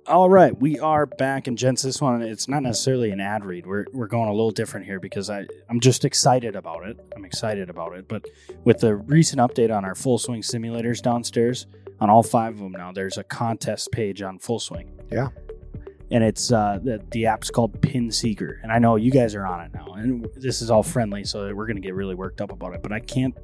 All 0.08 0.30
right, 0.30 0.58
we 0.58 0.80
are 0.80 1.06
back, 1.06 1.48
and 1.48 1.58
gents, 1.58 1.82
this 1.82 2.02
one 2.02 2.22
it's 2.22 2.48
not 2.48 2.63
necessarily 2.63 3.12
an 3.12 3.20
ad 3.20 3.43
read. 3.43 3.65
We're 3.65 3.86
we're 3.91 4.08
going 4.08 4.30
a 4.30 4.32
little 4.32 4.52
different 4.52 4.86
here 4.86 5.02
because 5.02 5.30
I 5.30 5.46
I'm 5.70 5.82
just 5.82 6.06
excited 6.06 6.56
about 6.56 6.88
it. 6.88 6.98
I'm 7.13 7.26
excited 7.26 7.70
about 7.70 7.93
it. 7.98 8.08
But 8.08 8.26
with 8.63 8.80
the 8.80 8.96
recent 8.96 9.41
update 9.41 9.76
on 9.76 9.84
our 9.84 9.96
full 9.96 10.17
swing 10.17 10.41
simulators 10.41 11.02
downstairs, 11.02 11.67
on 12.00 12.10
all 12.10 12.24
five 12.24 12.54
of 12.54 12.60
them 12.60 12.72
now, 12.72 12.93
there's 12.93 13.17
a 13.17 13.24
contest 13.24 13.91
page 13.91 14.22
on 14.22 14.39
Full 14.39 14.60
Swing. 14.60 14.91
Yeah. 15.12 15.28
and 16.10 16.24
it's 16.24 16.54
uh, 16.54 16.80
the 16.82 17.04
the 17.12 17.26
app's 17.26 17.50
called 17.50 17.82
Pin 17.82 18.10
Seeker, 18.10 18.62
and 18.63 18.72
I 18.72 18.80
know 18.80 18.96
you 18.96 19.12
guys 19.12 19.36
are 19.36 19.46
on 19.46 19.60
it 19.65 19.74
now, 19.74 19.88
and 19.93 20.26
this 20.38 20.62
is 20.62 20.72
all 20.72 20.84
friendly, 20.84 21.26
so 21.26 21.54
we're 21.54 21.67
gonna 21.67 21.82
get 21.82 21.96
really 21.96 22.15
worked 22.15 22.39
up 22.39 22.54
about 22.54 22.74
it. 22.74 22.82
But 22.82 22.93
I 22.93 23.02
can't. 23.02 23.36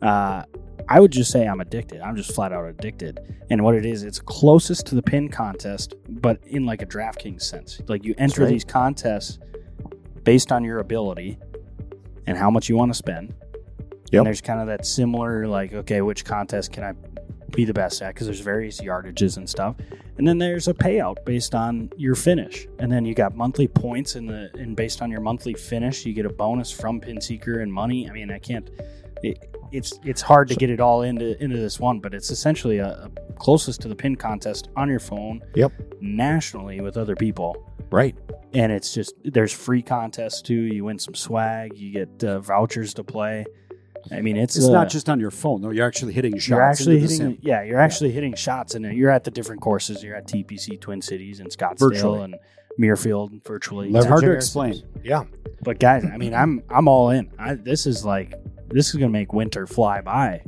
Uh, 0.00 0.44
I 0.88 1.00
would 1.00 1.12
just 1.12 1.30
say 1.30 1.46
I'm 1.46 1.60
addicted. 1.60 2.00
I'm 2.00 2.16
just 2.16 2.34
flat 2.34 2.52
out 2.52 2.66
addicted. 2.66 3.20
And 3.50 3.62
what 3.62 3.74
it 3.74 3.86
is, 3.86 4.02
it's 4.02 4.20
closest 4.20 4.86
to 4.86 4.94
the 4.94 5.02
pin 5.02 5.28
contest, 5.28 5.94
but 6.08 6.40
in 6.46 6.66
like 6.66 6.82
a 6.82 6.86
DraftKings 6.86 7.42
sense. 7.42 7.80
Like 7.88 8.04
you 8.04 8.14
enter 8.18 8.42
right. 8.42 8.50
these 8.50 8.64
contests 8.64 9.38
based 10.24 10.52
on 10.52 10.64
your 10.64 10.78
ability 10.78 11.38
and 12.26 12.36
how 12.36 12.50
much 12.50 12.68
you 12.68 12.76
want 12.76 12.90
to 12.90 12.96
spend. 12.96 13.34
Yep. 14.10 14.20
And 14.20 14.26
there's 14.26 14.40
kind 14.40 14.60
of 14.60 14.66
that 14.66 14.84
similar, 14.84 15.46
like, 15.46 15.72
okay, 15.72 16.02
which 16.02 16.24
contest 16.24 16.72
can 16.72 16.84
I 16.84 16.92
be 17.50 17.64
the 17.64 17.72
best 17.72 18.02
at? 18.02 18.14
Because 18.14 18.26
there's 18.26 18.40
various 18.40 18.80
yardages 18.80 19.36
and 19.36 19.48
stuff. 19.48 19.76
And 20.18 20.28
then 20.28 20.38
there's 20.38 20.68
a 20.68 20.74
payout 20.74 21.24
based 21.24 21.54
on 21.54 21.90
your 21.96 22.14
finish. 22.14 22.66
And 22.78 22.92
then 22.92 23.04
you 23.06 23.14
got 23.14 23.34
monthly 23.34 23.66
points, 23.66 24.14
and 24.14 24.28
the 24.28 24.50
and 24.54 24.76
based 24.76 25.00
on 25.00 25.10
your 25.10 25.20
monthly 25.20 25.54
finish, 25.54 26.04
you 26.04 26.12
get 26.12 26.26
a 26.26 26.32
bonus 26.32 26.70
from 26.70 27.00
PinSeeker 27.00 27.62
and 27.62 27.72
money. 27.72 28.08
I 28.08 28.12
mean, 28.12 28.30
I 28.30 28.38
can't. 28.38 28.70
It, 29.22 29.51
it's 29.72 29.98
it's 30.04 30.20
hard 30.20 30.48
to 30.48 30.54
get 30.54 30.70
it 30.70 30.80
all 30.80 31.02
into 31.02 31.42
into 31.42 31.56
this 31.56 31.80
one, 31.80 32.00
but 32.00 32.14
it's 32.14 32.30
essentially 32.30 32.78
a, 32.78 32.88
a 33.28 33.32
closest 33.34 33.80
to 33.82 33.88
the 33.88 33.94
pin 33.96 34.16
contest 34.16 34.68
on 34.76 34.88
your 34.88 35.00
phone. 35.00 35.40
Yep. 35.54 35.72
Nationally 36.00 36.80
with 36.80 36.96
other 36.96 37.16
people, 37.16 37.70
Right. 37.90 38.14
and 38.52 38.70
it's 38.72 38.92
just 38.94 39.14
there's 39.24 39.52
free 39.52 39.82
contests 39.82 40.42
too. 40.42 40.54
You 40.54 40.84
win 40.84 40.98
some 40.98 41.14
swag, 41.14 41.76
you 41.76 41.90
get 41.92 42.22
uh, 42.24 42.40
vouchers 42.40 42.94
to 42.94 43.04
play. 43.04 43.44
I 44.10 44.20
mean, 44.20 44.36
it's 44.36 44.56
It's 44.56 44.66
uh, 44.66 44.72
not 44.72 44.88
just 44.88 45.08
on 45.08 45.20
your 45.20 45.30
phone 45.30 45.62
though. 45.62 45.70
You're 45.70 45.86
actually 45.86 46.12
hitting 46.12 46.36
shots. 46.36 46.48
you're 46.48 46.62
actually 46.62 46.98
hitting 47.00 47.38
yeah 47.40 47.62
you're 47.62 47.80
actually 47.80 48.10
hitting 48.10 48.34
shots 48.34 48.74
and 48.74 48.84
you're 48.84 49.10
at 49.10 49.24
the 49.24 49.30
different 49.30 49.60
courses. 49.62 50.02
You're 50.02 50.16
at 50.16 50.26
TPC 50.26 50.80
Twin 50.80 51.00
Cities 51.00 51.40
and 51.40 51.48
Scottsdale 51.50 51.78
Virtually. 51.78 52.22
and 52.24 52.34
Muirfield 52.80 53.44
virtually. 53.44 53.90
It's 53.94 54.06
hard 54.06 54.22
to 54.22 54.32
explain. 54.32 54.82
Yeah. 55.04 55.24
But 55.62 55.78
guys, 55.78 56.04
I 56.04 56.16
mean, 56.16 56.34
I'm 56.34 56.62
I'm 56.68 56.88
all 56.88 57.10
in. 57.10 57.30
I, 57.38 57.54
this 57.54 57.86
is 57.86 58.04
like 58.04 58.34
this 58.72 58.88
is 58.88 58.94
gonna 58.94 59.08
make 59.10 59.32
winter 59.32 59.66
fly 59.66 60.00
by. 60.00 60.42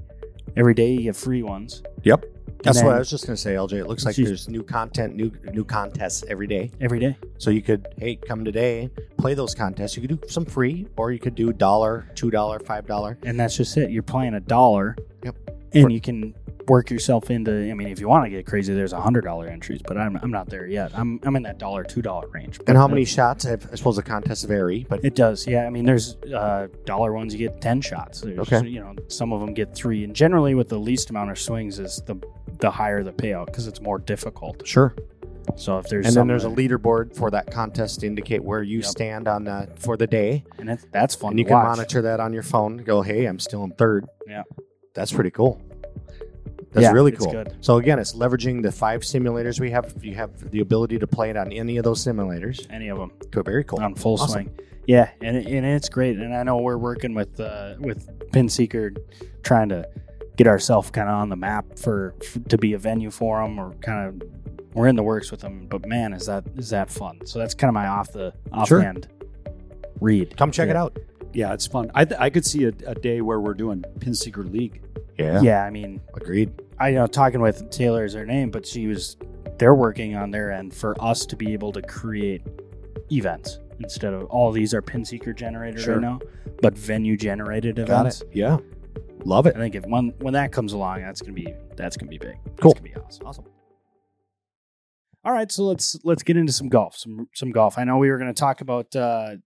Every 0.57 0.75
day 0.75 0.93
you 0.93 1.03
get 1.03 1.17
free 1.17 1.43
ones. 1.43 1.83
Yep. 2.05 2.25
That's 2.63 2.79
then- 2.79 2.87
what 2.87 2.95
I 2.95 2.99
was 2.99 3.11
just 3.11 3.27
going 3.27 3.35
to 3.37 3.41
say, 3.43 3.55
LJ. 3.57 3.73
It 3.81 3.89
looks 3.89 4.07
like 4.07 4.17
Jeez. 4.17 4.25
there's 4.27 4.49
new 4.49 4.63
content, 4.63 5.15
new 5.17 5.31
new 5.53 5.65
contests 5.65 6.25
every 6.29 6.47
day. 6.47 6.71
Every 6.81 6.99
day. 6.99 7.17
So 7.37 7.51
you 7.51 7.61
could, 7.61 7.87
hey, 7.99 8.17
come 8.17 8.43
today, 8.45 8.89
play 9.19 9.35
those 9.35 9.55
contests. 9.55 9.97
You 9.97 10.07
could 10.07 10.19
do 10.19 10.29
some 10.29 10.47
free, 10.47 10.87
or 10.97 11.13
you 11.13 11.19
could 11.19 11.35
do 11.35 11.53
dollar, 11.53 12.07
two 12.15 12.31
dollar, 12.31 12.59
five 12.61 12.87
dollar. 12.87 13.19
And 13.23 13.39
that's 13.39 13.55
just 13.57 13.77
it. 13.77 13.91
You're 13.91 14.03
playing 14.03 14.33
a 14.35 14.41
dollar. 14.41 14.97
Yep. 15.25 15.37
And 15.75 15.83
For- 15.85 15.91
you 15.91 16.01
can 16.01 16.35
work 16.69 16.91
yourself 16.91 17.31
into 17.31 17.53
I 17.71 17.75
mean, 17.75 17.89
if 17.89 18.01
you 18.01 18.09
want 18.09 18.25
to 18.25 18.31
get 18.31 18.47
crazy, 18.47 18.73
there's 18.75 18.93
a 18.93 19.01
hundred 19.01 19.23
dollar 19.25 19.47
entries, 19.49 19.81
but 19.87 19.97
I'm 19.99 20.17
I'm 20.23 20.31
not 20.31 20.49
there 20.49 20.67
yet. 20.67 20.93
I'm 20.95 21.21
I'm 21.23 21.37
in 21.37 21.43
that 21.45 21.59
dollar, 21.59 21.85
two 21.85 22.03
dollar 22.03 22.29
range. 22.29 22.59
And 22.67 22.77
how 22.77 22.89
many 22.89 23.05
shots? 23.05 23.47
I 23.47 23.53
I 23.73 23.75
suppose 23.77 23.97
the 23.97 24.03
contests 24.03 24.45
vary, 24.45 24.87
but 24.89 25.05
It 25.05 25.15
does, 25.15 25.47
yeah. 25.47 25.67
I 25.67 25.71
mean, 25.71 25.85
there's 25.85 26.17
uh, 26.35 26.69
dollar 26.85 27.13
ones 27.13 27.35
you 27.35 27.39
get 27.39 27.61
ten 27.61 27.81
shots. 27.81 28.21
There's, 28.23 28.39
Okay. 28.41 28.67
you 28.67 28.81
know, 28.81 28.95
some 29.09 29.33
of 29.33 29.41
them 29.41 29.55
get 29.55 29.75
three, 29.75 30.05
and 30.05 30.15
generally 30.15 30.55
with 30.55 30.69
the 30.69 30.79
least 30.79 31.11
amount 31.11 31.31
of 31.31 31.39
swings 31.39 31.79
is 31.79 32.03
the 32.07 32.17
the 32.59 32.71
higher 32.71 33.03
the 33.03 33.13
payout 33.13 33.47
because 33.47 33.67
it's 33.67 33.81
more 33.81 33.99
difficult. 33.99 34.67
sure. 34.67 34.95
So 35.57 35.77
if 35.79 35.89
there's 35.89 36.07
And 36.07 36.17
then 36.17 36.27
there's 36.27 36.45
a 36.45 36.49
leaderboard 36.49 37.15
for 37.15 37.31
that 37.31 37.51
contest 37.51 38.01
to 38.01 38.07
indicate 38.07 38.43
where 38.43 38.63
you 38.63 38.79
Yep. 38.79 38.85
stand 38.87 39.29
on 39.29 39.47
uh, 39.47 39.67
for 39.77 39.97
the 39.99 40.07
day, 40.07 40.43
and 40.59 40.69
that's, 40.69 40.87
that's 40.91 41.15
fun. 41.15 41.33
and 41.33 41.39
you 41.39 41.45
can 41.45 41.55
watch. 41.55 41.67
monitor 41.77 42.01
that 42.03 42.19
on 42.19 42.33
your 42.33 42.43
phone. 42.43 42.79
Go, 42.79 43.03
hey, 43.03 43.27
I'm 43.27 43.39
still 43.39 43.63
in 43.65 43.73
third. 43.73 44.07
Yeah. 44.27 44.45
That's 44.95 45.13
pretty 45.13 45.31
cool. 45.31 45.61
That's 46.75 46.83
Yeah, 46.85 46.91
really 46.93 47.13
it's 47.13 47.25
cool. 47.25 47.33
good. 47.33 47.57
So 47.61 47.77
again, 47.79 47.99
it's 47.99 48.15
leveraging 48.15 48.63
the 48.63 48.71
five 48.73 49.01
simulators 49.03 49.61
we 49.61 49.71
have. 49.71 49.95
You 50.03 50.15
have 50.17 50.51
the 50.51 50.61
ability 50.61 50.99
to 50.99 51.07
play 51.07 51.31
it 51.31 51.37
on 51.37 51.53
any 51.53 51.77
of 51.79 51.85
those 51.85 52.05
simulators. 52.05 52.67
any 52.71 52.89
of 52.89 52.99
them 52.99 53.13
Good, 53.31 53.45
very 53.45 53.65
cool. 53.65 53.81
on 53.81 53.95
full 53.95 54.15
Awesome. 54.15 54.29
swing. 54.29 54.51
Yeah, 54.87 55.09
and 55.23 55.37
and 55.39 55.65
it's 55.65 55.89
great. 55.89 56.19
And 56.19 56.35
I 56.35 56.43
know 56.43 56.59
we're 56.59 56.77
working 56.77 57.15
with 57.15 57.41
uh, 57.41 57.75
with 57.79 58.07
PinSeeker, 58.33 58.97
trying 59.43 59.71
to 59.71 59.89
get 60.37 60.47
ourselves 60.47 60.91
kind 60.91 61.09
of 61.09 61.15
on 61.15 61.29
the 61.31 61.37
map 61.37 61.79
for, 61.79 62.15
for 62.29 62.41
to 62.51 62.59
be 62.59 62.75
a 62.75 62.79
venue 62.79 63.11
for 63.11 63.41
them, 63.43 63.59
or 63.59 63.73
kind 63.81 64.09
of 64.23 64.29
we're 64.75 64.89
in 64.89 64.97
the 64.97 65.03
works 65.03 65.31
with 65.31 65.41
them. 65.41 65.69
But 65.71 65.87
man, 65.87 66.13
is 66.13 66.27
that 66.27 66.45
is 66.57 66.69
that 66.71 66.91
fun? 66.91 67.21
So 67.25 67.39
that's 67.39 67.55
kind 67.55 67.69
of 67.71 67.75
my 67.75 67.87
off 67.87 68.13
the 68.13 68.35
offhand 68.53 69.09
read. 70.01 70.37
Come 70.37 70.51
check 70.51 70.69
it 70.69 70.77
out. 70.77 70.99
Yeah, 71.33 71.53
it's 71.55 71.67
fun. 71.67 71.91
I, 71.95 72.05
th- 72.05 72.21
I 72.21 72.31
could 72.31 72.45
see 72.45 72.65
a, 72.65 72.73
a 72.87 72.95
day 72.95 73.21
where 73.21 73.41
we're 73.41 73.55
doing 73.55 73.85
Pin 74.01 74.15
Seeker 74.15 74.45
League. 74.45 74.83
Yeah. 75.19 75.41
Yeah, 75.41 75.65
I 75.65 75.71
mean, 75.71 76.01
Agreed. 76.15 76.53
I 76.79 76.89
you 76.89 76.95
know 76.97 77.07
talking 77.07 77.41
with 77.41 77.71
Taylor 77.71 78.05
is 78.05 78.15
her 78.15 78.27
name, 78.27 78.51
but 78.51 78.67
she 78.67 78.87
was 78.87 79.17
they're 79.59 79.75
working 79.75 80.17
on 80.17 80.31
their 80.31 80.51
end 80.53 80.75
for 80.75 81.01
us 81.03 81.25
to 81.27 81.37
be 81.37 81.53
able 81.53 81.73
to 81.73 81.83
create 81.83 82.43
events 83.13 83.59
instead 83.81 84.13
of 84.15 84.25
all 84.25 84.51
these 84.53 84.75
are 84.75 84.83
pin 84.83 85.05
seeker 85.05 85.33
generated 85.33 85.81
Sure. 85.81 85.95
right 85.95 86.03
now, 86.03 86.21
but 86.63 86.77
venue 86.77 87.17
generated 87.17 87.77
Got 87.77 87.89
events. 87.89 88.21
it. 88.23 88.29
Yeah. 88.33 88.59
Love 89.25 89.47
it. 89.47 89.57
I 89.57 89.59
think 89.59 89.75
if 89.75 89.85
when 89.87 90.13
when 90.19 90.35
that 90.35 90.53
comes 90.53 90.73
along, 90.73 91.01
that's 91.03 91.21
gonna 91.23 91.33
be 91.33 91.53
that's 91.77 91.97
gonna 91.97 92.11
be 92.11 92.19
big. 92.19 92.37
Cool. 92.61 92.73
Gonna 92.73 92.83
be 92.83 92.95
awesome. 92.97 93.27
Awesome. 93.27 93.45
All 95.25 95.33
right, 95.33 95.51
so 95.51 95.65
let's 95.65 95.97
let's 96.05 96.23
get 96.23 96.37
into 96.37 96.53
some 96.53 96.69
golf. 96.69 96.97
Some 96.99 97.29
some 97.35 97.51
golf. 97.51 97.79
I 97.79 97.85
know 97.85 97.97
we 97.97 98.11
were 98.11 98.19
going 98.19 98.33
to 98.33 98.39
talk 98.39 98.61
about 98.61 98.95
uh, 98.95 99.37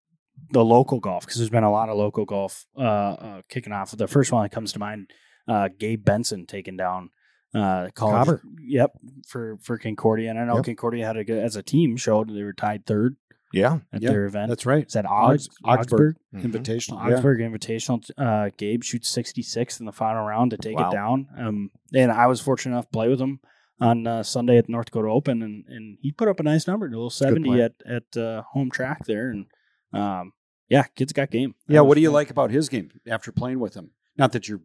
the 0.50 0.64
local 0.64 0.98
golf 0.98 1.24
because 1.24 1.38
there's 1.38 1.50
been 1.50 1.62
a 1.62 1.70
lot 1.70 1.88
of 1.88 1.96
local 1.96 2.24
golf 2.24 2.66
uh, 2.76 2.80
uh, 2.80 3.42
kicking 3.48 3.72
off. 3.72 3.92
The 3.96 4.08
first 4.08 4.32
one 4.32 4.42
that 4.42 4.48
comes 4.50 4.72
to 4.72 4.80
mind, 4.80 5.08
uh, 5.46 5.68
Gabe 5.78 6.04
Benson 6.04 6.46
taking 6.46 6.76
down 6.76 7.10
uh, 7.54 7.88
college. 7.94 8.26
Cobber. 8.26 8.42
Yep, 8.60 8.92
for 9.26 9.56
for 9.62 9.78
Concordia, 9.78 10.30
and 10.30 10.38
I 10.38 10.44
know 10.44 10.56
Yep. 10.56 10.64
Concordia 10.66 11.06
had 11.06 11.16
a 11.16 11.24
good 11.24 11.42
as 11.42 11.56
a 11.56 11.62
team 11.62 11.96
showed 11.96 12.28
they 12.34 12.42
were 12.42 12.52
tied 12.52 12.84
third 12.86 13.16
Yeah. 13.52 13.78
at 13.92 14.02
Yeah, 14.02 14.10
their 14.10 14.26
event. 14.26 14.48
That's 14.50 14.66
right. 14.66 14.86
Is 14.86 14.92
that 14.92 15.06
Augs- 15.06 15.48
Augs- 15.64 15.78
Augsburg. 15.80 16.16
Mhm. 16.34 16.42
Invitational. 16.44 17.08
Yeah. 17.08 17.14
Augsburg 17.14 17.40
Invitational. 17.40 18.10
Uh, 18.18 18.50
Gabe 18.56 18.82
shoots 18.82 19.08
66 19.08 19.80
in 19.80 19.86
the 19.86 19.92
final 19.92 20.24
round 20.24 20.50
to 20.50 20.56
take 20.58 20.76
Wow. 20.76 20.90
it 20.90 20.92
down. 20.92 21.28
Um, 21.38 21.70
and 21.94 22.12
I 22.12 22.26
was 22.26 22.40
fortunate 22.40 22.74
enough 22.74 22.84
to 22.86 22.90
play 22.90 23.08
with 23.08 23.20
him 23.20 23.40
on 23.80 24.06
uh, 24.06 24.22
Sunday 24.22 24.58
at 24.58 24.66
the 24.66 24.72
North 24.72 24.86
Dakota 24.86 25.08
Open, 25.08 25.42
and, 25.42 25.64
and 25.68 25.96
he 26.02 26.12
put 26.12 26.28
up 26.28 26.40
a 26.40 26.42
nice 26.42 26.66
number, 26.66 26.86
a 26.86 26.90
little 26.90 27.08
seventy 27.10 27.62
at 27.62 27.74
at 27.86 28.14
uh, 28.16 28.42
home 28.52 28.70
track 28.70 29.06
there, 29.06 29.30
and 29.30 29.46
um, 29.94 30.32
yeah, 30.68 30.82
kid's 30.96 31.12
got 31.14 31.30
game. 31.30 31.54
That 31.68 31.74
Yeah, 31.74 31.80
what 31.80 31.94
do 31.94 32.00
you 32.02 32.08
fun. 32.08 32.14
like 32.14 32.30
about 32.30 32.50
his 32.50 32.68
game 32.68 32.90
after 33.06 33.32
playing 33.32 33.60
with 33.60 33.74
him? 33.74 33.92
Not 34.18 34.32
that 34.32 34.48
you're 34.48 34.60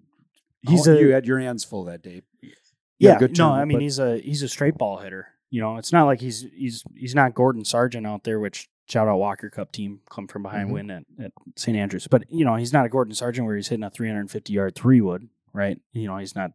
He's 0.67 0.87
oh, 0.87 0.95
a 0.95 0.99
you 0.99 1.11
had 1.13 1.25
your 1.25 1.39
hands 1.39 1.63
full 1.63 1.83
that 1.85 2.01
day. 2.01 2.23
Yeah, 2.99 3.17
good 3.19 3.37
no, 3.37 3.51
I 3.51 3.65
mean 3.65 3.77
but- 3.77 3.81
he's 3.83 3.99
a 3.99 4.17
he's 4.19 4.43
a 4.43 4.49
straight 4.49 4.75
ball 4.77 4.97
hitter. 4.97 5.27
You 5.49 5.61
know, 5.61 5.77
it's 5.77 5.91
not 5.93 6.05
like 6.05 6.19
he's 6.19 6.45
he's 6.55 6.83
he's 6.95 7.13
not 7.15 7.35
Gordon 7.35 7.63
Sargent 7.65 8.07
out 8.07 8.23
there, 8.23 8.39
which 8.39 8.69
shout 8.89 9.07
out 9.07 9.17
Walker 9.17 9.49
Cup 9.49 9.71
team 9.71 9.99
come 10.09 10.27
from 10.27 10.41
behind 10.43 10.65
Mm-hmm. 10.65 10.73
win 10.73 10.91
at, 10.91 11.03
at 11.23 11.31
St. 11.55 11.77
Andrews. 11.77 12.07
But 12.07 12.23
you 12.29 12.43
know, 12.43 12.55
he's 12.55 12.73
not 12.73 12.85
a 12.85 12.89
Gordon 12.89 13.13
Sargent 13.13 13.45
where 13.45 13.55
he's 13.55 13.67
hitting 13.67 13.83
a 13.83 13.89
350 13.91 14.51
yard 14.51 14.73
three 14.75 14.99
wood, 15.01 15.29
right? 15.53 15.79
You 15.91 16.07
know, 16.07 16.17
he's 16.17 16.35
not 16.35 16.51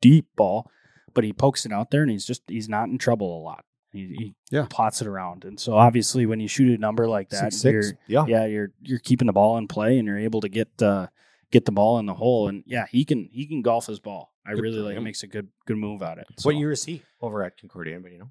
deep 0.00 0.26
ball, 0.36 0.70
but 1.12 1.24
he 1.24 1.32
pokes 1.34 1.66
it 1.66 1.72
out 1.72 1.90
there 1.90 2.02
and 2.02 2.10
he's 2.10 2.24
just 2.24 2.42
he's 2.48 2.68
not 2.68 2.88
in 2.88 2.96
trouble 2.98 3.38
a 3.38 3.42
lot. 3.42 3.64
He, 3.92 4.06
he 4.18 4.34
Yeah. 4.50 4.66
plots 4.70 5.02
it 5.02 5.06
around, 5.08 5.44
and 5.44 5.58
so 5.60 5.74
obviously 5.74 6.24
when 6.24 6.38
you 6.40 6.48
shoot 6.48 6.72
a 6.78 6.80
number 6.80 7.08
like 7.08 7.28
that, 7.30 7.52
you're 7.64 7.82
Yeah. 8.06 8.24
yeah 8.26 8.46
you're 8.46 8.70
you're 8.80 9.00
keeping 9.00 9.26
the 9.26 9.32
ball 9.32 9.58
in 9.58 9.68
play 9.68 9.98
and 9.98 10.06
you're 10.06 10.16
able 10.18 10.40
to 10.42 10.48
get 10.48 10.68
uh, 10.80 11.08
get 11.50 11.64
the 11.66 11.72
ball 11.72 11.98
in 11.98 12.06
the 12.06 12.14
hole, 12.14 12.48
and 12.48 12.62
yeah 12.66 12.86
he 12.90 13.04
can 13.04 13.28
he 13.32 13.46
can 13.46 13.60
golf 13.62 13.86
his 13.86 13.98
ball. 14.00 14.29
I 14.46 14.54
Good 14.54 14.62
really 14.62 14.78
like. 14.80 14.92
It 14.94 14.98
him. 14.98 15.04
makes 15.04 15.22
a 15.22 15.26
good 15.26 15.48
good 15.66 15.76
move 15.76 16.02
at 16.02 16.18
it. 16.18 16.26
What 16.28 16.40
So, 16.40 16.50
year 16.50 16.72
is 16.72 16.84
he 16.84 17.02
over 17.20 17.42
at 17.42 17.58
Concordia? 17.58 17.94
Anybody 17.94 18.18
know? 18.18 18.30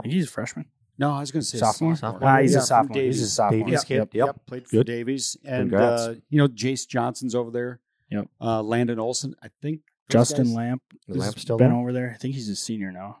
I 0.00 0.04
think 0.04 0.14
he's 0.14 0.26
a 0.26 0.30
freshman. 0.30 0.66
No, 0.98 1.10
I 1.12 1.20
was 1.20 1.30
going 1.32 1.40
to 1.42 1.46
say 1.46 1.58
Sophomore? 1.58 1.96
Sophomore. 1.96 2.28
Ah, 2.28 2.40
he's 2.40 2.52
Yeah, 2.52 2.58
a 2.58 2.60
from 2.60 2.66
sophomore. 2.66 3.02
He's 3.02 3.16
a 3.16 3.20
Davies. 3.20 3.32
sophomore. 3.32 3.66
Davies 3.66 3.84
Yep, 3.90 4.14
Yep. 4.14 4.26
yep. 4.26 4.46
Played 4.46 4.64
for 4.68 4.76
Good. 4.76 4.86
Davies, 4.86 5.36
and 5.44 5.70
Congrats. 5.70 6.02
uh, 6.02 6.14
you 6.28 6.38
know 6.38 6.48
Jace 6.48 6.86
Johnson's 6.88 7.34
over 7.34 7.50
there. 7.50 7.80
Yep. 8.10 8.28
Uh, 8.40 8.62
Landon 8.62 8.98
Olson, 8.98 9.34
I 9.42 9.48
think. 9.60 9.80
Justin 10.10 10.44
guys- 10.44 10.54
Lamp 10.54 10.82
The 11.08 11.14
Lamp's 11.18 11.40
still 11.42 11.56
been 11.58 11.70
there? 11.70 11.78
over 11.78 11.92
there. 11.92 12.12
I 12.14 12.18
think 12.18 12.34
he's 12.34 12.48
a 12.48 12.56
senior 12.56 12.92
now. 12.92 13.18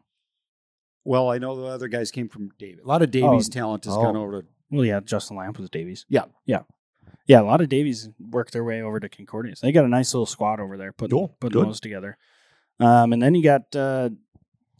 Well, 1.04 1.30
I 1.30 1.38
know 1.38 1.56
the 1.56 1.66
other 1.66 1.88
guys 1.88 2.10
came 2.10 2.28
from 2.28 2.50
Davies. 2.58 2.80
A 2.84 2.86
lot 2.86 3.02
of 3.02 3.10
Davies 3.10 3.48
Oh. 3.48 3.52
talent 3.52 3.84
has 3.86 3.94
Oh. 3.94 4.02
gone 4.02 4.16
over 4.16 4.42
to. 4.42 4.48
Well, 4.70 4.84
yeah, 4.84 5.00
Justin 5.00 5.36
Lamp 5.36 5.58
was 5.58 5.68
Davies. 5.70 6.04
Yeah. 6.08 6.24
yeah, 6.46 6.62
yeah. 7.26 7.40
A 7.40 7.42
lot 7.42 7.60
of 7.60 7.68
Davies 7.68 8.08
worked 8.18 8.52
their 8.52 8.64
way 8.64 8.82
over 8.82 9.00
to 9.00 9.08
Concordia. 9.08 9.56
So 9.56 9.66
they 9.66 9.72
got 9.72 9.84
a 9.84 9.88
nice 9.88 10.12
little 10.14 10.26
squad 10.26 10.60
over 10.60 10.76
there 10.76 10.92
putting 10.92 11.16
Cool. 11.16 11.36
putting 11.40 11.60
Good. 11.60 11.68
those 11.68 11.80
together. 11.80 12.16
Um, 12.80 13.12
and 13.12 13.22
then 13.22 13.34
you 13.34 13.42
got 13.42 13.74
uh, 13.76 14.10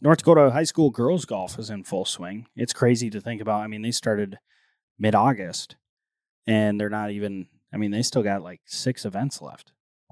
North 0.01 0.19
Dakota 0.19 0.51
high 0.51 0.63
school 0.63 0.89
girls 0.89 1.25
golf 1.25 1.57
is 1.57 1.69
in 1.69 1.83
full 1.83 2.05
swing. 2.05 2.47
It's 2.55 2.73
crazy 2.73 3.09
to 3.09 3.21
think 3.21 3.41
about. 3.41 3.61
I 3.61 3.67
mean, 3.67 3.81
they 3.81 3.91
started 3.91 4.37
mid 4.99 5.15
August, 5.15 5.75
and 6.45 6.79
they're 6.79 6.89
not 6.89 7.11
even. 7.11 7.47
I 7.73 7.77
mean, 7.77 7.91
they 7.91 8.01
still 8.03 8.23
got 8.23 8.41
like 8.43 8.61
six 8.65 9.05
events 9.05 9.41
left, 9.41 9.71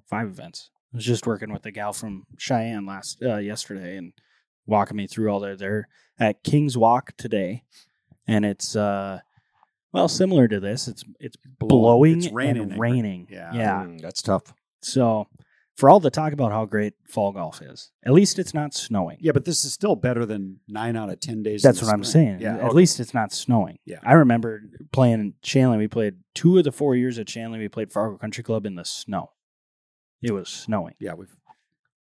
five 0.09 0.27
events. 0.27 0.69
I 0.93 0.97
was 0.97 1.05
just 1.05 1.25
working 1.27 1.51
with 1.51 1.63
the 1.63 1.71
gal 1.71 1.93
from 1.93 2.25
Sheyenne 2.37 2.87
last 2.87 3.21
uh, 3.21 3.37
yesterday 3.37 3.97
and 3.97 4.13
walking 4.65 4.97
me 4.97 5.07
through 5.07 5.29
all 5.29 5.39
their. 5.39 5.55
They're 5.55 5.87
at 6.19 6.43
Kings 6.43 6.77
Walk 6.77 7.13
today, 7.17 7.63
and 8.27 8.45
it's 8.45 8.75
uh, 8.75 9.19
well 9.93 10.07
similar 10.07 10.47
to 10.47 10.59
this. 10.59 10.87
It's 10.87 11.03
it's 11.19 11.37
blowing 11.59 12.17
It's 12.23 12.31
raining. 12.31 12.71
and 12.71 12.79
raining. 12.79 13.27
Yeah. 13.29 13.53
yeah. 13.53 13.83
Mm, 13.85 14.01
that's 14.01 14.21
tough. 14.21 14.53
So, 14.81 15.27
for 15.77 15.89
all 15.89 15.99
the 15.99 16.11
talk 16.11 16.33
about 16.33 16.51
how 16.51 16.65
great 16.65 16.93
fall 17.07 17.31
golf 17.31 17.61
is, 17.61 17.91
at 18.05 18.11
least 18.13 18.37
it's 18.37 18.53
not 18.53 18.73
snowing. 18.73 19.17
Yeah, 19.21 19.31
but 19.31 19.45
this 19.45 19.63
is 19.65 19.71
still 19.73 19.95
better 19.95 20.25
than 20.25 20.59
nine 20.67 20.95
out 20.97 21.09
of 21.09 21.19
ten 21.19 21.41
days. 21.43 21.61
That's 21.61 21.79
in 21.81 21.85
what 21.87 21.91
the 21.91 21.97
I'm 21.97 22.03
spring. 22.03 22.25
saying. 22.27 22.41
Yeah, 22.41 22.55
At 22.57 22.63
okay. 22.65 22.75
least 22.75 22.99
it's 22.99 23.13
not 23.13 23.31
snowing. 23.31 23.79
Yeah. 23.85 23.99
I 24.03 24.13
remember 24.13 24.61
playing 24.91 25.19
in 25.21 25.33
Shanley. 25.43 25.77
We 25.77 25.87
played 25.87 26.15
two 26.35 26.57
of 26.57 26.63
the 26.65 26.71
four 26.71 26.95
years 26.95 27.17
at 27.17 27.29
Shanley. 27.29 27.59
We 27.59 27.69
played 27.69 27.91
Fargo 27.93 28.17
Country 28.17 28.43
Club 28.43 28.65
in 28.65 28.75
the 28.75 28.85
snow. 28.85 29.31
It 30.21 30.31
was 30.33 30.47
snowing. 30.49 30.95
yeah, 30.99 31.13
we've 31.15 31.35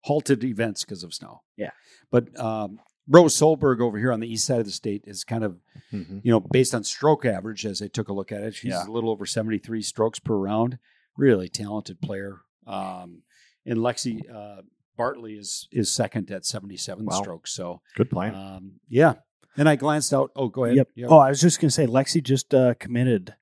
halted 0.02 0.42
events 0.44 0.84
because 0.84 1.02
of 1.04 1.12
snow. 1.14 1.42
Yeah. 1.56 1.70
but 2.10 2.38
um, 2.40 2.80
Rose 3.08 3.34
Solberg 3.34 3.80
over 3.80 3.98
here 3.98 4.12
on 4.12 4.20
the 4.20 4.30
east 4.30 4.44
side 4.44 4.60
of 4.60 4.66
the 4.66 4.72
state 4.72 5.02
is 5.06 5.24
kind 5.24 5.42
of 5.44 5.58
Mhm. 5.92 6.20
you 6.22 6.30
know 6.30 6.40
based 6.40 6.74
on 6.74 6.84
stroke 6.84 7.24
average 7.24 7.64
as 7.64 7.80
I 7.80 7.88
took 7.88 8.08
a 8.08 8.12
look 8.12 8.30
at 8.32 8.42
it. 8.42 8.54
She's 8.54 8.70
Yeah. 8.72 8.86
a 8.86 8.90
little 8.90 9.10
over 9.10 9.24
seventy 9.26 9.58
three 9.58 9.82
strokes 9.82 10.18
per 10.18 10.36
round. 10.36 10.78
Really 11.16 11.48
talented 11.48 12.00
player. 12.00 12.40
Um, 12.66 13.22
and 13.66 13.78
Lexi 13.78 14.20
uh, 14.30 14.62
Bartley 14.96 15.34
is 15.38 15.68
is 15.72 15.90
second 15.90 16.30
at 16.30 16.44
seventy 16.44 16.76
seven 16.76 17.06
Wow. 17.06 17.20
strokes. 17.22 17.52
So 17.52 17.80
Good 17.96 18.10
plan. 18.10 18.34
um, 18.34 18.72
yeah. 18.88 19.14
And 19.56 19.68
I 19.68 19.76
glanced 19.76 20.12
out. 20.12 20.30
Oh, 20.36 20.48
go 20.48 20.64
ahead. 20.64 20.76
Yep. 20.94 21.08
Oh, 21.08 21.18
I 21.18 21.30
was 21.30 21.40
just 21.40 21.60
gonna 21.60 21.70
say 21.70 21.86
Lexi 21.86 22.22
just 22.22 22.54
uh, 22.54 22.74
committed, 22.74 23.34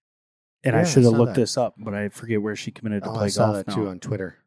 and 0.64 0.72
Yeah, 0.74 0.78
I 0.78 0.82
I 0.82 0.84
should 0.84 1.02
have 1.02 1.12
saw 1.12 1.18
looked 1.18 1.34
that. 1.34 1.40
this 1.40 1.56
up, 1.58 1.74
but 1.76 1.92
I 1.92 2.08
forget 2.08 2.40
where 2.40 2.56
she 2.56 2.70
committed 2.70 3.02
to 3.02 3.10
oh, 3.10 3.14
play 3.14 3.24
I 3.26 3.28
saw 3.28 3.46
golf 3.52 3.56
that 3.56 3.68
now. 3.68 3.74
too 3.74 3.88
on 3.88 3.98
Twitter. 4.00 4.38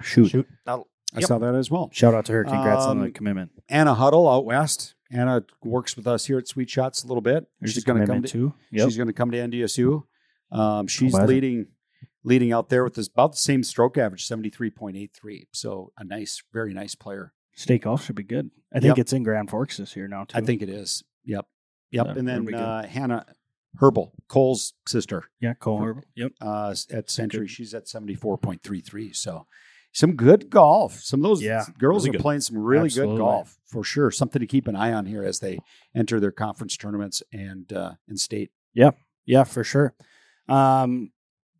Shoot. 0.00 0.28
Shoot. 0.30 0.48
Oh, 0.66 0.86
I 1.14 1.20
Yep. 1.20 1.28
saw 1.28 1.38
that 1.38 1.54
as 1.54 1.70
well. 1.70 1.90
Shout 1.92 2.14
out 2.14 2.24
to 2.26 2.32
her. 2.32 2.44
Congrats 2.44 2.84
on 2.84 2.98
the 2.98 3.06
Um, 3.06 3.12
commitment. 3.12 3.50
Anna 3.68 3.94
Huddle 3.94 4.28
out 4.28 4.44
west. 4.44 4.94
Anna 5.10 5.44
works 5.64 5.96
with 5.96 6.06
us 6.06 6.26
here 6.26 6.38
at 6.38 6.46
Suite 6.46 6.70
Shots 6.70 7.02
a 7.02 7.08
little 7.08 7.20
bit. 7.20 7.46
There's 7.60 7.72
she's 7.72 7.82
going 7.84 8.00
to 8.00 8.06
come 8.06 8.22
to 8.22 8.28
too. 8.28 8.54
Yep. 8.70 8.86
she's 8.88 8.96
going 8.96 9.08
to 9.08 9.12
come 9.12 9.30
to 9.32 9.38
NDSU. 9.38 10.04
Um, 10.52 10.86
she's 10.86 11.16
it? 11.16 11.26
leading 11.26 11.66
leading 12.22 12.52
out 12.52 12.68
there 12.68 12.84
with 12.84 12.94
this 12.94 13.08
about 13.08 13.32
the 13.32 13.38
same 13.38 13.62
stroke 13.64 13.96
average, 13.98 14.24
seventy 14.26 14.50
three 14.50 14.70
point 14.70 14.96
eight 14.96 15.10
three. 15.12 15.48
So 15.52 15.92
a 15.98 16.04
nice, 16.04 16.42
very 16.52 16.72
nice 16.74 16.94
player. 16.94 17.32
State 17.56 17.82
golf 17.82 18.04
should 18.04 18.14
be 18.16 18.22
good. 18.22 18.50
I 18.72 18.78
think 18.78 18.96
Yep. 18.96 18.98
it's 18.98 19.12
in 19.12 19.22
Grand 19.24 19.50
Forks 19.50 19.78
this 19.78 19.96
year 19.96 20.06
now 20.06 20.24
too. 20.24 20.38
I 20.38 20.40
think 20.42 20.62
it 20.62 20.68
is. 20.68 21.02
Yep, 21.24 21.46
yep. 21.90 22.06
Yeah, 22.06 22.12
and 22.12 22.28
then 22.28 22.54
uh, 22.54 22.86
Hannah 22.86 23.26
Herbal, 23.80 24.12
Cole's 24.28 24.74
sister, 24.86 25.24
Yeah, 25.40 25.54
Cole 25.54 25.80
Herbal. 25.82 26.02
Yep. 26.14 26.32
uh, 26.40 26.74
at 26.92 27.10
Century. 27.10 27.48
She's 27.48 27.74
at 27.74 27.88
seventy 27.88 28.14
four 28.14 28.38
point 28.38 28.62
three 28.62 28.80
three. 28.80 29.12
So 29.12 29.46
some 29.92 30.14
good 30.16 30.50
golf. 30.50 31.00
Some 31.00 31.20
of 31.20 31.24
those 31.24 31.42
Yeah, 31.42 31.64
girls 31.78 32.04
really 32.04 32.10
are 32.10 32.18
good. 32.18 32.22
playing 32.22 32.40
some 32.40 32.58
really 32.58 32.84
Absolutely. 32.86 33.16
good 33.16 33.22
golf 33.22 33.58
for 33.66 33.82
sure. 33.84 34.10
Something 34.10 34.40
to 34.40 34.46
keep 34.46 34.66
an 34.68 34.76
eye 34.76 34.92
on 34.92 35.06
here 35.06 35.24
as 35.24 35.40
they 35.40 35.58
enter 35.94 36.20
their 36.20 36.30
conference 36.32 36.76
tournaments 36.76 37.22
and 37.32 37.72
uh, 37.72 37.92
and 38.08 38.18
state. 38.20 38.50
Yeah, 38.74 38.90
yeah, 39.26 39.44
for 39.44 39.64
sure. 39.64 39.94
Um, 40.48 41.12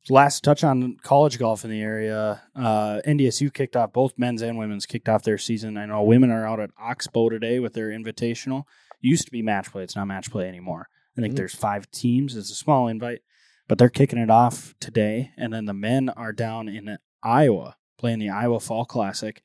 last 0.08 0.42
touch 0.42 0.64
on 0.64 0.96
college 1.02 1.38
golf 1.38 1.64
in 1.64 1.70
the 1.70 1.82
area. 1.82 2.42
Uh, 2.56 3.00
NDSU 3.06 3.52
kicked 3.52 3.76
off 3.76 3.92
both 3.92 4.12
men's 4.18 4.42
and 4.42 4.58
women's 4.58 4.86
kicked 4.86 5.08
off 5.08 5.22
their 5.22 5.38
season. 5.38 5.76
I 5.76 5.86
know 5.86 6.02
women 6.02 6.30
are 6.30 6.46
out 6.46 6.60
at 6.60 6.70
Oxbow 6.78 7.28
today 7.28 7.58
with 7.60 7.74
their 7.74 7.88
invitational. 7.90 8.64
used 9.02 9.24
to 9.24 9.30
be 9.30 9.40
match 9.40 9.72
play. 9.72 9.82
It's 9.82 9.96
not 9.96 10.06
match 10.06 10.30
play 10.30 10.46
anymore. 10.46 10.86
I 11.16 11.22
think 11.22 11.32
Mm. 11.32 11.38
there's 11.38 11.54
five 11.54 11.90
teams. 11.90 12.36
It's 12.36 12.50
a 12.50 12.54
small 12.54 12.86
invite, 12.86 13.20
but 13.66 13.78
they're 13.78 13.88
kicking 13.88 14.18
it 14.18 14.28
off 14.30 14.74
today. 14.78 15.30
And 15.38 15.52
then 15.54 15.64
the 15.64 15.72
men 15.72 16.10
are 16.10 16.32
down 16.34 16.68
in 16.68 16.98
Iowa 17.22 17.76
playing 18.00 18.18
the 18.18 18.30
Iowa 18.30 18.58
Fall 18.58 18.84
Classic, 18.84 19.42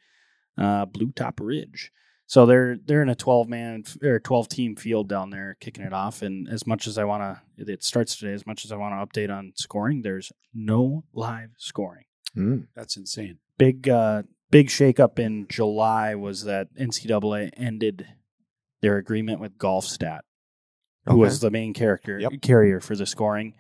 uh, 0.58 0.86
Blue 0.86 1.12
Top 1.12 1.40
Ridge. 1.42 1.92
So 2.28 2.46
they're 2.48 2.78
they're 2.84 3.04
in 3.04 3.10
a 3.10 3.16
twelve 3.16 3.48
man 3.48 3.84
or 4.02 4.20
twelve 4.20 4.48
team 4.50 4.76
field 4.76 5.08
down 5.08 5.30
there 5.30 5.58
kicking 5.60 5.84
it 5.84 5.94
off. 5.94 6.24
And 6.24 6.48
as 6.50 6.66
much 6.66 6.88
as 6.88 6.98
I 6.98 7.04
want 7.04 7.22
to, 7.58 7.72
it 7.72 7.84
starts 7.84 8.16
today. 8.16 8.34
As 8.34 8.48
much 8.48 8.66
as 8.66 8.72
I 8.72 8.78
want 8.78 8.94
to 8.96 9.06
update 9.20 9.32
on 9.32 9.52
scoring, 9.56 10.02
there's 10.02 10.32
no 10.54 11.04
live 11.14 11.52
scoring. 11.58 12.06
Mm. 12.36 12.68
That's 12.76 12.98
insane. 12.98 13.38
Big 13.60 13.88
uh, 13.88 14.24
big 14.50 14.70
shakeup 14.70 15.20
in 15.20 15.46
July 15.50 16.16
was 16.16 16.46
that 16.46 16.74
NCAA 16.76 17.52
ended 17.58 18.08
their 18.82 18.98
agreement 18.98 19.40
with 19.40 19.58
GolfStat, 19.60 20.22
who 21.06 21.12
Okay. 21.14 21.20
was 21.20 21.42
the 21.42 21.52
main 21.52 21.74
character 21.76 22.20
Yep. 22.20 22.42
carrier 22.42 22.80
for 22.80 22.96
the 22.96 23.06
scoring. 23.06 23.54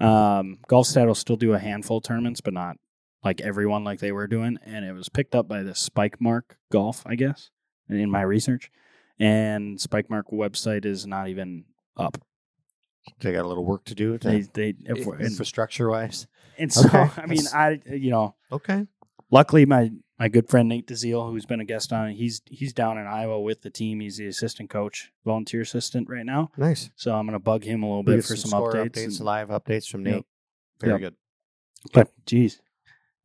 Um, 0.00 0.58
GolfStat 0.68 1.06
will 1.06 1.14
still 1.14 1.36
do 1.36 1.54
a 1.54 1.58
handful 1.58 1.98
of 1.98 2.04
tournaments, 2.04 2.40
but 2.42 2.52
not 2.52 2.76
like 3.24 3.40
everyone 3.40 3.84
like 3.84 4.00
they 4.00 4.12
were 4.12 4.26
doing. 4.26 4.58
And 4.64 4.84
it 4.84 4.92
was 4.92 5.08
picked 5.08 5.34
up 5.34 5.48
by 5.48 5.62
the 5.62 5.74
Spike 5.74 6.20
Mark 6.20 6.56
Golf, 6.70 7.02
I 7.06 7.14
guess, 7.14 7.50
in 7.88 8.10
my 8.10 8.22
research. 8.22 8.70
And 9.18 9.80
Spike 9.80 10.10
Mark 10.10 10.30
website 10.32 10.84
is 10.84 11.06
not 11.06 11.28
even 11.28 11.64
up. 11.96 12.18
They 13.20 13.32
got 13.32 13.44
a 13.44 13.48
little 13.48 13.64
work 13.64 13.84
to 13.86 13.94
do. 13.94 14.16
They 14.18 14.42
they 14.54 14.74
infrastructure 14.86 15.90
wise. 15.90 16.26
and 16.58 16.72
so 16.72 16.86
Okay. 16.88 17.10
I 17.22 17.26
mean 17.26 17.42
I 17.52 17.80
you 17.86 18.10
know 18.10 18.34
Okay. 18.50 18.86
luckily 19.30 19.66
my 19.66 19.90
my 20.18 20.28
good 20.28 20.48
friend 20.48 20.68
Nate 20.68 20.86
DeZiel, 20.86 21.30
who's 21.30 21.46
been 21.46 21.58
a 21.60 21.64
guest 21.64 21.92
on 21.92 22.12
he's 22.12 22.42
he's 22.46 22.72
down 22.72 22.98
in 22.98 23.06
Iowa 23.06 23.40
with 23.40 23.62
the 23.62 23.70
team. 23.70 23.98
He's 24.00 24.18
the 24.18 24.26
assistant 24.28 24.70
coach, 24.70 25.10
volunteer 25.24 25.62
assistant 25.62 26.08
right 26.08 26.24
now. 26.24 26.50
Nice. 26.56 26.90
So 26.94 27.12
I'm 27.14 27.26
gonna 27.26 27.40
bug 27.40 27.64
him 27.64 27.82
a 27.82 27.86
little 27.88 28.04
bit 28.04 28.24
for 28.24 28.36
some, 28.36 28.50
score 28.50 28.72
updates. 28.72 28.90
updates, 28.92 29.16
and- 29.18 29.26
live 29.26 29.48
updates 29.48 29.88
from 29.88 30.06
Yep. 30.06 30.14
Nate. 30.14 30.26
Very 30.80 30.92
Yep. 30.92 31.00
good. 31.00 31.14
but 31.92 32.12
geez, 32.24 32.60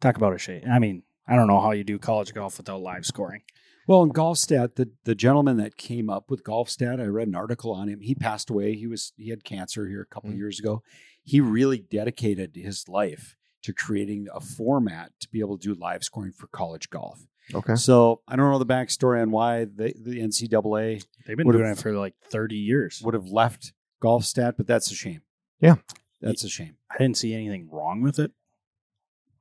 talk 0.01 0.17
about 0.17 0.33
a 0.33 0.37
shame. 0.37 0.63
I 0.69 0.79
mean, 0.79 1.03
I 1.27 1.35
don't 1.35 1.47
know 1.47 1.59
how 1.61 1.71
you 1.71 1.83
do 1.83 1.97
college 1.99 2.33
golf 2.33 2.57
without 2.57 2.81
live 2.81 3.05
scoring. 3.05 3.41
Well, 3.87 4.03
in 4.03 4.11
GolfStat, 4.11 4.75
the 4.75 4.89
the 5.05 5.15
gentleman 5.15 5.57
that 5.57 5.77
came 5.77 6.09
up 6.09 6.29
with 6.29 6.43
GolfStat, 6.43 6.99
I 7.01 7.05
read 7.05 7.27
an 7.29 7.35
article 7.35 7.71
on 7.71 7.87
him. 7.87 8.01
He 8.01 8.15
passed 8.15 8.49
away. 8.49 8.75
He 8.75 8.85
was 8.87 9.13
he 9.17 9.29
had 9.29 9.43
cancer 9.43 9.87
here 9.87 10.01
a 10.01 10.05
couple 10.05 10.29
of 10.29 10.35
Mhm. 10.35 10.39
years 10.39 10.59
ago. 10.59 10.83
He 11.23 11.39
really 11.41 11.79
dedicated 11.79 12.55
his 12.55 12.87
life 12.89 13.35
to 13.63 13.73
creating 13.73 14.27
a 14.33 14.39
format 14.41 15.11
to 15.21 15.29
be 15.29 15.39
able 15.39 15.57
to 15.57 15.73
do 15.73 15.79
live 15.79 16.03
scoring 16.03 16.31
for 16.33 16.47
college 16.47 16.89
golf. 16.89 17.27
Okay. 17.53 17.75
So 17.75 18.21
I 18.27 18.35
don't 18.35 18.51
know 18.51 18.59
the 18.59 18.65
backstory 18.65 19.21
on 19.21 19.31
why 19.31 19.65
the, 19.65 19.93
the 19.97 20.19
NCAA 20.21 21.01
They've 21.25 21.37
been 21.37 21.49
doing 21.49 21.65
it 21.71 21.77
for 21.77 21.93
like 21.93 22.13
30 22.29 22.55
years. 22.57 23.01
would 23.03 23.13
have 23.13 23.27
left 23.29 23.73
GolfStat, 24.03 24.55
but 24.57 24.67
that's 24.67 24.91
a 24.91 24.95
shame. 24.95 25.21
Yeah. 25.61 25.75
That's 26.21 26.43
a 26.43 26.49
shame. 26.49 26.75
I 26.91 26.97
didn't 26.97 27.17
see 27.17 27.33
anything 27.33 27.69
wrong 27.71 28.01
with 28.01 28.19
it. 28.19 28.31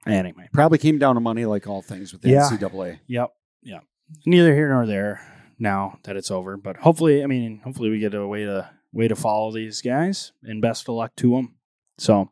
Anyway, 0.07 0.49
Probably 0.53 0.79
came 0.79 0.99
down 0.99 1.15
to 1.17 1.21
money, 1.21 1.45
like 1.47 1.67
all 1.67 1.83
things 1.83 2.13
with 2.13 2.23
the 2.23 2.31
Yeah. 2.31 2.49
NCAA. 2.51 3.01
Yep. 3.09 3.31
Yep. 3.63 3.83
Neither 4.25 4.55
here 4.55 4.69
nor 4.69 4.87
there. 4.87 5.21
now 5.59 5.99
that 6.05 6.17
it's 6.17 6.31
over. 6.31 6.57
But 6.57 6.77
hopefully, 6.77 7.23
I 7.25 7.27
mean, 7.27 7.61
hopefully 7.65 7.91
we 7.91 7.99
get 7.99 8.15
a 8.15 8.27
way 8.27 8.45
to 8.45 8.71
way 8.93 9.09
to 9.09 9.17
follow 9.17 9.53
these 9.53 9.81
guys, 9.83 10.33
and 10.43 10.61
best 10.63 10.89
of 10.89 10.95
luck 10.95 11.17
to 11.17 11.31
them. 11.31 11.57
So, 11.99 12.15
all 12.15 12.31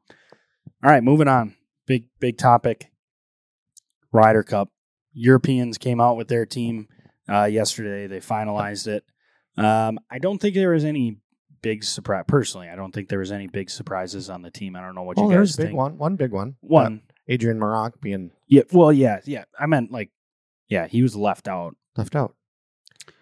right, 0.83 1.03
moving 1.03 1.27
on. 1.29 1.57
Big 1.87 2.09
big 2.21 2.37
topic. 2.39 2.91
Ryder 4.13 4.43
Cup. 4.43 4.71
Europeans 5.13 5.79
came 5.79 6.01
out 6.01 6.17
with 6.17 6.29
their 6.29 6.47
team 6.47 6.89
uh, 7.29 7.45
yesterday. 7.45 8.07
They 8.07 8.21
finalized 8.21 8.87
it. 8.87 9.05
Um, 9.57 9.99
I 10.11 10.19
don't 10.19 10.39
think 10.41 10.55
there 10.55 10.71
was 10.71 10.85
any 10.85 11.19
big 11.63 11.85
surprise. 11.85 12.25
Personally, 12.29 12.69
I 12.69 12.77
don't 12.77 12.93
think 12.93 13.09
there 13.09 13.21
was 13.21 13.33
any 13.33 13.47
big 13.47 13.71
surprises 13.71 14.29
on 14.29 14.43
the 14.43 14.51
team. 14.51 14.77
I 14.77 14.81
don't 14.81 14.95
know 14.95 15.03
what 15.03 15.19
Oh, 15.19 15.25
you 15.25 15.29
there's 15.31 15.53
guys 15.53 15.55
a 15.55 15.63
big 15.63 15.67
think. 15.69 15.79
one. 15.79 15.99
One 15.99 16.17
big 16.17 16.33
one. 16.33 16.57
One, 16.61 17.03
Uh, 17.09 17.13
Adrian 17.29 17.59
Meronk 17.59 18.01
being 18.01 18.31
yeah. 18.49 18.63
Well, 18.73 18.93
yeah, 18.93 19.21
yeah. 19.25 19.45
I 19.59 19.67
meant 19.67 19.91
like, 19.93 20.11
yeah, 20.69 20.87
he 20.87 21.03
was 21.03 21.17
left 21.17 21.49
out. 21.49 21.77
left 21.97 22.15
out. 22.17 22.35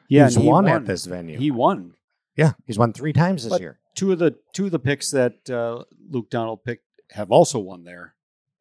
Yeah, 0.09 0.25
he's 0.27 0.37
and 0.37 0.45
he 0.45 0.51
won, 0.51 0.65
won. 0.65 0.73
at 0.75 0.87
this 0.87 1.07
venue. 1.07 1.39
He 1.39 1.51
won 1.51 1.95
yeah, 2.37 2.53
he's 2.67 2.79
won 2.79 2.93
three 2.93 3.13
times 3.13 3.45
this 3.45 3.51
But- 3.53 3.61
year. 3.61 3.79
two 3.95 4.13
of 4.13 4.19
the 4.19 4.35
two 4.55 4.65
of 4.67 4.71
the 4.71 4.79
picks 4.79 5.11
that 5.11 5.49
uh, 5.51 5.85
Luke 6.11 6.31
Donald 6.31 6.65
picked 6.65 6.85
have 7.11 7.31
also 7.31 7.59
won 7.59 7.85
there. 7.85 8.15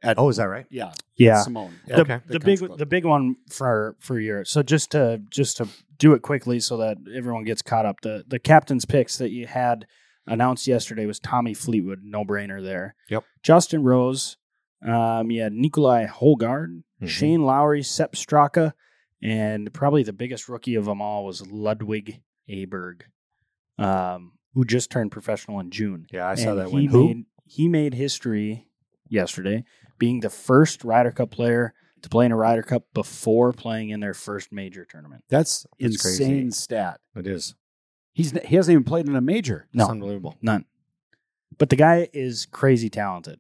At 0.04 0.18
Oh, 0.18 0.30
is 0.30 0.38
that 0.38 0.46
right? 0.46 0.66
yeah, 0.72 0.94
Yeah, 1.16 1.42
Simone. 1.44 1.76
the, 1.86 2.02
Okay. 2.02 2.20
the 2.26 2.40
country 2.40 2.40
big 2.56 2.60
club. 2.60 2.80
the 2.80 2.86
big 2.88 3.06
one 3.06 3.36
for 3.50 3.96
for 4.00 4.20
Europe. 4.20 4.48
So 4.48 4.64
just 4.64 4.92
to 4.92 5.22
just 5.30 5.58
to 5.58 5.68
do 5.98 6.14
it 6.14 6.22
quickly 6.24 6.60
so 6.60 6.78
that 6.78 6.98
everyone 7.16 7.44
gets 7.44 7.62
caught 7.62 7.86
up. 7.86 8.02
The 8.02 8.26
the 8.28 8.40
captain's 8.40 8.84
picks 8.86 9.18
that 9.20 9.30
you 9.32 9.46
had 9.48 9.86
announced 10.28 10.66
yesterday 10.68 11.06
was 11.06 11.20
Tommy 11.20 11.54
Fleetwood, 11.54 12.00
no 12.04 12.24
brainer 12.26 12.62
there. 12.64 12.96
Yep. 13.10 13.24
Justin 13.44 13.84
Rose, 13.84 14.38
um, 14.84 15.30
you 15.32 15.42
had 15.42 15.54
Nicolai 15.54 16.06
Højgaard, 16.08 16.84
Mhm. 17.02 17.08
Shane 17.08 17.42
Lowry, 17.44 17.84
Sepp 17.84 18.14
Straka, 18.14 18.74
and 19.22 19.72
probably 19.74 20.04
the 20.04 20.14
biggest 20.14 20.48
rookie 20.50 20.76
of 20.76 20.86
them 20.86 21.02
all 21.02 21.26
was 21.26 21.46
Ludvig 21.48 22.22
Åberg, 22.50 23.02
um, 23.78 24.34
who 24.54 24.66
just 24.66 24.90
turned 24.92 25.12
professional 25.12 25.60
in 25.60 25.70
June. 25.72 26.06
Yeah, 26.12 26.28
I 26.28 26.36
saw 26.36 26.52
And 26.52 26.60
that 26.60 26.70
he 26.70 26.88
win. 26.88 27.08
made 27.08 27.26
he 27.46 27.68
made 27.68 27.94
history 27.96 28.70
yesterday, 29.10 29.66
being 30.00 30.22
the 30.22 30.30
first 30.30 30.84
Ryder 30.86 31.12
Cup 31.12 31.32
player 31.32 31.74
to 32.02 32.08
play 32.10 32.26
in 32.26 32.32
a 32.32 32.36
Ryder 32.38 32.64
Cup 32.64 32.86
before 32.94 33.52
playing 33.52 33.90
in 33.90 34.00
their 34.00 34.14
first 34.14 34.52
major 34.54 34.86
tournament. 34.86 35.24
That's 35.28 35.66
That's 35.80 35.96
insane 36.06 36.44
crazy. 36.46 36.52
stat. 36.52 37.02
It 37.16 37.28
is. 37.28 37.56
He's 38.14 38.32
he 38.32 38.56
hasn't 38.56 38.74
even 38.74 38.84
played 38.86 39.08
in 39.08 39.16
a 39.16 39.22
major. 39.22 39.68
No. 39.74 39.84
It's 39.84 39.92
unbelievable. 39.92 40.38
None. 40.42 40.66
But 41.58 41.70
the 41.70 41.76
guy 41.76 42.10
is 42.14 42.46
crazy 42.46 42.90
talented. 42.90 43.40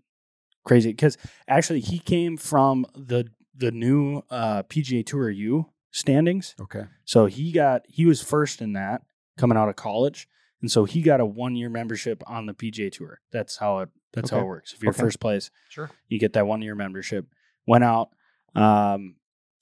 Crazy 0.63 0.89
because 0.91 1.17
actually 1.47 1.79
he 1.81 1.99
came 1.99 2.37
from 2.37 2.85
the 2.95 3.25
the 3.55 3.71
new 3.71 4.21
uh, 4.29 4.63
PGA 4.63 5.05
Tour 5.05 5.29
U 5.29 5.67
standings. 5.91 6.55
Okay. 6.59 6.83
So 7.05 7.25
he 7.25 7.51
got 7.51 7.81
he 7.87 8.05
was 8.05 8.21
first 8.21 8.61
in 8.61 8.73
that 8.73 9.01
coming 9.37 9.57
out 9.57 9.69
of 9.69 9.75
college, 9.75 10.27
and 10.61 10.71
so 10.71 10.85
he 10.85 11.01
got 11.01 11.19
a 11.19 11.25
one 11.25 11.55
year 11.55 11.69
membership 11.69 12.21
on 12.27 12.45
the 12.45 12.53
PGA 12.53 12.91
Tour. 12.91 13.19
That's 13.31 13.57
how 13.57 13.79
it 13.79 13.89
that's 14.13 14.29
how 14.29 14.39
it 14.39 14.45
works. 14.45 14.73
If 14.73 14.83
you're 14.83 14.91
Okay. 14.91 15.01
first 15.01 15.19
place, 15.19 15.49
Sure. 15.69 15.89
you 16.09 16.19
get 16.19 16.33
that 16.33 16.45
one 16.45 16.61
year 16.61 16.75
membership. 16.75 17.27
Went 17.65 17.83
out 17.83 18.09
um, 18.55 19.15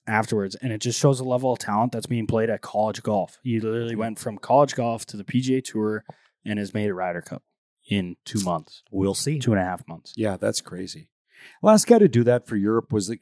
afterwards, 0.07 0.55
and 0.55 0.73
it 0.73 0.81
just 0.81 0.99
shows 0.99 1.19
the 1.19 1.23
level 1.25 1.53
of 1.53 1.59
talent 1.59 1.91
that's 1.91 2.07
being 2.07 2.27
played 2.27 2.49
at 2.49 2.61
college 2.61 3.03
golf. 3.03 3.37
He 3.43 3.59
literally 3.59 3.95
went 3.95 4.17
from 4.19 4.37
college 4.37 4.75
golf 4.75 5.05
to 5.07 5.17
the 5.17 5.23
PGA 5.23 5.63
Tour 5.63 6.03
and 6.45 6.57
has 6.59 6.73
made 6.73 6.89
a 6.89 6.93
Ryder 6.93 7.21
Cup 7.21 7.43
in 7.89 8.15
two 8.23 8.39
months, 8.41 8.83
We'll 8.91 9.13
see. 9.15 9.39
two 9.39 9.51
and 9.51 9.59
a 9.59 9.63
half 9.65 9.85
months. 9.87 10.13
Yeah, 10.15 10.37
that's 10.37 10.61
crazy. 10.61 11.09
Last 11.61 11.87
guy 11.87 11.99
to 11.99 12.07
do 12.07 12.23
that 12.25 12.47
for 12.47 12.55
Europe 12.55 12.93
was 12.93 13.07
the 13.07 13.19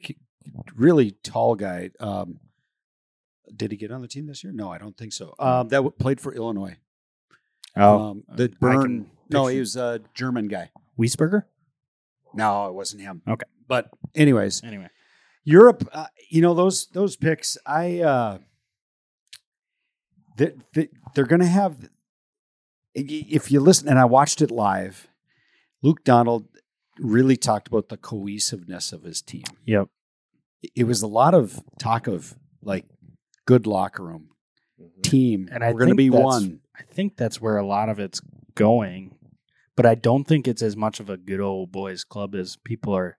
really 0.76 1.12
tall 1.22 1.54
guy. 1.56 1.90
Um, 1.98 2.40
did 3.54 3.70
he 3.70 3.76
get 3.78 3.90
on 3.90 4.02
the 4.02 4.08
team 4.08 4.26
this 4.26 4.44
year? 4.44 4.52
No, 4.52 4.70
I 4.70 4.78
don't 4.78 4.96
think 4.96 5.12
so. 5.12 5.34
Um, 5.38 5.68
that 5.68 5.78
w- 5.78 5.92
played 5.98 6.20
for 6.20 6.34
Illinois. 6.34 6.76
um, 7.76 8.24
the 8.28 8.48
burn. 8.60 9.10
No, 9.30 9.46
he 9.46 9.58
was 9.60 9.74
a 9.76 10.00
German 10.14 10.48
guy. 10.48 10.70
Wiesberger. 10.98 11.44
No, 12.34 12.66
it 12.68 12.74
wasn't 12.74 13.02
him. 13.02 13.22
Okay. 13.26 13.46
but 13.66 13.90
anyways, 14.14 14.62
Anyway, 14.64 14.88
Europe. 15.44 15.88
Uh, 15.92 16.06
you 16.28 16.42
know 16.42 16.52
those 16.54 16.88
those 16.88 17.16
picks. 17.16 17.56
I 17.64 18.00
uh, 18.00 18.38
they, 20.36 20.52
they, 20.74 20.88
they're 21.14 21.26
going 21.26 21.40
to 21.40 21.46
have. 21.46 21.88
If 23.06 23.50
you 23.50 23.60
listen, 23.60 23.88
and 23.88 23.98
I 23.98 24.04
watched 24.04 24.42
it 24.42 24.50
live, 24.50 25.08
Luke 25.82 26.04
Donald 26.04 26.46
really 26.98 27.36
talked 27.36 27.68
about 27.68 27.88
the 27.88 27.96
cohesiveness 27.96 28.92
of 28.92 29.02
his 29.04 29.22
team. 29.22 29.44
yep. 29.64 29.88
It 30.74 30.84
was 30.84 31.02
a 31.02 31.06
lot 31.06 31.34
of 31.34 31.62
talk 31.78 32.08
of 32.08 32.34
like 32.62 32.84
good 33.46 33.64
locker 33.66 34.02
room 34.04 34.30
mm-hmm. 34.80 35.02
team, 35.02 35.48
And 35.52 35.62
I 35.62 35.68
we're 35.68 35.78
going 35.78 35.90
to 35.90 35.96
think 35.96 35.98
be 35.98 36.08
that's- 36.08 36.24
one. 36.24 36.60
I 36.76 36.82
think 36.82 37.16
that's 37.16 37.40
where 37.40 37.56
a 37.56 37.66
lot 37.66 37.88
of 37.88 37.98
it's 37.98 38.20
going, 38.54 39.16
but 39.76 39.86
I 39.86 39.94
don't 39.94 40.24
think 40.24 40.46
it's 40.46 40.62
as 40.62 40.76
much 40.76 41.00
of 41.00 41.08
a 41.10 41.16
good 41.16 41.40
old 41.40 41.72
boys 41.72 42.04
club 42.04 42.34
as 42.34 42.56
people 42.56 42.94
are 42.96 43.18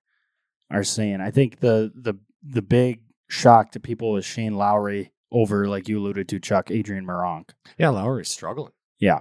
are 0.72 0.84
saying. 0.84 1.20
I 1.22 1.32
think 1.32 1.60
the 1.60 1.92
the 1.96 2.16
the 2.42 2.62
big 2.62 3.02
shock 3.30 3.72
to 3.72 3.80
people 3.80 4.16
is 4.18 4.26
Shane 4.26 4.56
Lowry 4.56 5.12
over, 5.32 5.68
like 5.68 5.88
you 5.90 6.00
alluded 6.00 6.28
to, 6.30 6.40
Chuck 6.40 6.72
Adrian 6.72 7.06
Meronk. 7.06 7.50
Yeah, 7.78 7.90
Lowry's 7.90 8.30
struggling. 8.32 8.72
Yeah, 8.98 9.20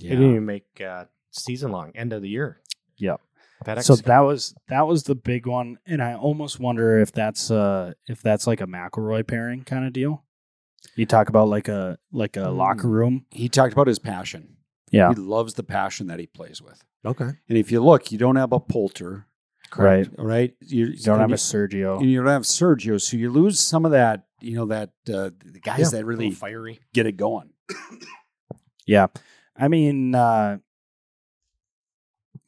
He 0.00 0.08
didn't 0.08 0.30
even 0.30 0.46
make 0.46 0.64
uh, 0.80 1.04
season 1.30 1.70
long, 1.72 1.92
end 1.94 2.12
of 2.12 2.22
the 2.22 2.28
year. 2.28 2.60
Yep. 2.98 3.20
FedEx 3.64 3.84
so 3.84 3.96
that 3.96 4.20
was 4.20 4.54
that 4.68 4.86
was 4.86 5.04
the 5.04 5.14
big 5.14 5.46
one, 5.46 5.78
and 5.86 6.02
I 6.02 6.14
almost 6.14 6.60
wonder 6.60 7.00
if 7.00 7.12
that's 7.12 7.50
uh 7.50 7.94
if 8.06 8.20
that's 8.20 8.46
like 8.46 8.60
a 8.60 8.66
McIlroy 8.66 9.26
pairing 9.26 9.64
kind 9.64 9.86
of 9.86 9.92
deal. 9.92 10.24
You 10.96 11.06
talk 11.06 11.28
about 11.30 11.48
like 11.48 11.68
a 11.68 11.98
like 12.12 12.36
a 12.36 12.40
Mm. 12.40 12.56
locker 12.56 12.88
room. 12.88 13.24
He 13.30 13.48
talked 13.48 13.72
about 13.72 13.86
his 13.86 13.98
passion. 13.98 14.56
Yeah, 14.90 15.08
He 15.08 15.14
loves 15.14 15.54
the 15.54 15.62
passion 15.62 16.08
that 16.08 16.18
he 16.20 16.26
plays 16.26 16.60
with. 16.60 16.84
okay. 17.06 17.30
And 17.48 17.56
if 17.58 17.72
you 17.72 17.82
look, 17.82 18.12
you 18.12 18.18
don't 18.18 18.36
have 18.36 18.52
a 18.52 18.60
Poulter, 18.60 19.26
right. 19.76 20.06
right? 20.18 20.54
You, 20.60 20.86
You 20.86 20.96
don't 21.02 21.18
have 21.20 21.32
a 21.32 21.36
Sergio. 21.36 22.00
you, 22.02 22.08
you 22.08 22.18
don't 22.18 22.28
have 22.30 22.42
Sergio, 22.42 23.00
so 23.00 23.16
you 23.16 23.30
lose 23.30 23.58
some 23.60 23.84
of 23.86 23.92
that. 23.92 24.26
You 24.40 24.56
know 24.56 24.66
that 24.66 24.90
uh, 25.08 25.30
the 25.44 25.60
guys 25.62 25.78
Yeah, 25.80 25.88
that 25.98 26.04
really 26.04 26.30
fiery. 26.32 26.80
get 26.92 27.06
it 27.06 27.16
going. 27.16 27.50
Yeah, 28.86 29.06
I 29.56 29.68
mean, 29.68 30.14
uh, 30.14 30.58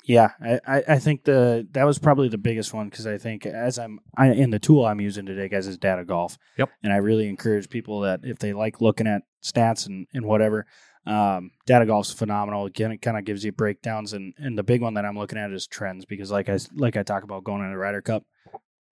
yeah, 0.06 0.30
I, 0.40 0.82
I, 0.88 0.98
think 1.00 1.24
the 1.24 1.66
that 1.72 1.84
was 1.84 1.98
probably 1.98 2.28
the 2.28 2.38
biggest 2.38 2.72
one 2.72 2.88
because 2.88 3.08
I 3.08 3.18
think 3.18 3.44
as 3.44 3.76
I'm 3.76 3.98
I, 4.16 4.28
in 4.28 4.50
the 4.50 4.60
tool 4.60 4.86
I'm 4.86 5.00
using 5.00 5.26
today, 5.26 5.48
guys, 5.48 5.66
is 5.66 5.78
Data 5.78 6.04
Golf. 6.04 6.38
Yep. 6.58 6.70
and 6.84 6.92
I 6.92 6.96
really 6.96 7.28
encourage 7.28 7.68
people 7.68 8.00
that 8.00 8.20
if 8.22 8.38
they 8.38 8.52
like 8.52 8.80
looking 8.80 9.08
at 9.08 9.22
stats 9.42 9.86
and 9.86 10.06
and 10.14 10.24
whatever, 10.24 10.66
um, 11.06 11.50
Data 11.66 11.86
Golf's 11.86 12.12
phenomenal. 12.12 12.66
Again, 12.66 12.92
it 12.92 13.02
kind 13.02 13.18
of 13.18 13.24
gives 13.24 13.44
you 13.44 13.50
breakdowns 13.50 14.12
and 14.12 14.32
and 14.38 14.56
the 14.56 14.62
big 14.62 14.80
one 14.80 14.94
that 14.94 15.04
I'm 15.04 15.18
looking 15.18 15.38
at 15.38 15.50
is 15.50 15.66
trends 15.66 16.04
because 16.04 16.30
like 16.30 16.48
I 16.48 16.58
like 16.74 16.96
I 16.96 17.02
talk 17.02 17.24
about 17.24 17.42
going 17.42 17.62
in 17.62 17.72
a 17.72 17.76
Ryder 17.76 18.02
Cup, 18.02 18.24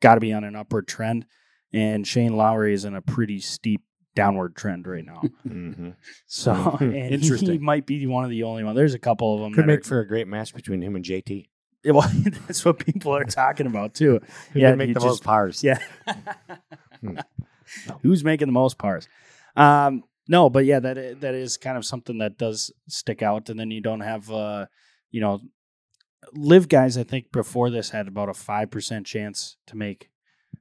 got 0.00 0.14
to 0.14 0.20
be 0.20 0.32
on 0.32 0.42
an 0.42 0.56
upward 0.56 0.88
trend, 0.88 1.26
and 1.72 2.04
Shane 2.04 2.36
Lowry 2.36 2.74
is 2.74 2.84
in 2.84 2.96
a 2.96 3.02
pretty 3.02 3.38
steep 3.38 3.82
downward 4.14 4.54
trend 4.56 4.86
right 4.86 5.04
now. 5.04 5.22
Mm-hmm. 5.48 5.90
So 6.26 6.52
and 6.80 7.22
he- 7.22 7.36
He, 7.36 7.58
might 7.58 7.86
be 7.86 8.06
one 8.06 8.24
of 8.24 8.30
the 8.30 8.42
only 8.44 8.64
one. 8.64 8.74
There's 8.74 8.94
a 8.94 8.98
couple 8.98 9.34
of 9.34 9.40
them. 9.40 9.52
Could 9.54 9.66
make 9.66 9.80
are- 9.80 9.84
for 9.84 10.00
a 10.00 10.06
great 10.06 10.28
match 10.28 10.54
between 10.54 10.82
him 10.82 10.96
and 10.96 11.04
JT. 11.04 11.48
Yeah, 11.82 11.92
Well, 11.92 12.10
that's 12.46 12.64
what 12.64 12.78
people 12.78 13.14
are 13.14 13.24
talking 13.24 13.66
about 13.66 13.94
too. 13.94 14.20
Who 14.52 14.60
Yeah, 14.60 14.70
could 14.70 14.78
make 14.78 14.88
the 14.88 14.94
just- 14.94 15.06
most 15.06 15.24
pars? 15.24 15.62
Yeah. 15.62 15.78
Hmm. 17.00 17.18
Who's 18.02 18.24
making 18.24 18.48
the 18.48 18.52
most 18.52 18.78
pars? 18.78 19.08
Um, 19.56 20.04
no, 20.28 20.48
but 20.48 20.64
yeah, 20.64 20.80
that 20.80 21.20
that 21.20 21.34
is 21.34 21.56
kind 21.56 21.76
of 21.76 21.84
something 21.84 22.18
that 22.18 22.38
does 22.38 22.70
stick 22.88 23.22
out. 23.22 23.48
And 23.50 23.58
then 23.58 23.70
you 23.70 23.80
don't 23.80 24.00
have, 24.00 24.30
uh, 24.30 24.66
you 25.10 25.20
know, 25.20 25.40
live 26.32 26.68
guys. 26.68 26.96
I 26.96 27.02
think 27.04 27.32
before 27.32 27.70
this 27.70 27.90
had 27.90 28.08
about 28.08 28.28
a 28.28 28.34
five 28.34 28.70
percent 28.70 29.06
chance 29.06 29.56
to 29.66 29.76
make 29.76 30.08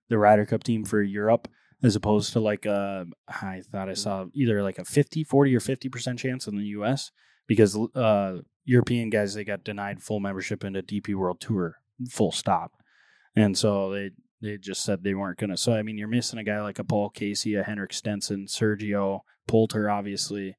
the 0.09 0.17
Ryder 0.17 0.45
Cup 0.45 0.63
team 0.63 0.83
for 0.85 1.01
Europe, 1.01 1.47
as 1.83 1.95
opposed 1.95 2.33
to 2.33 2.39
like 2.39 2.65
uh, 2.65 3.05
I 3.27 3.61
thought 3.71 3.89
I 3.89 3.93
saw 3.93 4.25
either 4.33 4.63
like 4.63 4.79
a 4.79 4.85
50, 4.85 5.23
40 5.25 5.55
or 5.55 5.59
fifty 5.59 5.89
percent 5.89 6.17
chance 6.19 6.47
in 6.47 6.55
the 6.55 6.63
U.S. 6.77 7.11
because 7.47 7.77
uh, 7.95 8.37
European 8.65 9.09
guys 9.09 9.33
they 9.33 9.43
got 9.43 9.63
denied 9.63 10.01
full 10.01 10.19
membership 10.21 10.63
into 10.63 10.81
DP 10.81 11.13
World 11.15 11.41
Tour, 11.41 11.75
full 12.09 12.31
stop, 12.31 12.71
and 13.35 13.57
so 13.57 13.91
they 13.91 14.11
they 14.41 14.57
just 14.57 14.83
said 14.83 15.03
they 15.03 15.13
weren't 15.13 15.37
gonna. 15.37 15.57
So 15.57 15.73
I 15.73 15.83
mean, 15.83 15.97
you're 15.97 16.07
missing 16.07 16.39
a 16.39 16.43
guy 16.43 16.61
like 16.61 16.79
a 16.79 16.83
Paul 16.83 17.09
Casey, 17.09 17.55
a 17.55 17.63
Henrik 17.63 17.93
Stenson, 17.93 18.45
Sergio 18.47 19.21
Poulter, 19.47 19.89
obviously. 19.89 20.55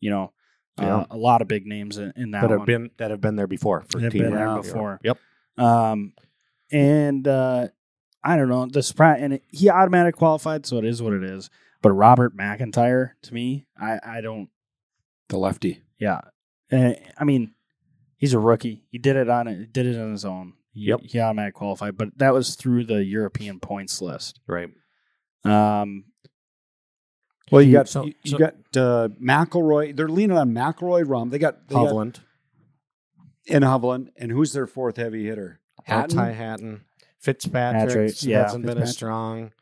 You 0.00 0.10
know, 0.10 0.32
Yeah. 0.78 0.96
uh, 0.98 1.06
a 1.10 1.16
lot 1.16 1.40
of 1.40 1.48
big 1.48 1.66
names 1.66 1.96
in, 1.96 2.12
in 2.16 2.30
that, 2.32 2.42
that 2.42 2.50
have 2.50 2.58
one. 2.60 2.66
been 2.66 2.90
that 2.98 3.10
have 3.10 3.20
been 3.22 3.36
there 3.36 3.46
before 3.46 3.84
for 3.88 3.98
Have 4.00 4.12
Team 4.12 4.22
been 4.24 4.34
there 4.34 4.56
before. 4.56 5.00
Yep. 5.02 5.18
Um, 5.56 6.12
and 6.70 7.26
uh, 7.26 7.68
I 8.26 8.36
don't 8.36 8.48
know 8.48 8.66
the 8.66 8.82
surprise, 8.82 9.18
and 9.22 9.34
it, 9.34 9.42
he 9.50 9.70
automatic 9.70 10.16
qualified, 10.16 10.66
so 10.66 10.78
it 10.78 10.84
is 10.84 11.00
what 11.02 11.12
it 11.12 11.22
is. 11.22 11.48
But 11.82 11.92
Robert 11.92 12.36
McIntyre, 12.36 13.10
to 13.22 13.34
me, 13.34 13.66
I 13.80 13.98
I 14.04 14.20
don't. 14.20 14.48
The 15.28 15.38
lefty. 15.38 15.82
Yeah, 15.98 16.20
Uh, 16.72 16.92
I 17.18 17.24
mean, 17.24 17.54
he's 18.16 18.34
a 18.34 18.38
rookie. 18.38 18.84
He 18.90 18.98
did 18.98 19.16
it 19.16 19.28
on 19.28 19.46
it. 19.48 19.72
Did 19.72 19.86
it 19.86 19.98
on 20.00 20.10
his 20.12 20.24
own. 20.24 20.54
He, 20.72 20.82
Yep. 20.88 21.00
He 21.04 21.20
automatic 21.20 21.54
qualified, 21.54 21.96
but 21.96 22.08
that 22.18 22.34
was 22.34 22.54
through 22.56 22.84
the 22.84 23.02
European 23.04 23.60
points 23.60 24.02
list. 24.02 24.40
Right. 24.46 24.68
Um, 25.44 26.04
Well, 27.52 27.62
you 27.62 27.68
He- 27.68 27.72
got 27.74 27.88
so- 27.88 28.04
you, 28.04 28.14
you 28.24 28.30
so- 28.32 28.38
got 28.38 28.54
uh, 28.76 29.08
McIlroy. 29.22 29.96
They're 29.96 30.08
leaning 30.08 30.36
on 30.36 30.52
McIlroy, 30.52 31.04
Rahm. 31.04 31.30
They 31.30 31.38
got, 31.38 31.68
they 31.68 31.74
got 31.76 31.86
Hovland, 31.92 32.16
and 33.48 33.62
Hovland. 33.64 34.08
And 34.16 34.32
who's 34.32 34.52
their 34.52 34.66
fourth 34.66 34.96
heavy 34.96 35.26
hitter? 35.26 35.60
Hatton, 35.84 36.18
Hatton. 36.18 36.34
Hatton, 36.36 36.84
Fitzpatrick. 37.26 37.88
Patrick, 37.88 38.22
yeah, 38.22 38.42
hasn't 38.44 38.64
been 38.64 38.78
as 38.78 38.92
strong. 38.92 39.52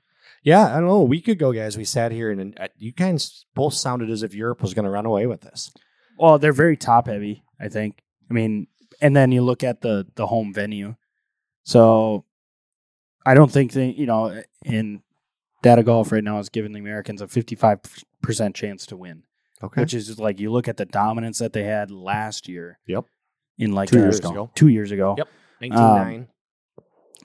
Yeah, 0.43 0.67
I 0.67 0.75
don't 0.75 0.87
know. 0.87 0.97
A 0.97 1.05
week 1.05 1.27
ago, 1.29 1.53
guys, 1.53 1.79
we 1.79 1.85
sat 1.85 2.13
here 2.13 2.31
and, 2.31 2.39
and 2.41 2.61
uh, 2.61 2.69
you 2.77 2.93
guys 2.93 3.47
both 3.55 3.73
sounded 3.73 4.11
as 4.11 4.23
if 4.23 4.35
Europe 4.35 4.61
was 4.61 4.75
going 4.75 4.85
to 4.85 4.91
run 4.91 5.07
away 5.07 5.27
with 5.27 5.41
this. 5.41 5.73
Well, 6.19 6.39
they're 6.39 6.53
very 6.53 6.77
top 6.77 7.07
heavy, 7.07 7.43
I 7.59 7.69
think. 7.69 8.03
I 8.31 8.35
mean, 8.35 8.67
and 9.01 9.17
then 9.17 9.33
you 9.33 9.41
look 9.43 9.65
at 9.65 9.81
the 9.81 10.07
the 10.15 10.27
home 10.27 10.53
venue. 10.53 10.97
So 11.63 12.27
I 13.25 13.33
don't 13.33 13.51
think 13.51 13.73
they, 13.73 13.87
you 13.87 14.05
know, 14.05 14.43
in 14.65 15.03
data 15.63 15.83
golf 15.83 16.13
right 16.13 16.23
now 16.23 16.39
is 16.39 16.51
giving 16.51 16.73
the 16.73 16.79
Americans 16.81 17.23
a 17.23 17.27
55% 17.27 18.55
chance 18.55 18.85
to 18.87 18.97
win, 18.99 19.23
Okay. 19.63 19.81
which 19.81 19.95
is 19.95 20.19
like 20.19 20.39
you 20.39 20.53
look 20.53 20.69
at 20.69 20.77
the 20.77 20.85
dominance 20.85 21.39
that 21.39 21.55
they 21.55 21.65
had 21.65 21.91
last 21.91 22.49
year. 22.49 22.79
Yep. 22.87 23.07
In 23.57 23.73
like 23.73 23.89
Two 23.89 23.99
years 24.01 24.19
ago. 24.19 24.51
2 24.55 24.69
years 24.69 24.91
ago. 24.91 25.15
Yep. 25.17 25.29
19 25.63 26.29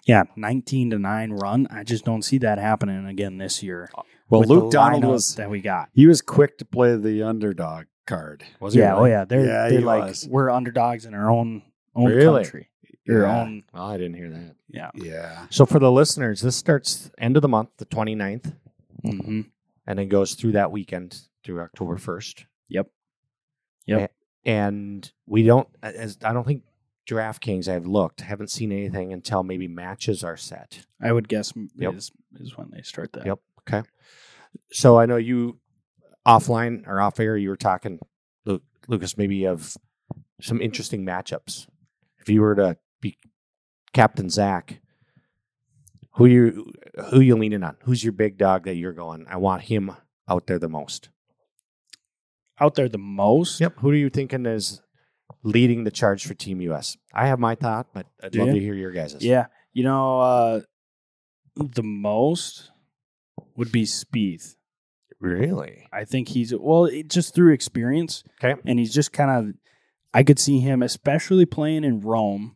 Yeah, 0.06 0.24
19 0.36 0.90
to 0.92 1.00
9 1.00 1.32
run. 1.34 1.68
I 1.70 1.84
just 1.84 2.06
don't 2.06 2.24
see 2.24 2.38
that 2.40 2.58
happening 2.58 3.06
again 3.06 3.38
this 3.38 3.62
year. 3.64 3.90
Well, 4.30 4.42
with 4.42 4.50
Luke 4.50 4.72
Donald 4.72 5.04
was 5.06 5.36
that 5.36 5.50
we 5.50 5.60
got. 5.62 5.90
he 5.94 6.06
was 6.08 6.22
quick 6.22 6.58
to 6.60 6.66
play 6.66 6.96
the 6.96 7.24
underdog 7.24 7.86
card. 8.08 8.44
Was 8.60 8.74
he 8.74 8.80
Yeah, 8.80 8.92
really? 8.94 9.02
oh 9.02 9.06
yeah, 9.14 9.26
they're 9.26 9.46
Yeah, 9.46 9.70
they're 9.70 9.82
like 9.82 10.04
was. 10.10 10.28
we're 10.30 10.50
underdogs 10.50 11.06
in 11.06 11.14
our 11.14 11.30
own 11.30 11.64
own 11.96 12.06
Really? 12.06 12.44
country. 12.44 12.70
Your 13.06 13.24
Yeah. 13.26 13.40
own 13.42 13.64
Oh, 13.74 13.86
I 13.88 13.98
didn't 13.98 14.16
hear 14.16 14.30
that. 14.30 14.56
yeah. 14.68 14.92
Yeah. 14.96 15.48
So 15.50 15.66
for 15.66 15.80
the 15.80 15.92
listeners, 15.92 16.42
this 16.42 16.56
starts 16.56 17.10
end 17.18 17.36
of 17.36 17.42
the 17.42 17.48
month, 17.48 17.70
the 17.78 17.86
29th, 17.86 18.54
hmm 19.04 19.42
and 19.88 19.98
then 19.98 20.08
goes 20.08 20.36
through 20.36 20.52
that 20.52 20.72
weekend 20.72 21.20
through 21.44 21.62
October 21.62 21.96
1st. 21.98 22.46
Yep. 22.68 22.88
Yep. 23.88 24.12
And 24.46 25.12
we 25.26 25.42
don't, 25.44 25.68
as 25.82 26.20
I 26.24 26.32
don't 26.34 26.46
think 26.46 26.62
DraftKings, 27.10 27.68
I've 27.68 27.86
looked, 27.88 28.22
haven't 28.22 28.52
seen 28.52 28.72
anything 28.72 29.12
until 29.12 29.44
maybe 29.44 29.68
matches 29.68 30.24
are 30.24 30.38
set. 30.38 30.86
I 31.02 31.12
would 31.12 31.28
guess 31.28 31.54
Yep. 31.76 31.96
is 31.96 32.12
is 32.40 32.58
when 32.58 32.70
they 32.72 32.82
start 32.84 33.14
that. 33.14 33.26
Yep. 33.26 33.40
Okay. 33.62 33.88
So 34.72 34.98
I 35.00 35.06
know 35.06 35.18
you 35.18 35.60
offline 36.26 36.88
or 36.88 37.02
off 37.02 37.20
air, 37.20 37.36
you 37.38 37.50
were 37.50 37.56
talking, 37.58 38.00
Lu- 38.46 38.62
Lucas, 38.88 39.18
maybe 39.18 39.46
of 39.46 39.76
some 40.42 40.62
interesting 40.62 41.06
matchups. 41.06 41.68
If 42.20 42.30
you 42.30 42.42
were 42.42 42.56
to 42.56 42.78
be 43.02 43.18
Captain 43.94 44.30
Zach, 44.30 44.80
who 46.14 46.26
you 46.26 46.72
who 47.12 47.20
you 47.22 47.36
leaning 47.38 47.64
on? 47.64 47.78
Who's 47.84 48.04
your 48.04 48.14
big 48.14 48.38
dog 48.38 48.66
that 48.66 48.76
you're 48.76 48.94
going? 48.94 49.26
I 49.30 49.38
want 49.38 49.64
him 49.64 49.92
out 50.28 50.48
there 50.48 50.60
the 50.60 50.70
most. 50.70 51.10
Out 52.60 52.76
there 52.76 52.90
the 52.90 52.98
most. 52.98 53.60
Yep. 53.62 53.76
Who 53.80 53.90
are 53.92 53.96
you 53.96 54.10
thinking 54.10 54.46
is 54.46 54.82
leading 55.44 55.84
the 55.84 55.92
charge 55.92 56.26
for 56.26 56.34
Team 56.34 56.62
US? 56.62 56.98
I 57.14 57.28
have 57.28 57.40
my 57.40 57.56
thought, 57.56 57.88
but 57.94 58.06
I'd 58.24 58.32
Do 58.32 58.40
love 58.40 58.48
you? 58.50 58.54
to 58.56 58.60
hear 58.60 58.74
your 58.76 58.92
guys'. 58.92 59.16
Yeah. 59.20 59.48
You 59.74 59.84
know, 59.84 60.20
uh 60.22 60.62
the 61.56 61.84
most 61.84 62.72
would 63.56 63.72
be 63.72 63.84
Spieth. 63.84 64.56
Really? 65.20 65.88
I 65.92 66.06
think 66.06 66.30
he's 66.30 66.54
well, 66.56 66.86
it, 66.86 67.10
just 67.10 67.36
through 67.36 67.54
experience, 67.54 68.24
Okay. 68.42 68.60
and 68.66 68.80
he's 68.80 68.94
just 68.94 69.12
kind 69.12 69.30
of. 69.50 69.56
I 70.14 70.24
could 70.24 70.40
see 70.40 70.60
him, 70.60 70.82
especially 70.82 71.46
playing 71.46 71.84
in 71.84 72.00
Rome. 72.00 72.56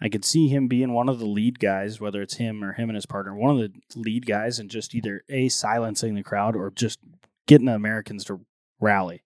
I 0.00 0.08
could 0.08 0.24
see 0.24 0.48
him 0.48 0.68
being 0.68 0.92
one 0.92 1.08
of 1.08 1.18
the 1.18 1.24
lead 1.26 1.58
guys, 1.58 2.00
whether 2.00 2.20
it's 2.20 2.34
him 2.36 2.62
or 2.62 2.74
him 2.74 2.88
and 2.90 2.94
his 2.94 3.06
partner, 3.06 3.34
one 3.34 3.50
of 3.50 3.58
the 3.58 3.72
lead 3.98 4.26
guys, 4.26 4.58
and 4.58 4.70
just 4.70 4.94
either 4.94 5.24
a 5.30 5.48
silencing 5.48 6.14
the 6.14 6.22
crowd 6.22 6.54
or 6.54 6.70
just 6.70 7.00
getting 7.46 7.66
the 7.66 7.74
Americans 7.74 8.24
to 8.26 8.40
rally. 8.80 9.22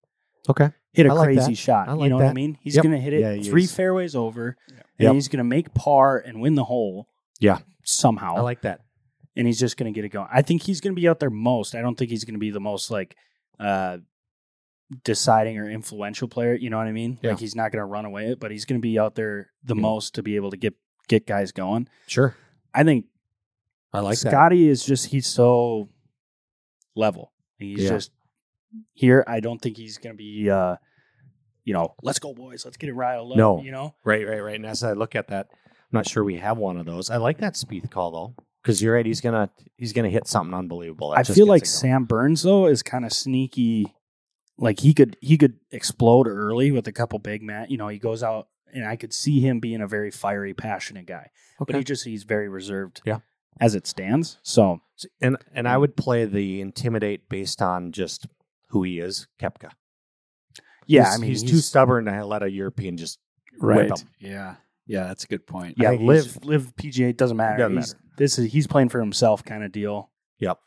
Okay. 0.49 0.70
Hit 0.93 1.07
a 1.07 1.14
like 1.14 1.26
crazy 1.26 1.53
that. 1.53 1.57
shot. 1.57 1.89
I 1.89 1.93
you 1.93 1.99
like 1.99 2.11
know 2.11 2.16
what 2.16 2.26
I 2.26 2.32
mean? 2.32 2.59
He's 2.61 2.76
Yep. 2.76 2.82
going 2.82 2.95
to 2.95 3.01
hit 3.01 3.12
it 3.12 3.20
Yeah, 3.20 3.51
three 3.51 3.64
is. 3.64 3.74
fairways 3.74 4.14
over, 4.16 4.57
and 4.68 4.82
Yep. 4.99 5.14
he's 5.14 5.28
going 5.28 5.39
to 5.39 5.45
make 5.45 5.74
par 5.74 6.18
and 6.18 6.41
win 6.41 6.55
the 6.55 6.64
hole. 6.64 7.09
Yeah. 7.41 7.59
somehow. 7.84 8.34
I 8.36 8.41
like 8.41 8.62
that. 8.62 8.80
and 9.36 9.47
he's 9.47 9.59
just 9.61 9.76
going 9.76 9.93
to 9.93 9.97
get 9.97 10.05
it 10.05 10.09
going. 10.11 10.26
I 10.32 10.43
think 10.43 10.62
he's 10.64 10.80
going 10.80 10.95
to 10.95 11.01
be 11.01 11.09
out 11.09 11.20
there 11.20 11.30
most. 11.30 11.74
I 11.76 11.80
don't 11.80 11.97
think 11.97 12.11
he's 12.11 12.24
going 12.24 12.34
to 12.34 12.41
be 12.41 12.51
the 12.51 12.59
most 12.61 12.91
like 12.91 13.14
uh 13.61 13.99
deciding 15.05 15.59
or 15.59 15.68
influential 15.70 16.28
player. 16.28 16.55
You 16.55 16.70
know 16.70 16.78
what 16.78 16.86
I 16.86 16.93
mean? 16.93 17.18
Yeah. 17.22 17.30
Like 17.30 17.41
he's 17.41 17.55
not 17.55 17.70
going 17.72 17.80
to 17.80 17.84
run 17.86 18.05
away, 18.05 18.34
but 18.34 18.51
he's 18.51 18.64
going 18.64 18.80
to 18.80 18.82
be 18.82 18.99
out 18.99 19.14
there 19.14 19.51
the 19.62 19.74
Yeah. 19.76 19.80
most 19.82 20.14
to 20.16 20.22
be 20.22 20.36
able 20.36 20.51
to 20.51 20.57
get 20.57 20.74
get 21.09 21.26
guys 21.26 21.53
going. 21.53 21.89
Sure. 22.07 22.34
I 22.74 22.84
think 22.84 23.07
I 23.93 24.01
like 24.01 24.18
that. 24.20 24.30
Scotty 24.30 24.68
is 24.68 24.84
just 24.84 25.07
he's 25.07 25.26
so 25.26 25.89
level. 26.97 27.32
He's 27.59 27.84
Yeah. 27.84 27.89
just 27.91 28.11
here. 28.93 29.25
I 29.27 29.41
don't 29.41 29.61
think 29.61 29.77
he's 29.77 29.99
going 29.99 30.14
to 30.14 30.19
be. 30.19 30.51
uh 30.51 30.77
you 31.64 31.75
know, 31.75 31.95
let's 32.03 32.19
go, 32.19 32.33
boys. 32.33 32.64
Let's 32.64 32.79
get 32.79 32.89
it 32.89 32.95
riled 32.95 33.33
up. 33.33 33.37
No. 33.37 33.61
you 33.61 33.71
know, 33.71 33.95
Right, 34.03 34.27
right, 34.27 34.41
right. 34.41 34.55
And 34.57 34.64
as 34.64 34.83
I 34.83 34.95
look 34.95 35.14
at 35.14 35.29
that, 35.29 35.49
I'm 35.51 35.75
not 35.93 36.09
sure 36.09 36.25
we 36.25 36.37
have 36.39 36.57
one 36.57 36.79
of 36.79 36.87
those. 36.87 37.11
I 37.11 37.19
like 37.19 37.39
that 37.39 37.57
Spieth 37.57 37.91
call 37.91 38.11
though, 38.11 38.35
because 38.62 38.81
you're 38.81 38.95
right. 38.95 39.05
He's 39.05 39.21
gonna 39.21 39.51
he's 39.77 39.93
gonna 39.93 40.09
hit 40.09 40.27
something 40.27 40.55
unbelievable. 40.55 41.11
That 41.11 41.19
I 41.19 41.23
feel 41.25 41.47
like. 41.47 41.66
Sam 41.66 42.05
Burns 42.07 42.43
though 42.43 42.66
is 42.69 42.83
kind 42.83 43.05
of 43.05 43.12
sneaky. 43.12 43.93
Like 44.57 44.81
he 44.81 44.95
could 44.95 45.19
he 45.21 45.37
could 45.37 45.59
explode 45.71 46.27
early 46.27 46.71
with 46.71 46.89
a 46.89 46.93
couple 46.93 47.19
big 47.19 47.43
mat. 47.43 47.71
You 47.71 47.77
know, 47.77 47.89
he 47.89 47.99
goes 47.99 48.23
out 48.23 48.49
and 48.73 48.87
I 48.87 48.97
could 48.97 49.12
see 49.12 49.41
him 49.41 49.61
being 49.61 49.83
a 49.83 49.87
very 49.87 50.11
fiery, 50.11 50.55
passionate 50.55 51.05
guy. 51.05 51.29
But 51.59 51.77
he 51.77 51.85
just 51.85 52.05
he's 52.05 52.25
very 52.25 52.49
reserved. 52.49 53.03
Yeah. 53.05 53.19
as 53.61 53.75
it 53.75 53.87
stands. 53.87 54.39
So 54.43 54.81
and 55.21 55.37
and 55.53 55.69
I 55.69 55.77
would 55.77 55.97
play 55.97 56.25
the 56.25 56.62
intimidate 56.62 57.29
based 57.29 57.61
on 57.61 57.93
just 57.93 58.27
who 58.69 58.83
he 58.83 58.99
is, 59.01 59.27
Koepka. 59.41 59.71
yeah, 60.87 61.03
He's- 61.03 61.14
I 61.16 61.21
mean 61.21 61.31
he's, 61.31 61.43
too 61.43 61.59
stubborn 61.59 62.05
to 62.07 62.25
let 62.25 62.43
a 62.43 62.51
European 62.51 62.97
just 62.97 63.19
Right. 63.61 63.91
whip 63.91 63.99
him. 63.99 64.09
Yeah. 64.21 64.57
Yeah, 64.87 65.05
that's 65.09 65.25
a 65.25 65.27
good 65.27 65.47
point. 65.47 65.77
Yeah, 65.79 65.89
I 65.91 65.97
think 65.97 66.09
live 66.09 66.45
live 66.45 66.75
PGA 66.77 67.12
doesn't 67.16 67.37
matter. 67.37 67.59
Doesn't 67.59 67.77
He's- 67.77 67.95
matter. 67.95 68.05
This 68.16 68.39
is 68.39 68.53
he's 68.53 68.66
playing 68.66 68.89
for 68.89 69.01
himself 69.01 69.45
kind 69.45 69.62
of 69.62 69.71
deal. 69.73 70.11
Yep. 70.39 70.59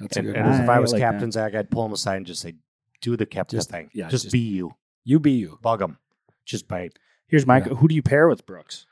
That's 0.00 0.16
a 0.16 0.20
And, 0.20 0.26
good 0.28 0.36
and 0.36 0.50
one. 0.50 0.60
if 0.62 0.68
I 0.68 0.76
I 0.76 0.78
was 0.78 0.92
like 0.92 1.00
Captain 1.00 1.28
that. 1.30 1.32
Zach, 1.32 1.54
I'd 1.54 1.70
pull 1.70 1.84
him 1.86 1.92
aside 1.92 2.16
and 2.16 2.26
just 2.26 2.40
say, 2.42 2.54
"Do 3.00 3.16
the 3.16 3.26
Koepka 3.26 3.50
Just- 3.50 3.70
thing. 3.70 3.90
yeah, 3.94 4.08
just, 4.08 4.24
just- 4.24 4.32
be 4.32 4.38
you. 4.40 4.74
You 5.04 5.18
be 5.20 5.32
you. 5.32 5.58
Bug 5.62 5.80
him. 5.82 5.98
Just 6.44 6.68
by 6.68 6.90
Here's 7.28 7.46
my 7.46 7.58
Yeah. 7.58 7.74
who 7.74 7.88
do 7.88 7.94
you 7.94 8.02
pair 8.02 8.28
with 8.28 8.44
Brooks 8.46 8.86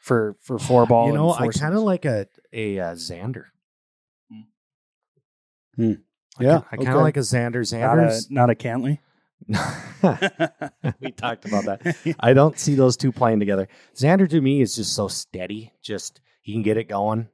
for 0.00 0.36
for 0.40 0.58
four 0.58 0.86
ball? 0.86 1.08
You 1.08 1.12
know, 1.14 1.32
and 1.34 1.40
I 1.40 1.44
four 1.44 1.52
kind 1.52 1.74
of 1.74 1.82
like 1.82 2.04
a 2.04 2.26
a 2.52 2.78
uh, 2.80 2.94
Xander. 2.94 3.46
Hmm. 5.76 5.92
I 6.38 6.44
Yeah, 6.44 6.60
I 6.70 6.76
kind 6.76 6.88
of 6.88 6.94
okay. 6.94 7.02
like 7.02 7.16
a 7.16 7.20
Xander. 7.20 7.72
not 7.80 7.98
a, 7.98 8.20
not 8.30 8.50
a 8.50 8.54
Cantlay. 8.54 8.98
we 11.00 11.10
talked 11.12 11.44
about 11.44 11.64
that. 11.64 11.96
I 12.20 12.32
don't 12.32 12.58
see 12.58 12.74
those 12.74 12.96
two 12.96 13.12
playing 13.12 13.40
together. 13.40 13.68
Xander 13.94 14.28
to 14.30 14.40
me 14.40 14.60
is 14.60 14.76
just 14.76 14.94
so 14.94 15.08
steady. 15.08 15.72
Just 15.82 16.20
he 16.42 16.52
can 16.52 16.62
get 16.62 16.76
it 16.76 16.88
going. 16.88 17.28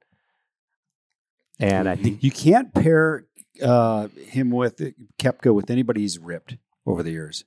And 1.60 1.88
I 1.88 1.96
think 1.96 2.22
you 2.22 2.30
can't 2.30 2.72
pair 2.72 3.26
uh, 3.62 4.08
him 4.08 4.50
with 4.50 4.80
Koepka 5.18 5.52
with 5.52 5.70
anybody 5.70 6.02
he's 6.02 6.18
ripped 6.18 6.56
over 6.86 7.02
the 7.02 7.10
years. 7.10 7.44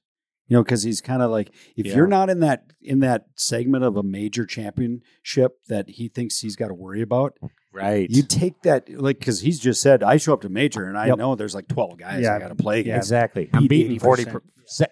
You 0.47 0.57
know, 0.57 0.63
because 0.63 0.83
he's 0.83 0.99
kind 0.99 1.21
of 1.21 1.31
like 1.31 1.51
if 1.77 1.85
Yeah. 1.85 1.95
you're 1.95 2.07
not 2.07 2.29
in 2.29 2.41
that 2.41 2.73
in 2.81 2.99
that 2.99 3.27
segment 3.35 3.85
of 3.85 3.95
a 3.95 4.03
major 4.03 4.45
championship 4.45 5.59
that 5.69 5.87
he 5.91 6.09
thinks 6.09 6.39
he's 6.39 6.57
got 6.57 6.67
to 6.67 6.73
worry 6.73 7.01
about, 7.01 7.37
right. 7.73 8.09
you 8.09 8.23
take 8.23 8.61
that 8.63 8.89
like 8.89 9.19
because 9.19 9.41
he's 9.41 9.59
just 9.59 9.81
said 9.81 10.03
I 10.03 10.17
show 10.17 10.33
up 10.33 10.41
to 10.41 10.49
major 10.49 10.85
and 10.85 10.97
I 10.97 11.07
Yep. 11.07 11.17
know 11.17 11.35
there's 11.35 11.55
like 11.55 11.67
twelve 11.67 11.97
guys 11.97 12.21
Yeah. 12.23 12.35
I 12.35 12.39
got 12.39 12.49
to 12.49 12.55
play 12.55 12.77
Yeah. 12.77 12.81
against. 12.95 13.07
exactly. 13.07 13.49
I'm 13.53 13.67
beating 13.67 13.99
forty. 13.99 14.25
Per, 14.25 14.41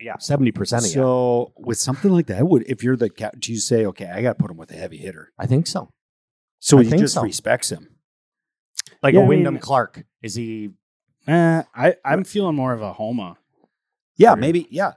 yeah, 0.01 0.17
seventy 0.19 0.51
percent 0.51 0.83
of 0.83 0.87
you. 0.89 0.93
So 0.95 1.53
with 1.57 1.77
something 1.77 2.11
like 2.11 2.27
that, 2.27 2.47
would 2.47 2.63
if 2.67 2.83
you're 2.83 2.97
the 2.97 3.09
cap, 3.09 3.35
do 3.39 3.51
you 3.51 3.59
say 3.59 3.85
okay, 3.87 4.05
I 4.09 4.21
got 4.21 4.37
to 4.37 4.41
put 4.41 4.51
him 4.51 4.57
with 4.57 4.71
a 4.71 4.75
heavy 4.75 4.97
hitter? 4.97 5.31
I 5.37 5.45
think 5.45 5.67
so. 5.67 5.91
So 6.59 6.77
I 6.79 6.83
he 6.83 6.89
think 6.89 7.01
just 7.01 7.13
so. 7.13 7.21
respects 7.23 7.71
him. 7.71 7.87
Like 9.01 9.13
Yeah, 9.13 9.21
a 9.21 9.23
I 9.23 9.27
Wyndham 9.27 9.53
mean- 9.55 9.61
Clark. 9.61 10.03
Is 10.21 10.35
he 10.35 10.71
Eh, 11.27 11.63
I 11.75 11.95
I'm 12.03 12.23
feeling 12.23 12.55
more 12.55 12.73
of 12.73 12.81
a 12.81 12.93
Homa. 12.93 13.37
Yeah, 14.17 14.29
Sure. 14.31 14.35
maybe. 14.37 14.67
Yeah, 14.71 14.93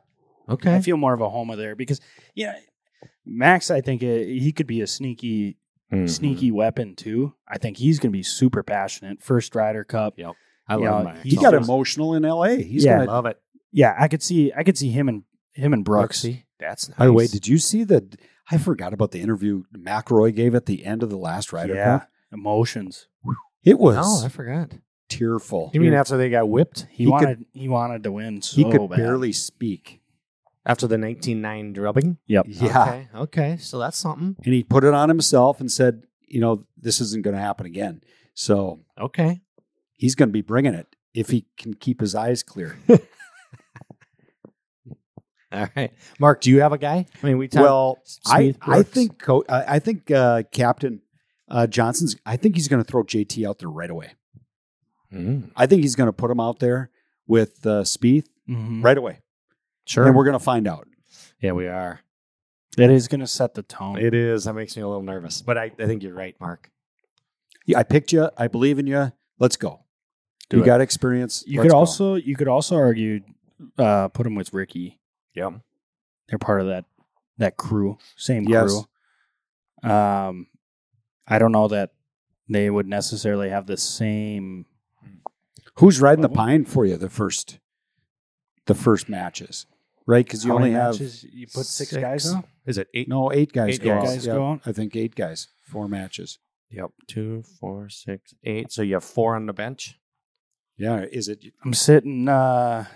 okay? 0.49 0.75
I 0.77 0.81
feel 0.81 0.97
more 0.97 1.13
of 1.15 1.21
a 1.21 1.29
Homa 1.29 1.57
there 1.57 1.77
because 1.77 2.01
yeah, 2.35 2.55
Max. 3.27 3.71
I 3.71 3.81
think 3.81 4.03
uh, 4.03 4.07
he 4.07 4.51
could 4.53 4.67
be 4.67 4.81
a 4.81 4.87
sneaky 4.87 5.59
Mhm. 5.93 6.09
sneaky 6.11 6.51
weapon 6.51 6.95
too. 6.97 7.35
I 7.47 7.59
think 7.59 7.77
he's 7.77 7.99
going 7.99 8.11
to 8.13 8.17
be 8.17 8.23
super 8.23 8.63
passionate. 8.63 9.23
First 9.23 9.55
Ryder 9.55 9.85
Cup. 9.85 10.15
Yep. 10.19 10.33
I 10.69 10.77
You 10.77 10.85
love 10.85 11.05
know, 11.05 11.11
he 11.23 11.37
got 11.37 11.55
emotional 11.55 12.15
in 12.15 12.25
L.A. 12.25 12.63
He's 12.63 12.85
Yeah. 12.85 12.99
Gonna 12.99 13.11
love 13.11 13.27
it. 13.27 13.39
Yeah, 13.73 13.95
I 13.99 14.09
could 14.09 14.23
see 14.23 14.53
I 14.57 14.63
could 14.65 14.79
see 14.79 14.91
him 14.91 15.09
and 15.09 15.25
him 15.55 15.73
and 15.73 15.85
Brooks. 15.85 16.23
Brooksy. 16.25 16.45
That's 16.59 16.89
nice. 16.89 16.99
By 16.99 17.07
the 17.07 17.13
way, 17.13 17.27
did 17.27 17.47
you 17.49 17.59
see 17.59 17.85
the? 17.85 18.07
I 18.51 18.59
forgot 18.59 18.93
about 18.93 19.11
the 19.13 19.21
interview 19.21 19.65
McIlroy 19.77 20.35
gave 20.35 20.55
at 20.55 20.67
the 20.67 20.85
end 20.85 21.03
of 21.03 21.11
the 21.11 21.17
last 21.17 21.53
Ryder 21.53 21.75
yeah, 21.75 21.99
Cup. 22.01 22.09
emotions. 22.33 23.09
It 23.65 23.79
was 23.79 23.97
Oh, 23.99 24.25
I 24.27 24.29
forgot. 24.29 24.73
tearful. 25.09 25.71
You 25.75 25.81
mean 25.81 25.95
after 25.95 26.17
they 26.17 26.31
got 26.31 26.49
whipped 26.49 26.87
He, 26.91 27.05
He 27.05 27.05
could- 27.05 27.11
wanted 27.11 27.45
he 27.53 27.69
wanted 27.69 28.03
to 28.05 28.13
win 28.13 28.43
so 28.43 28.57
he 28.57 28.65
could 28.71 28.89
bad. 28.91 28.97
barely 28.99 29.33
speak, 29.33 30.01
after 30.65 30.87
the 30.87 30.97
19-9 30.97 31.75
drubbing? 31.75 32.19
Yep. 32.27 32.47
Yeah. 32.49 32.83
Okay. 32.83 33.09
Okay. 33.15 33.57
So 33.59 33.79
that's 33.79 33.97
something. 33.99 34.37
and 34.45 34.55
he 34.55 34.63
put 34.63 34.85
it 34.85 34.95
on 34.95 35.09
himself 35.09 35.61
and 35.61 35.71
said, 35.71 36.05
"You 36.29 36.41
know, 36.41 36.67
this 36.77 37.01
isn't 37.01 37.23
going 37.25 37.35
to 37.37 37.43
happen 37.43 37.67
again." 37.67 38.03
So 38.35 38.81
Okay. 39.01 39.41
he's 39.97 40.15
going 40.15 40.29
to 40.29 40.33
be 40.33 40.43
bringing 40.43 40.75
it. 40.75 40.87
if 41.15 41.29
he 41.29 41.45
can 41.59 41.75
keep 41.75 42.01
his 42.01 42.15
eyes 42.15 42.43
clear. 42.43 42.77
All 45.53 45.69
right, 45.77 45.93
Mark, 46.19 46.41
do 46.41 46.51
you 46.51 46.63
have 46.63 46.73
a 46.73 46.79
guy? 46.79 47.05
I 47.23 47.27
mean, 47.27 47.37
we 47.37 47.47
talked. 47.47 47.63
well, 47.63 47.99
I 48.27 48.45
Smith, 48.45 48.57
I 48.63 48.67
Brooks. 48.77 48.91
think 48.91 49.19
co- 49.23 49.45
I 49.51 49.75
I 49.75 49.79
think 49.81 50.11
uh, 50.11 50.45
Captain 50.51 51.03
uh, 51.51 51.67
Johnson's. 51.67 52.17
I 52.25 52.39
think 52.39 52.55
he's 52.55 52.69
going 52.69 52.83
to 52.83 52.91
throw 52.91 53.03
JT 53.03 53.47
out 53.47 53.59
there 53.59 53.69
right 53.69 53.91
away. 53.91 54.13
Mm, 55.13 55.51
I 55.55 55.67
think 55.67 55.83
he's 55.83 55.95
going 55.95 56.07
to 56.09 56.13
put 56.15 56.31
him 56.31 56.41
out 56.41 56.59
there 56.61 56.89
with 57.27 57.67
uh, 57.67 57.83
Spieth 57.83 58.25
Mhm. 58.49 58.83
right 58.83 58.97
away, 58.97 59.21
sure. 59.93 60.07
and 60.07 60.15
we're 60.17 60.25
going 60.25 60.39
to 60.39 60.45
find 60.45 60.67
out. 60.67 60.89
yeah, 61.41 61.53
we 61.53 61.67
are. 61.69 62.01
That 62.77 62.91
is 62.91 63.07
going 63.09 63.21
to 63.21 63.27
set 63.27 63.55
the 63.55 63.63
tone. 63.63 63.99
It 63.99 64.15
is. 64.15 64.45
That 64.45 64.55
makes 64.55 64.77
me 64.77 64.83
a 64.83 64.89
little 64.89 65.03
nervous, 65.03 65.43
but 65.43 65.59
I, 65.59 65.71
I 65.79 65.87
think 65.87 66.03
you're 66.03 66.15
right, 66.15 66.35
Mark. 66.41 66.71
Yeah, 67.67 67.79
I 67.79 67.83
picked 67.83 68.13
you. 68.13 68.31
I 68.39 68.49
believe 68.49 68.79
in 68.79 68.87
you. 68.87 69.13
Let's 69.39 69.57
go. 69.57 69.81
Do 70.49 70.57
you 70.59 70.63
it. 70.63 70.67
got 70.67 70.81
experience. 70.81 71.45
you 71.47 71.59
Let's 71.61 71.67
could 71.69 71.73
go. 71.73 71.79
also 71.79 72.15
you 72.15 72.35
could 72.37 72.49
also 72.49 72.77
argue 72.77 73.21
uh, 73.79 74.09
put 74.09 74.27
him 74.27 74.35
with 74.35 74.53
Ricky. 74.53 74.99
Yep. 75.35 75.55
They're 76.29 76.39
part 76.39 76.61
of 76.63 76.67
that 76.69 76.85
that 77.39 77.57
crew, 77.57 77.99
same 78.17 78.45
Yes. 78.49 78.71
crew. 79.83 79.91
Um, 79.91 80.47
I 81.27 81.39
don't 81.39 81.53
know 81.53 81.69
that 81.69 81.91
they 82.49 82.69
would 82.71 82.87
necessarily 82.87 83.49
have 83.51 83.67
the 83.67 83.77
same. 83.77 84.67
Who's 85.77 86.01
riding 86.01 86.23
the 86.23 86.29
Oh. 86.29 86.35
pine 86.35 86.65
for 86.65 86.85
you 86.85 86.97
the 86.97 87.09
first 87.11 87.59
the 88.67 88.75
first 88.75 89.09
matches, 89.09 89.67
right? 90.07 90.25
Because 90.25 90.45
you 90.45 90.51
how 90.51 90.57
only 90.57 90.71
many 90.71 90.81
have 90.83 90.95
matches? 90.95 91.25
You 91.33 91.47
put 91.47 91.67
six, 91.67 91.93
guys 91.97 92.33
on. 92.33 92.45
Is 92.67 92.79
it 92.79 92.89
eight? 92.95 93.09
no 93.09 93.33
eight 93.33 93.53
guys 93.53 93.75
Eight 93.77 93.83
go 93.83 93.93
out. 93.99 94.05
guys 94.05 94.27
Yeah, 94.27 94.35
go 94.35 94.51
out? 94.53 94.61
I 94.67 94.73
think 94.73 94.95
eight 94.97 95.15
guys, 95.15 95.49
four 95.63 95.89
matches. 95.89 96.39
Yep. 96.71 96.91
Two, 97.07 97.43
four, 97.61 97.89
six, 97.89 98.35
eight. 98.45 98.73
So 98.73 98.83
you 98.83 98.95
have 98.95 99.05
four 99.05 99.37
on 99.37 99.47
the 99.47 99.53
bench. 99.53 99.99
Yeah, 100.79 101.01
is 101.11 101.29
it? 101.29 101.45
I'm 101.65 101.75
sitting. 101.75 102.29
Uh, 102.29 102.87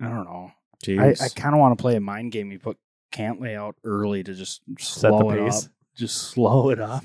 I 0.00 0.04
don't 0.08 0.24
know. 0.24 0.50
I, 0.52 0.86
Jeez. 0.86 1.22
I 1.22 1.28
kind 1.28 1.54
of 1.54 1.60
want 1.60 1.76
to 1.78 1.80
play 1.82 1.96
a 1.96 2.00
mind 2.00 2.32
game. 2.32 2.52
You 2.52 2.58
put 2.58 2.76
Cantlay 3.12 3.56
out 3.56 3.76
early 3.84 4.22
to 4.22 4.34
just 4.34 4.60
Set 4.78 5.10
the 5.10 5.18
slow 5.18 5.30
it 5.30 5.38
pace. 5.38 5.64
up. 5.64 5.70
Just 5.96 6.16
slow 6.30 6.70
it 6.70 6.80
up. 6.80 7.04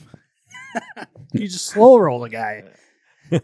you 1.34 1.47
just 1.47 1.67
slow 1.67 1.97
roll 1.97 2.19
the 2.19 2.30
guy. 2.30 2.63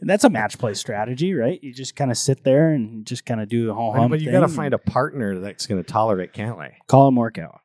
That's 0.01 0.23
a 0.23 0.29
match 0.29 0.57
play 0.57 0.73
strategy, 0.73 1.33
right? 1.33 1.59
You 1.63 1.73
just 1.73 1.95
kind 1.95 2.11
of 2.11 2.17
sit 2.17 2.43
there 2.43 2.69
and 2.71 3.05
just 3.05 3.25
kind 3.25 3.41
of 3.41 3.49
do 3.49 3.69
a 3.71 3.73
whole 3.73 3.91
But- 3.93 3.99
hum 3.99 4.11
but 4.11 4.21
you 4.21 4.31
got 4.31 4.41
to 4.41 4.47
find 4.47 4.73
a 4.73 4.77
partner 4.77 5.39
that's 5.39 5.65
going 5.67 5.83
to 5.83 5.87
tolerate 5.89 6.33
Cantlay. 6.33 6.73
call 6.87 7.07
him 7.07 7.15
workout. 7.15 7.61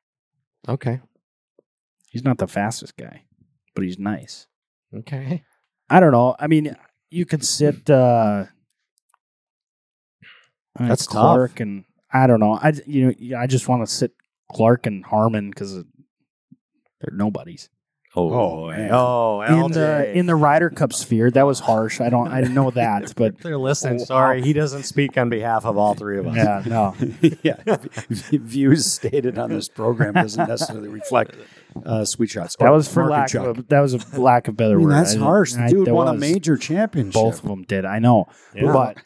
Okay. 0.69 1.01
He's 2.11 2.25
not 2.25 2.39
the 2.39 2.47
fastest 2.49 2.97
guy, 2.97 3.23
but 3.75 3.85
he's 3.85 3.99
nice. 3.99 4.47
Okay. 4.95 5.45
I 5.89 6.01
don't 6.01 6.13
know. 6.13 6.35
I 6.39 6.47
mean, 6.47 6.77
you 7.11 7.25
could 7.27 7.45
sit. 7.45 7.89
uh 7.89 8.47
That's 10.79 11.07
tough. 11.07 11.13
Clark 11.13 11.61
and 11.61 11.85
I 12.13 12.27
don't 12.27 12.41
know. 12.41 12.55
I 12.55 12.73
you 12.87 13.07
know 13.31 13.39
I 13.39 13.47
just 13.47 13.69
want 13.69 13.87
to 13.87 13.93
sit 13.93 14.13
Clark 14.53 14.87
and 14.87 15.05
Harman 15.05 15.51
because 15.51 15.75
they're 15.75 17.13
nobodies 17.13 17.69
Oh, 18.17 18.69
man. 18.71 18.91
Oh, 18.93 19.41
in 19.43 19.71
the 19.73 20.11
in 20.19 20.27
the 20.27 20.35
Ryder 20.35 20.69
Cup 20.71 20.93
sphere. 20.93 21.31
That 21.31 21.47
was 21.47 21.61
harsh. 21.61 22.01
I 22.01 22.09
don't. 22.09 22.27
I 22.29 22.41
didn't 22.41 22.55
know 22.55 22.71
that, 22.73 23.15
but 23.17 23.39
They're 23.39 23.57
listening. 23.57 24.01
Oh, 24.01 24.05
Sorry, 24.05 24.41
wow. 24.41 24.45
he 24.45 24.53
doesn't 24.53 24.83
speak 24.83 25.17
on 25.17 25.29
behalf 25.31 25.65
of 25.65 25.77
all 25.79 25.95
three 25.95 26.19
of 26.19 26.27
us. 26.27 26.35
yeah, 26.37 26.63
no. 26.67 26.95
yeah, 27.43 27.77
views 28.31 28.87
stated 28.93 29.39
on 29.39 29.51
this 29.51 29.69
program 29.69 30.15
doesn't 30.15 30.49
necessarily 30.49 30.89
reflect 30.89 31.37
uh, 31.87 32.05
Suite 32.05 32.31
Shots. 32.31 32.57
That 32.59 32.71
was 32.71 32.89
for 32.93 33.07
Mark 33.07 33.33
and 33.33 33.45
lack 33.45 33.49
of 33.51 33.59
a, 33.59 33.63
that 33.69 33.81
was 33.81 33.95
a 33.95 34.21
lack 34.21 34.49
of 34.49 34.57
better 34.57 34.75
I 34.75 34.79
mean, 34.79 34.87
word. 34.89 34.93
that's 34.95 35.15
I- 35.15 35.19
harsh. 35.19 35.53
The 35.53 35.63
I- 35.63 35.69
dude 35.69 35.87
that 35.87 35.95
won 35.95 36.09
a 36.09 36.15
major 36.19 36.57
championship. 36.57 37.15
Both 37.15 37.43
of 37.45 37.49
them 37.49 37.63
did. 37.63 37.85
I 37.85 38.01
know, 38.01 38.27
Yeah. 38.55 38.73
but 38.73 38.97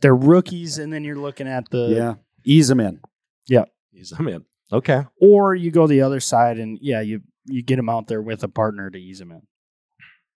they're 0.00 0.16
rookies, 0.16 0.78
and 0.78 0.92
then 0.92 1.04
you're 1.04 1.16
looking 1.18 1.48
at 1.48 1.68
the 1.70 1.88
yeah, 1.88 2.14
ease 2.44 2.68
them 2.68 2.80
in. 2.80 3.00
He's 3.92 4.10
I'm 4.18 4.26
in. 4.26 4.44
Okay. 4.72 5.04
or 5.20 5.54
you 5.54 5.70
go 5.70 5.86
the 5.86 6.00
other 6.00 6.18
side, 6.18 6.58
and 6.58 6.78
yeah, 6.80 7.00
you 7.00 7.20
you 7.46 7.62
get 7.62 7.76
them 7.76 7.88
out 7.88 8.06
there 8.08 8.22
with 8.22 8.42
a 8.42 8.48
partner 8.48 8.90
to 8.90 8.98
ease 8.98 9.18
them 9.18 9.30
in 9.32 9.42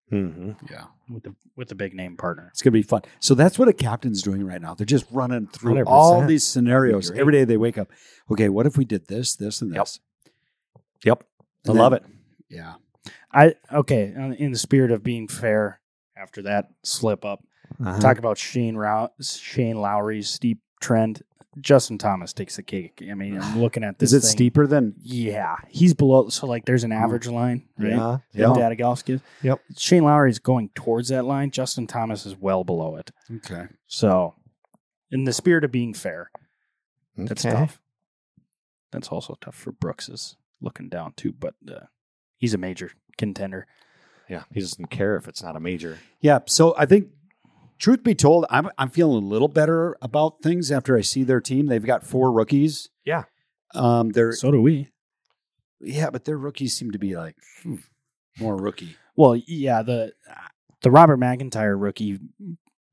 Mm-hmm. 0.10 0.52
Yeah, 0.72 0.86
with 1.10 1.24
the 1.24 1.36
with 1.58 1.68
the 1.68 1.76
big 1.76 1.94
name 1.94 2.16
partner. 2.16 2.48
it's 2.54 2.62
gonna 2.62 2.72
be 2.72 2.82
fun. 2.82 3.02
So 3.20 3.36
that's 3.36 3.60
what 3.60 3.68
a 3.68 3.74
captain's 3.74 4.22
doing 4.22 4.42
right 4.46 4.62
now. 4.62 4.74
They're 4.74 4.86
just 4.86 5.06
running 5.12 5.48
through 5.48 5.74
100%. 5.76 5.84
all 5.86 6.26
these 6.26 6.46
scenarios 6.46 7.12
every 7.12 7.34
day. 7.34 7.44
They 7.44 7.58
wake 7.58 7.78
up. 7.78 7.90
Okay, 8.32 8.48
what 8.48 8.66
if 8.66 8.78
we 8.78 8.86
did 8.86 9.08
this, 9.10 9.36
this, 9.36 9.62
and 9.62 9.74
this? 9.74 10.00
Yep. 11.04 11.24
I 11.68 11.70
And 11.72 11.78
love 11.78 11.92
then- 11.92 12.04
it. 12.04 12.08
Yeah, 12.50 12.76
I 13.34 13.56
okay. 13.74 14.14
uh, 14.18 14.32
In 14.32 14.52
the 14.54 14.58
spirit 14.58 14.92
of 14.92 15.04
being 15.04 15.28
fair, 15.28 15.82
after 16.16 16.42
that 16.44 16.70
slip 16.84 17.26
up, 17.26 17.44
Uh-huh. 17.78 18.00
talk 18.00 18.18
about 18.18 18.38
Shane 18.38 18.78
Rou- 18.78 19.10
Shane 19.22 19.76
Lowry's 19.82 20.30
steep 20.30 20.60
trend. 20.80 21.22
Justin 21.60 21.98
Thomas 21.98 22.34
takes 22.34 22.56
the 22.56 22.64
cake. 22.64 23.04
I 23.10 23.14
mean, 23.14 23.40
I'm 23.42 23.60
looking 23.62 23.84
at 23.84 24.00
this. 24.00 24.12
is 24.14 24.24
it 24.24 24.28
thing. 24.28 24.36
steeper 24.36 24.68
than? 24.68 24.96
Yeah, 25.02 25.56
he's 25.70 25.94
below. 25.94 26.30
So 26.30 26.48
like, 26.48 26.66
there's 26.66 26.84
an 26.84 26.92
average 26.92 27.28
line, 27.28 27.68
right? 27.78 27.92
Yeah. 27.92 28.18
Yeah. 28.34 28.54
Data 28.54 28.76
gives. 28.76 29.22
Yep. 29.42 29.62
Shane 29.78 30.04
Lowry 30.04 30.30
is 30.30 30.40
going 30.40 30.70
towards 30.76 31.10
that 31.10 31.26
line. 31.26 31.52
Justin 31.52 31.88
Thomas 31.88 32.26
is 32.26 32.36
well 32.36 32.64
below 32.64 32.96
it. 32.96 33.12
Okay, 33.38 33.68
So, 33.88 34.36
in 35.12 35.24
the 35.24 35.34
spirit 35.34 35.64
of 35.64 35.72
being 35.72 35.94
fair, 35.94 36.30
that's 37.16 37.44
tough. 37.44 37.80
That's 38.92 39.10
also 39.10 39.38
tough 39.42 39.56
for 39.56 39.72
Brooks 39.72 40.08
is 40.10 40.36
looking 40.62 40.90
down 40.90 41.14
too, 41.18 41.34
but 41.38 41.56
uh, 41.70 41.86
he's 42.38 42.54
a 42.54 42.58
major 42.58 42.92
contender. 43.18 43.68
Yeah. 44.30 44.44
He 44.54 44.60
doesn't 44.60 44.88
care 44.90 45.16
if 45.16 45.28
it's 45.28 45.42
not 45.44 45.56
a 45.56 45.60
major. 45.60 45.98
yeah. 46.22 46.40
So 46.48 46.76
I 46.78 46.86
think, 46.86 47.10
truth 47.78 48.04
be 48.04 48.16
told, 48.16 48.46
I'm 48.50 48.70
I'm 48.78 48.90
feeling 48.90 49.24
a 49.24 49.28
little 49.28 49.48
better 49.48 49.98
about 50.02 50.42
things 50.42 50.72
after 50.72 50.98
I 50.98 51.02
see 51.02 51.24
their 51.24 51.42
team. 51.42 51.68
They've 51.68 51.86
got 51.86 52.04
four 52.06 52.32
rookies. 52.32 52.90
Yeah. 53.06 53.24
Um, 53.74 54.10
they're 54.10 54.32
So 54.34 54.52
do 54.52 54.62
we. 54.62 54.90
yeah, 55.82 56.10
but 56.10 56.26
their 56.26 56.38
rookies 56.38 56.76
seem 56.76 56.92
to 56.92 57.00
be 57.00 57.16
like 57.16 57.36
hmm, 57.64 57.76
more 58.40 58.56
rookie. 58.56 58.96
Well, 59.16 59.36
yeah 59.48 59.82
the 59.84 60.14
the 60.82 60.92
Robert 60.92 61.20
McIntyre 61.20 61.80
rookie, 61.80 62.20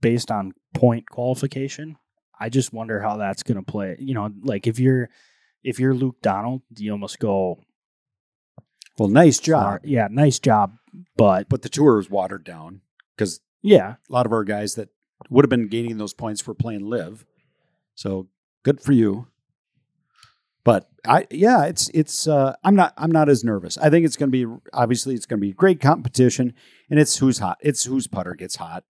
based 0.01 0.31
on 0.31 0.53
point 0.73 1.09
qualification, 1.09 1.97
I 2.39 2.49
just 2.49 2.73
wonder 2.73 3.01
how 3.01 3.17
that's 3.17 3.43
going 3.43 3.57
to 3.59 3.63
play. 3.71 3.97
You 3.99 4.15
know, 4.15 4.31
like 4.43 4.67
if 4.67 4.79
you're 4.79 5.09
if 5.63 5.79
you're 5.79 5.95
Luke 5.95 6.17
Donald, 6.23 6.63
you 6.77 6.93
almost 6.93 7.19
go, 7.19 7.59
Well, 8.99 9.09
nice 9.09 9.39
job, 9.39 9.81
yeah, 9.85 10.09
nice 10.11 10.39
job, 10.39 10.75
but 11.17 11.49
but 11.49 11.63
the 11.63 11.69
tour 11.69 11.99
is 12.01 12.11
watered 12.11 12.45
down 12.45 12.81
because 13.17 13.41
yeah, 13.65 13.95
a 14.09 14.13
lot 14.13 14.27
of 14.27 14.33
our 14.33 14.45
guys 14.45 14.75
that 14.75 14.91
would 15.31 15.45
have 15.45 15.51
been 15.51 15.69
gaining 15.69 15.97
those 15.97 16.13
points 16.13 16.47
were 16.47 16.55
playing 16.55 16.85
live. 16.89 17.25
So 17.95 18.29
good 18.63 18.81
for 18.81 18.93
you. 18.93 19.27
But 20.65 20.89
I 21.07 21.27
yeah, 21.31 21.65
it's 21.65 21.89
it's 21.95 22.29
uh 22.29 22.55
I'm 22.63 22.77
not 22.77 22.93
I'm 22.97 23.11
not 23.11 23.29
as 23.29 23.43
nervous. 23.43 23.79
I 23.79 23.89
think 23.89 24.05
it's 24.05 24.17
going 24.17 24.31
to 24.31 24.47
be 24.47 24.61
obviously 24.73 25.15
it's 25.15 25.27
going 25.27 25.41
to 25.41 25.47
be 25.47 25.53
great 25.53 25.81
competition 25.81 26.53
and 26.91 27.01
it's 27.01 27.17
who's 27.17 27.39
hot. 27.39 27.59
It's 27.61 27.85
whose 27.85 28.07
putter 28.07 28.35
gets 28.35 28.57
hot. 28.57 28.85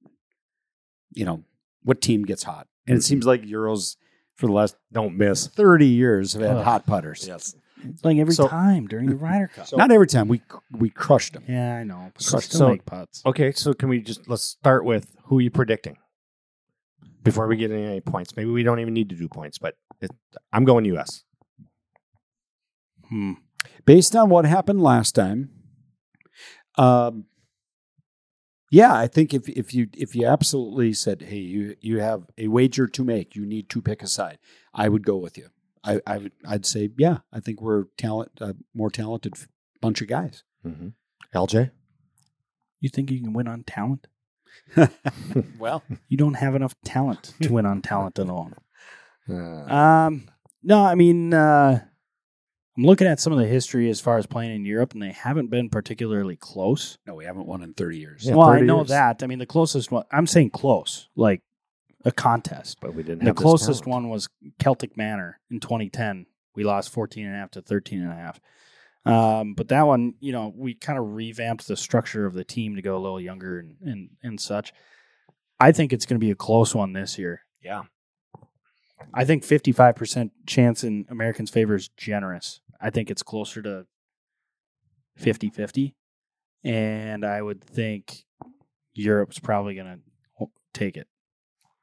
You 1.13 1.25
know, 1.25 1.45
what 1.83 2.01
team 2.01 2.25
gets 2.25 2.43
hot. 2.43 2.67
And 2.87 2.99
it 2.99 3.03
seems 3.03 3.27
like 3.27 3.43
Euros 3.43 3.97
for 4.35 4.47
the 4.47 4.53
last 4.53 4.77
Don't 4.93 5.17
miss. 5.17 5.47
30 5.47 5.87
years 5.87 6.33
have 6.35 6.43
had 6.43 6.65
hot 6.65 6.87
putters. 6.87 7.27
Yes. 7.27 7.55
Like 8.03 8.19
every 8.19 8.35
So- 8.35 8.49
time 8.49 8.87
during 8.87 9.07
the 9.07 9.17
Ryder 9.27 9.49
Cup. 9.49 9.69
Not 9.77 9.91
every 9.93 10.07
time 10.07 10.29
we 10.29 10.43
we 10.73 10.91
crushed 10.91 11.33
them. 11.35 11.45
yeah, 11.49 11.77
I 11.77 11.85
know. 11.85 12.11
But 12.15 12.23
So- 12.23 12.37
they 12.37 12.43
still 12.43 12.59
so- 12.59 12.69
make 12.71 12.85
putts. 12.87 13.23
Okay. 13.27 13.53
So 13.53 13.75
can 13.75 13.89
we 13.89 14.01
just 14.01 14.29
let's 14.29 14.43
start 14.43 14.85
with 14.85 15.15
who 15.25 15.39
are 15.39 15.43
you 15.43 15.51
predicting 15.51 15.97
before 17.23 17.47
we 17.47 17.57
get 17.57 17.71
into 17.71 17.83
any 17.87 18.01
points? 18.01 18.37
Maybe 18.37 18.51
we 18.51 18.63
don't 18.63 18.81
even 18.81 18.95
need 18.95 19.09
to 19.11 19.17
do 19.17 19.29
points, 19.29 19.59
but 19.59 19.75
it, 20.01 20.11
I'm 20.53 20.65
going 20.65 20.85
U.S. 20.87 21.25
Hmm. 23.09 23.33
based 23.85 24.17
on 24.17 24.31
what 24.31 24.45
happened 24.47 24.81
last 24.83 25.15
time 25.15 25.51
um 26.79 27.27
yeah 28.71 28.95
i 28.95 29.07
think 29.07 29.33
if 29.35 29.47
if 29.49 29.75
you 29.75 29.89
if 29.97 30.17
you 30.17 30.27
absolutely 30.27 30.93
said 30.95 31.21
hey 31.23 31.37
you 31.37 31.77
you 31.81 32.01
have 32.01 32.23
a 32.39 32.49
wager 32.49 32.87
to 32.89 33.05
make 33.05 33.37
you 33.37 33.45
need 33.47 33.69
to 33.69 33.81
pick 33.83 34.03
a 34.03 34.07
side 34.09 34.39
i 34.75 34.89
would 34.89 35.05
go 35.05 35.17
with 35.17 35.37
you 35.39 35.49
i 35.85 36.01
i 36.07 36.19
would 36.19 36.33
i'd 36.49 36.67
say 36.67 36.91
yeah 36.99 37.19
i 37.33 37.41
think 37.41 37.61
we're 37.61 37.85
talent 37.99 38.31
a 38.41 38.57
more 38.75 38.91
talented 38.91 39.35
bunch 39.81 40.01
of 40.03 40.09
guys 40.09 40.43
Mm-hmm. 40.67 40.89
LJ. 41.35 41.71
You 42.81 42.89
think 42.89 43.11
you 43.11 43.21
can 43.21 43.33
win 43.35 43.47
on 43.49 43.65
talent? 43.65 44.07
well 45.59 45.83
You 46.09 46.17
don't 46.17 46.35
have 46.35 46.55
enough 46.55 46.75
talent 46.85 47.35
to 47.43 47.53
win 47.53 47.67
on 47.67 47.83
talent 47.83 48.19
alone. 48.19 48.55
Uh, 49.29 49.73
Um, 49.75 50.29
no, 50.63 50.85
I 50.85 50.95
mean, 50.95 51.33
uh, 51.33 51.81
I'm 52.77 52.85
looking 52.85 53.07
at 53.07 53.21
some 53.21 53.33
of 53.33 53.39
the 53.39 53.47
history 53.47 53.89
as 53.89 53.99
far 54.01 54.19
as 54.19 54.27
playing 54.27 54.55
in 54.55 54.65
Europe, 54.67 54.93
and 54.93 55.01
they 55.03 55.13
haven't 55.13 55.49
been 55.49 55.71
particularly 55.71 56.37
close. 56.37 56.99
no 57.07 57.15
we 57.15 57.25
haven't 57.25 57.47
won 57.47 57.63
in 57.63 57.73
30 57.73 57.99
years 57.99 58.25
Yeah, 58.27 58.35
well, 58.35 58.49
I 58.51 58.61
know 58.61 58.79
years. 58.81 58.89
that. 58.89 59.23
I 59.23 59.27
mean, 59.27 59.39
the 59.39 59.47
closest 59.47 59.91
one, 59.91 60.05
I'm 60.13 60.27
saying 60.27 60.51
close, 60.51 61.09
like 61.17 61.41
a 62.05 62.13
contest. 62.13 62.79
but 62.81 62.95
we 62.95 63.03
didn't 63.03 63.21
The 63.21 63.27
have 63.27 63.37
this 63.37 63.43
closest 63.43 63.87
one 63.87 64.09
was 64.09 64.29
Celtic 64.59 64.97
Manor 64.97 65.41
in 65.51 65.61
2010. 65.61 66.27
We 66.55 66.65
lost 66.65 66.91
14 66.91 67.27
and 67.27 67.35
a 67.35 67.39
half 67.39 67.51
to 67.53 67.63
13 67.63 68.03
and 68.03 68.13
a 68.13 68.15
half. 68.15 68.41
Um, 69.07 69.55
but 69.55 69.69
that 69.69 69.83
one, 69.83 70.15
you 70.21 70.33
know, 70.33 70.53
we 70.55 70.75
kind 70.75 70.99
of 70.99 71.15
revamped 71.15 71.67
the 71.67 71.77
structure 71.77 72.25
of 72.25 72.35
the 72.35 72.45
team 72.45 72.77
to 72.77 72.83
go 72.83 72.97
a 72.97 73.01
little 73.01 73.21
younger 73.21 73.59
and, 73.59 73.77
and, 73.83 74.11
and 74.23 74.41
such. 74.41 74.73
I 75.61 75.73
think 75.73 75.93
it's 75.93 76.07
going 76.07 76.19
to 76.19 76.25
be 76.25 76.31
a 76.31 76.37
close 76.37 76.75
one 76.75 76.93
this 76.93 77.19
year. 77.19 77.43
Yeah. 77.63 77.83
I 79.13 79.25
think 79.25 79.43
55% 79.43 80.31
chance 80.47 80.85
in 80.85 81.07
Americans' 81.11 81.51
favor 81.51 81.75
is 81.75 81.89
generous. 81.89 82.61
I 82.81 82.91
think 82.91 83.11
it's 83.11 83.23
closer 83.23 83.61
to 83.63 83.87
50 85.17 85.51
50. 85.51 85.95
And 86.65 87.25
I 87.25 87.43
would 87.43 87.63
think 87.63 88.25
Europe's 88.95 89.39
probably 89.39 89.75
going 89.75 90.03
to 90.39 90.47
take 90.73 90.97
it. 90.97 91.09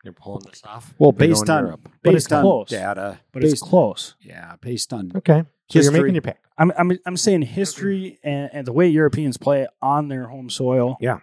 You're 0.04 0.14
pulling 0.14 0.44
this 0.50 0.62
off. 0.66 0.94
Well, 0.98 1.10
You're 1.12 1.28
based 1.30 1.46
going 1.46 1.58
on 1.60 1.66
Europe. 1.66 1.82
But 1.84 2.12
based 2.14 2.26
it's 2.28 2.32
on 2.34 2.42
close. 2.44 2.70
data, 2.70 3.20
But 3.32 3.42
based, 3.44 3.54
it's 3.54 3.62
close. 3.62 4.16
yeah, 4.22 4.56
based 4.62 4.94
on 4.94 5.12
Okay. 5.16 5.44
So 5.70 5.80
you're 5.80 5.84
History. 5.84 6.00
making 6.02 6.16
your 6.16 6.22
pick. 6.24 6.38
I'm, 6.58 6.72
I'm, 6.78 6.92
I'm 7.06 7.18
saying 7.18 7.44
history 7.44 8.20
and, 8.24 8.50
and 8.52 8.68
the 8.68 8.74
way 8.74 8.88
Europeans 8.88 9.38
play 9.38 9.68
on 9.82 10.08
their 10.10 10.28
home 10.28 10.50
soil. 10.50 10.98
Yeah. 11.00 11.20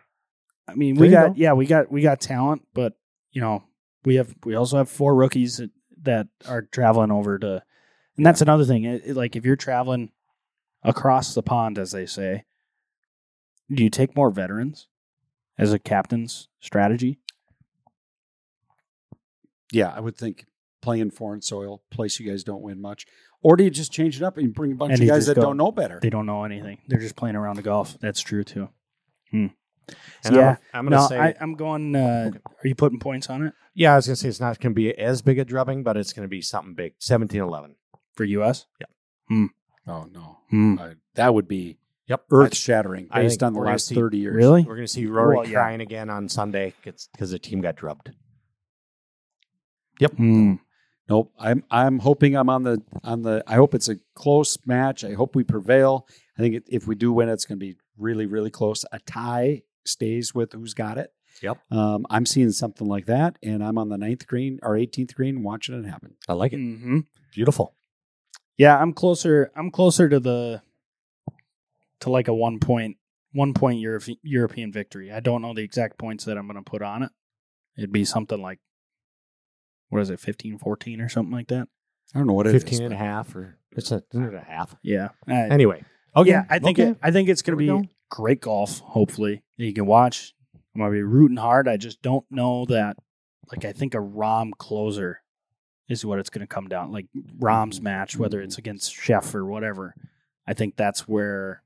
I 0.66 0.74
mean, 0.74 0.95
There 0.95 1.03
we 1.03 1.09
you 1.09 1.12
got, 1.12 1.26
go. 1.29 1.35
yeah, 1.37 1.53
we 1.55 1.66
got, 1.66 1.91
we 1.93 2.03
got 2.03 2.20
talent, 2.20 2.66
but, 2.72 2.95
you 3.33 3.41
know, 3.41 3.62
we 4.05 4.14
have, 4.14 4.35
we 4.45 4.55
also 4.55 4.76
have 4.79 4.89
four 4.89 5.14
rookies 5.14 5.59
that, 5.59 5.70
that 6.03 6.29
are 6.47 6.62
traveling 6.62 7.11
over 7.11 7.39
to, 7.39 7.62
and 8.16 8.24
that's 8.24 8.41
another 8.41 8.64
thing. 8.64 8.85
It, 8.85 9.03
it- 9.05 9.16
like 9.16 9.35
if 9.37 9.45
you're 9.45 9.57
traveling 9.57 10.12
across 10.83 11.35
the 11.35 11.43
pond, 11.43 11.79
as 11.79 11.91
they 11.93 12.07
say, 12.07 12.45
do 13.70 13.83
you 13.83 13.91
take 13.91 14.16
more 14.16 14.31
veterans 14.31 14.89
as 15.59 15.72
a 15.72 15.79
captain's 15.79 16.49
strategy? 16.61 17.18
Yeah, 19.72 19.92
I 19.94 20.00
would 20.00 20.16
think 20.16 20.46
playing 20.80 21.10
foreign 21.10 21.42
soil, 21.42 21.82
place 21.90 22.18
you 22.20 22.30
guys 22.30 22.44
don't 22.44 22.62
win 22.62 22.80
much. 22.80 23.06
Or 23.42 23.56
do 23.56 23.64
you 23.64 23.70
just 23.70 23.92
change 23.92 24.16
it 24.16 24.22
up 24.22 24.36
and 24.38 24.52
bring 24.54 24.72
a 24.72 24.74
bunch 24.74 24.92
And 24.94 25.02
of 25.02 25.08
guys 25.08 25.26
that 25.26 25.36
go- 25.36 25.42
don't 25.42 25.56
know 25.56 25.70
better? 25.70 25.98
They 26.02 26.10
don't 26.10 26.26
know 26.26 26.44
anything. 26.44 26.78
They're 26.88 26.98
just 27.00 27.16
playing 27.16 27.36
around 27.36 27.56
the 27.56 27.62
golf. 27.62 27.96
That's 28.00 28.20
true 28.20 28.42
too. 28.44 28.68
And 29.32 29.50
Yeah. 30.30 30.56
I'm, 30.74 30.86
I'm 30.86 30.88
going 30.88 30.92
to 30.92 30.96
No, 30.98 31.08
say, 31.08 31.18
I, 31.18 31.34
I'm 31.40 31.54
going. 31.54 31.94
Uh, 31.96 32.30
Are 32.62 32.66
you 32.68 32.74
putting 32.74 32.98
points 32.98 33.28
on 33.30 33.46
it 33.46 33.54
yeah, 33.74 33.92
I 33.92 33.96
was 33.96 34.06
going 34.08 34.16
to 34.16 34.20
say 34.20 34.28
it's 34.28 34.40
not 34.40 34.58
going 34.58 34.72
to 34.72 34.74
be 34.74 34.92
as 34.98 35.22
big 35.22 35.38
a 35.38 35.44
drubbing, 35.44 35.84
but 35.84 35.96
it's 35.96 36.12
going 36.12 36.24
to 36.24 36.28
be 36.28 36.42
something 36.42 36.74
big. 36.74 36.94
17 36.98 37.40
11. 37.40 37.76
for 38.12 38.24
U.S.? 38.24 38.66
Yeah. 38.80 39.46
Oh 39.86 40.08
no, 40.12 40.38
Hmm. 40.50 40.78
Uh, 40.80 40.88
that 41.14 41.32
would 41.32 41.46
be 41.46 41.78
Yep. 42.08 42.24
earth 42.32 42.56
shattering 42.56 43.06
I 43.10 43.22
based 43.22 43.38
think 43.40 43.46
on 43.46 43.52
the 43.54 43.60
last 43.60 43.86
see- 43.86 43.94
thirty 43.94 44.18
years. 44.18 44.34
Really? 44.34 44.62
We're 44.62 44.74
going 44.74 44.86
to 44.86 44.92
see 44.92 45.06
Rory 45.06 45.36
Well, 45.36 45.46
yeah. 45.46 45.52
crying 45.60 45.80
again 45.80 46.10
on 46.10 46.28
Sunday 46.28 46.74
because 46.82 47.30
the 47.30 47.38
team 47.38 47.60
got 47.60 47.76
drubbed. 47.76 48.10
Hmm. 50.16 50.55
Nope. 51.09 51.32
I'm 51.38 51.64
I'm 51.70 51.99
hoping 51.99 52.36
I'm 52.36 52.49
on 52.51 52.62
the 52.62 52.82
on 53.03 53.22
the. 53.22 53.42
I 53.46 53.55
hope 53.55 53.74
it's 53.74 53.88
a 53.88 53.96
close 54.14 54.59
match. 54.66 55.05
I 55.05 55.14
hope 55.14 55.34
we 55.34 55.44
prevail. 55.44 56.07
I 56.36 56.42
think 56.42 56.55
it, 56.55 56.64
if 56.68 56.86
we 56.86 56.94
do 56.94 57.12
win, 57.12 57.28
it's 57.28 57.44
going 57.44 57.59
to 57.59 57.64
be 57.64 57.76
really 57.96 58.26
really 58.26 58.51
close. 58.51 58.84
A 58.92 58.99
tie 59.01 59.62
stays 59.84 60.34
with 60.34 60.53
who's 60.53 60.74
got 60.74 60.99
it. 60.99 61.12
Yep. 61.42 61.59
Um, 61.70 62.07
I'm 62.11 62.26
seeing 62.26 62.51
something 62.51 62.86
like 62.86 63.07
that, 63.07 63.38
and 63.42 63.62
I'm 63.64 63.78
on 63.78 63.88
the 63.88 63.96
ninth 63.96 64.26
green 64.26 64.59
or 64.62 64.74
18th 64.74 65.14
green, 65.14 65.42
watching 65.42 65.82
it 65.82 65.88
happen. 65.88 66.16
I 66.28 66.32
like 66.32 66.53
it. 66.53 66.59
hmm 66.59 67.01
Beautiful. 67.32 67.74
Yeah, 68.57 68.76
I'm 68.76 68.92
closer. 68.92 69.53
I'm 69.55 69.70
closer 69.70 70.09
to 70.09 70.18
the 70.18 70.62
to 72.01 72.11
like 72.11 72.28
a 72.28 72.34
one 72.34 72.59
point 72.59 72.96
one 73.32 73.55
point 73.55 73.80
Europe, 73.80 74.05
European 74.22 74.72
victory. 74.72 75.12
I 75.12 75.20
don't 75.20 75.42
know 75.42 75.55
the 75.55 75.62
exact 75.62 75.99
points 75.99 76.24
that 76.24 76.36
I'm 76.36 76.46
going 76.46 76.62
to 76.62 76.68
put 76.68 76.82
on 76.82 77.03
it. 77.03 77.11
It'd 77.76 77.92
be 77.92 78.05
something 78.05 78.40
like 78.40 78.59
what 79.89 80.01
is 80.01 80.11
it, 80.11 80.20
15, 80.20 80.59
14 80.59 81.01
or 81.01 81.09
something 81.09 81.32
like 81.32 81.49
that. 81.49 81.68
I 82.14 82.18
don't 82.18 82.26
know 82.26 82.32
what 82.34 82.47
it 82.47 82.55
is. 82.55 82.62
15 82.62 82.84
and 82.84 82.95
a 82.95 82.97
half 82.97 83.34
or 83.34 83.59
it's 83.72 83.93
a, 83.93 84.03
isn't 84.12 84.26
it 84.26 84.34
a 84.34 84.41
half. 84.41 84.74
Yeah. 84.82 85.11
Uh, 85.28 85.34
Anyway. 85.34 85.84
Okay. 86.16 86.30
yeah, 86.30 86.45
I 86.49 86.59
think 86.59 86.78
okay. 86.78 86.91
it, 86.91 86.99
I 87.03 87.11
think 87.11 87.28
it's 87.28 87.43
going 87.43 87.57
to 87.57 87.59
be 87.59 87.66
go. 87.66 87.84
great 88.11 88.41
golf. 88.41 88.80
Hopefully, 88.80 89.43
you 89.57 89.72
can 89.72 89.86
watch. 89.86 90.34
I'm 90.74 90.80
going 90.80 90.91
to 90.91 90.97
be 90.97 91.03
rooting 91.03 91.36
hard. 91.36 91.68
I 91.68 91.76
just 91.76 92.03
don't 92.03 92.24
know 92.30 92.64
that. 92.66 92.97
Like, 93.53 93.64
I 93.64 93.72
think 93.72 93.95
a 93.95 93.99
Rahm 93.99 94.51
closer 94.59 95.22
is 95.89 96.05
what 96.05 96.18
it's 96.18 96.30
going 96.30 96.41
to 96.41 96.47
come 96.47 96.68
down. 96.68 96.93
Like 96.93 97.07
Rahm's 97.39 97.80
match, 97.80 98.16
whether 98.16 98.41
it's 98.41 98.59
against 98.59 98.95
Chef 98.95 99.34
or 99.34 99.45
whatever. 99.45 99.95
I 100.47 100.55
think 100.55 100.76
that's 100.76 101.07
where 101.07 101.62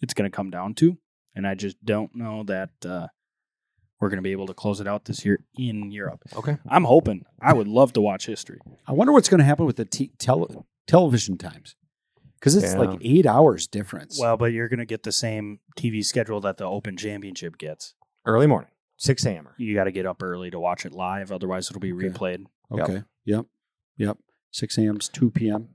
it's 0.00 0.14
going 0.14 0.30
to 0.30 0.34
come 0.34 0.50
down 0.50 0.74
to, 0.74 0.98
and 1.34 1.46
I 1.46 1.54
just 1.54 1.84
don't 1.84 2.14
know 2.14 2.42
that 2.44 2.70
uh, 2.84 3.08
we're 4.00 4.08
going 4.08 4.18
to 4.18 4.22
be 4.22 4.32
able 4.32 4.46
to 4.46 4.54
close 4.54 4.80
it 4.80 4.86
out 4.88 5.04
this 5.04 5.24
year 5.24 5.38
in 5.56 5.90
Europe. 5.92 6.22
Okay. 6.36 6.56
I'm 6.68 6.84
hoping. 6.84 7.24
I 7.40 7.52
would 7.52 7.68
love 7.68 7.92
to 7.94 8.00
watch 8.00 8.26
history. 8.26 8.58
I 8.86 8.92
wonder 8.92 9.12
what's 9.12 9.28
going 9.28 9.38
to 9.40 9.44
happen 9.44 9.66
with 9.66 9.76
the 9.76 9.84
t- 9.84 10.12
tele- 10.18 10.64
television 10.86 11.36
times 11.38 11.76
because 12.38 12.56
it's 12.56 12.72
Yeah. 12.72 12.78
like 12.80 12.98
eight 13.02 13.26
hours 13.26 13.66
difference. 13.66 14.18
Well, 14.18 14.36
but 14.36 14.52
you're 14.52 14.68
going 14.68 14.78
to 14.78 14.86
get 14.86 15.02
the 15.02 15.12
same 15.12 15.60
TV 15.76 16.04
schedule 16.04 16.40
that 16.40 16.56
the 16.56 16.64
Open 16.64 16.96
Championship 16.96 17.58
gets. 17.58 17.94
Early 18.26 18.46
morning, 18.46 18.70
6 18.96 19.24
a.m. 19.26 19.48
you 19.58 19.74
got 19.74 19.84
to 19.84 19.92
get 19.92 20.06
up 20.06 20.22
early 20.22 20.50
to 20.50 20.58
watch 20.60 20.84
it 20.86 20.92
live. 20.92 21.30
Otherwise, 21.32 21.68
it'll 21.70 21.80
be 21.80 21.92
Okay. 21.92 22.08
replayed. 22.08 22.44
okay. 22.72 23.02
Yep. 23.24 23.46
Yep. 23.98 24.18
6 24.52 24.78
a.m. 24.78 24.96
is 25.00 25.08
2 25.08 25.30
p.m. 25.30 25.68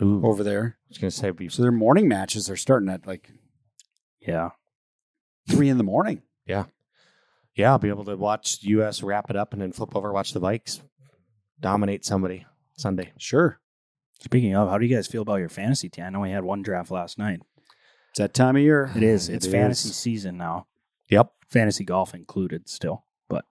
Ooh. 0.00 0.24
over 0.26 0.42
there. 0.42 0.78
I 0.84 0.88
was 0.88 0.98
going 0.98 1.10
to 1.10 1.16
say, 1.16 1.30
be, 1.30 1.48
So 1.48 1.62
their 1.62 1.70
morning 1.70 2.08
matches 2.08 2.50
are 2.50 2.56
starting 2.56 2.88
at 2.88 3.06
like 3.06 3.30
Yeah. 4.20 4.50
three 5.48 5.68
in 5.68 5.78
the 5.78 5.84
morning. 5.84 6.22
yeah, 6.46 6.64
I'll 7.58 7.78
be 7.78 7.88
able 7.88 8.04
to 8.06 8.16
watch 8.16 8.60
the 8.60 8.68
U.S. 8.68 9.02
wrap 9.02 9.28
it 9.30 9.36
up 9.36 9.52
and 9.52 9.60
then 9.60 9.72
flip 9.72 9.94
over, 9.94 10.12
watch 10.12 10.32
the 10.32 10.40
Vikes 10.40 10.80
dominate 11.60 12.04
somebody 12.04 12.46
Sunday. 12.76 13.12
Sure. 13.18 13.58
Speaking 14.22 14.54
of, 14.56 14.68
how 14.70 14.78
do 14.78 14.86
you 14.86 14.94
guys 14.94 15.06
feel 15.06 15.22
about 15.22 15.36
your 15.36 15.48
fantasy 15.48 15.88
team? 15.88 16.04
I 16.04 16.10
know 16.10 16.20
we 16.20 16.30
had 16.30 16.44
one 16.44 16.62
draft 16.62 16.90
last 16.90 17.18
night. 17.18 17.40
It's 18.10 18.18
that 18.18 18.34
time 18.34 18.56
of 18.56 18.62
year. 18.62 18.90
It 18.96 19.02
is. 19.02 19.28
It's 19.28 19.46
It 19.46 19.50
fantasy 19.50 19.88
is. 19.90 19.96
season 19.96 20.36
now. 20.36 20.66
Yep. 21.08 21.30
Fantasy 21.48 21.84
golf 21.84 22.14
included 22.14 22.68
still, 22.68 23.04
but 23.28 23.44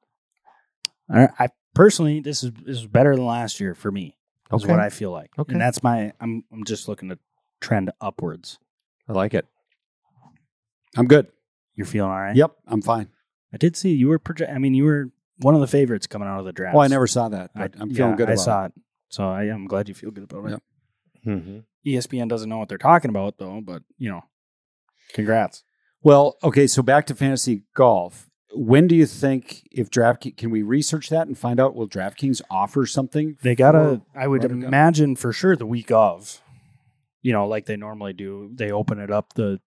I, 1.10 1.28
I 1.38 1.49
personally 1.76 2.20
this 2.20 2.43
is 2.43 2.52
this 2.66 2.78
is 2.78 2.88
better 2.88 3.16
than 3.16 3.26
last 3.26 3.60
year 3.60 3.76
for 3.76 3.91
me. 3.91 4.18
Is 4.54 4.64
Okay. 4.64 4.72
what 4.72 4.80
I 4.82 4.89
feel 4.89 5.12
like, 5.12 5.32
Okay. 5.38 5.54
and 5.54 5.62
that's 5.62 5.82
my. 5.84 6.12
I'm 6.20 6.43
I'm 6.52 6.64
just 6.64 6.88
looking 6.88 7.10
to 7.10 7.20
trend 7.60 7.91
upwards. 8.02 8.58
I 9.08 9.14
like 9.14 9.34
it. 9.34 9.45
I'm 10.97 11.08
good. 11.08 11.28
You're 11.76 11.86
feeling 11.86 12.12
all 12.12 12.20
right. 12.20 12.36
Yep. 12.36 12.52
I'm 12.68 12.82
fine. 12.82 13.08
I 13.54 13.58
did 13.58 13.76
see 13.76 13.91
you 13.91 14.08
were. 14.08 14.20
Proje- 14.20 14.54
I 14.54 14.58
mean, 14.58 14.74
you 14.74 14.86
were 14.86 15.12
one 15.38 15.56
of 15.56 15.62
the 15.62 15.68
favorites 15.68 16.08
coming 16.08 16.28
out 16.28 16.39
of 16.39 16.45
the 16.45 16.54
draft. 16.54 16.76
Oh, 16.76 16.80
I 16.80 16.88
never 16.88 17.08
saw 17.08 17.30
that, 17.30 17.52
I, 17.56 17.68
but 17.68 17.74
I'm 17.80 17.93
feeling 17.93 18.12
yeah, 18.12 18.18
good 18.18 18.30
I 18.30 18.36
saw 18.36 18.66
it. 18.66 18.74
So 19.10 19.26
I, 19.26 19.43
I'm 19.43 19.68
glad 19.68 19.89
you 19.89 19.93
feel 19.93 20.12
good 20.12 20.24
about 20.24 20.45
it. 20.45 20.52
Yep. 20.52 20.64
Mm-hmm. 21.26 21.60
ESPN 21.86 22.30
doesn't 22.30 22.49
know 22.49 22.58
what 22.58 22.70
they're 22.70 22.78
talking 22.78 23.10
about 23.10 23.38
though, 23.38 23.62
but 23.62 23.84
you 23.97 24.10
know, 24.10 24.22
congrats. 25.14 25.64
Well, 26.04 26.38
okay, 26.43 26.68
so 26.68 26.82
back 26.82 27.06
to 27.08 27.16
fantasy 27.16 27.64
golf. 27.76 28.28
When 28.54 28.88
do 28.88 28.95
you 28.95 29.06
think 29.06 29.68
if 29.72 29.89
DraftKings 29.89 30.38
can 30.38 30.49
we 30.49 30.62
research 30.62 31.10
that 31.10 31.28
and 31.28 31.38
find 31.38 31.60
out 31.60 31.76
will 31.76 31.88
DraftKings 31.88 32.41
offer 32.49 32.86
something? 32.86 33.38
They 33.43 33.56
gotta. 33.56 34.02
I 34.16 34.28
would 34.28 34.43
Ryder 34.43 34.66
imagine 34.66 35.16
for 35.16 35.32
sure 35.32 35.56
the 35.56 35.66
week 35.66 35.91
of, 35.91 36.41
you 37.22 37.32
know, 37.32 37.47
like 37.47 37.66
they 37.66 37.78
normally 37.78 38.14
do. 38.14 38.52
They 38.54 38.72
open 38.72 38.99
it 38.99 39.12
up 39.12 39.34
the. 39.34 39.60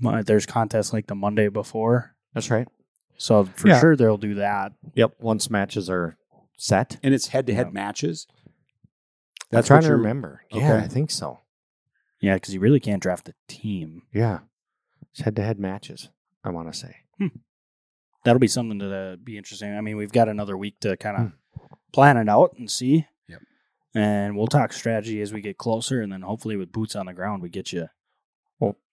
There's 0.00 0.46
contests 0.46 0.94
like 0.94 1.08
the 1.08 1.14
Monday 1.14 1.48
before, 1.48 2.16
That's 2.32 2.50
right. 2.50 2.66
So 3.20 3.44
for 3.44 3.68
Yeah. 3.68 3.80
sure 3.80 3.96
they'll 3.96 4.16
do 4.16 4.34
that. 4.36 4.72
Yep. 4.94 5.16
Once 5.20 5.50
matches 5.50 5.90
are 5.90 6.16
set. 6.56 6.98
and 7.02 7.12
it's 7.14 7.28
head 7.28 7.46
to 7.46 7.54
head 7.54 7.72
matches. 7.72 8.26
That's 9.50 9.66
trying 9.66 9.78
what 9.78 9.82
to 9.82 9.86
you're- 9.88 9.98
remember. 10.00 10.42
Okay. 10.52 10.60
Yeah, 10.64 10.76
I 10.76 10.88
think 10.88 11.10
so. 11.10 11.40
Yeah, 12.20 12.34
because 12.34 12.54
you 12.54 12.60
really 12.60 12.80
can't 12.80 13.02
draft 13.02 13.28
a 13.28 13.34
team. 13.48 14.02
Yeah. 14.12 14.40
It's 15.12 15.20
head 15.22 15.36
to 15.36 15.42
head 15.42 15.58
matches, 15.58 16.08
I 16.44 16.50
want 16.50 16.72
to 16.72 16.78
say. 16.78 16.96
That'll 18.24 18.38
be 18.40 18.48
something 18.48 18.78
to 18.80 18.94
uh, 18.94 19.16
be 19.16 19.38
interesting. 19.38 19.74
I 19.74 19.80
mean, 19.80 19.96
we've 19.96 20.12
got 20.12 20.28
another 20.28 20.56
week 20.56 20.78
to 20.80 20.96
kind 20.98 21.16
of 21.16 21.32
plan 21.92 22.16
it 22.18 22.28
out 22.28 22.52
and 22.58 22.70
see. 22.70 23.06
Yep. 23.28 23.40
And 23.94 24.36
we'll 24.36 24.46
talk 24.46 24.72
strategy 24.74 25.20
as 25.22 25.32
we 25.32 25.40
get 25.40 25.56
closer, 25.56 26.02
and 26.02 26.12
then 26.12 26.20
hopefully 26.22 26.56
with 26.56 26.70
boots 26.70 26.94
on 26.94 27.06
the 27.06 27.14
ground, 27.14 27.42
we 27.42 27.48
get 27.48 27.72
you. 27.72 27.88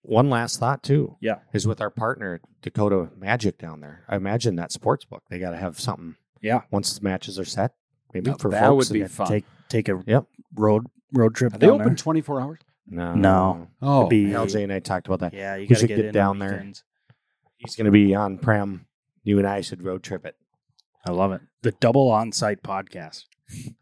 Well, 0.08 0.16
one 0.16 0.30
last 0.30 0.60
thought, 0.60 0.84
too. 0.84 1.18
Yeah. 1.20 1.39
Is 1.53 1.68
with 1.68 1.82
our 1.82 1.89
partner, 1.89 2.39
Dakota 2.62 3.10
Magic, 3.18 3.58
down 3.58 3.82
there. 3.82 4.03
I 4.08 4.16
imagine 4.16 4.55
that 4.55 4.72
sports 4.72 5.05
book, 5.05 5.24
they 5.30 5.38
got 5.39 5.51
to 5.51 5.58
have 5.58 5.80
something. 5.80 6.16
Yeah. 6.41 6.62
Once 6.72 6.97
the 6.97 7.03
matches 7.03 7.38
are 7.39 7.45
set, 7.45 7.74
maybe 8.14 8.32
Now, 8.32 8.38
for 8.38 8.49
that 8.51 8.62
folks 8.68 8.89
would 8.89 8.93
be 8.93 9.01
that- 9.01 9.12
fun. 9.12 9.28
Take 9.28 9.45
take 9.70 9.89
a 9.89 10.01
Yep. 10.08 10.26
road 10.55 10.86
road 11.14 11.36
trip 11.36 11.53
Are 11.53 11.58
they 11.58 11.68
down 11.68 11.76
open 11.82 11.88
there. 11.88 11.95
24 11.95 12.41
hours? 12.41 12.60
No. 12.88 13.14
No. 13.16 13.68
Oh, 13.82 13.99
It'd 14.01 14.10
be- 14.10 14.32
LJ 14.34 14.64
and 14.64 14.72
I 14.72 14.80
talked 14.80 15.08
about 15.08 15.20
that. 15.20 15.34
Yeah, 15.34 15.55
you 15.55 15.62
We 15.64 15.68
got 15.68 15.76
to 15.76 15.80
should 15.82 15.88
get, 15.89 15.95
get 15.97 16.05
in 16.05 16.14
down 16.14 16.30
on 16.32 16.39
there. 16.39 16.51
weekends. 16.51 16.84
He's 17.58 17.76
going 17.76 17.86
to 17.86 17.91
be 17.91 18.16
on 18.16 18.38
Prem. 18.38 18.86
You 19.24 19.39
and 19.39 19.47
I 19.47 19.60
should 19.62 19.84
road 19.84 20.03
trip 20.03 20.26
it. 20.26 20.36
I 21.05 21.12
love 21.12 21.32
it. 21.34 21.41
The 21.64 21.72
double 21.72 22.10
on 22.10 22.32
site 22.32 22.64
podcast. 22.64 23.26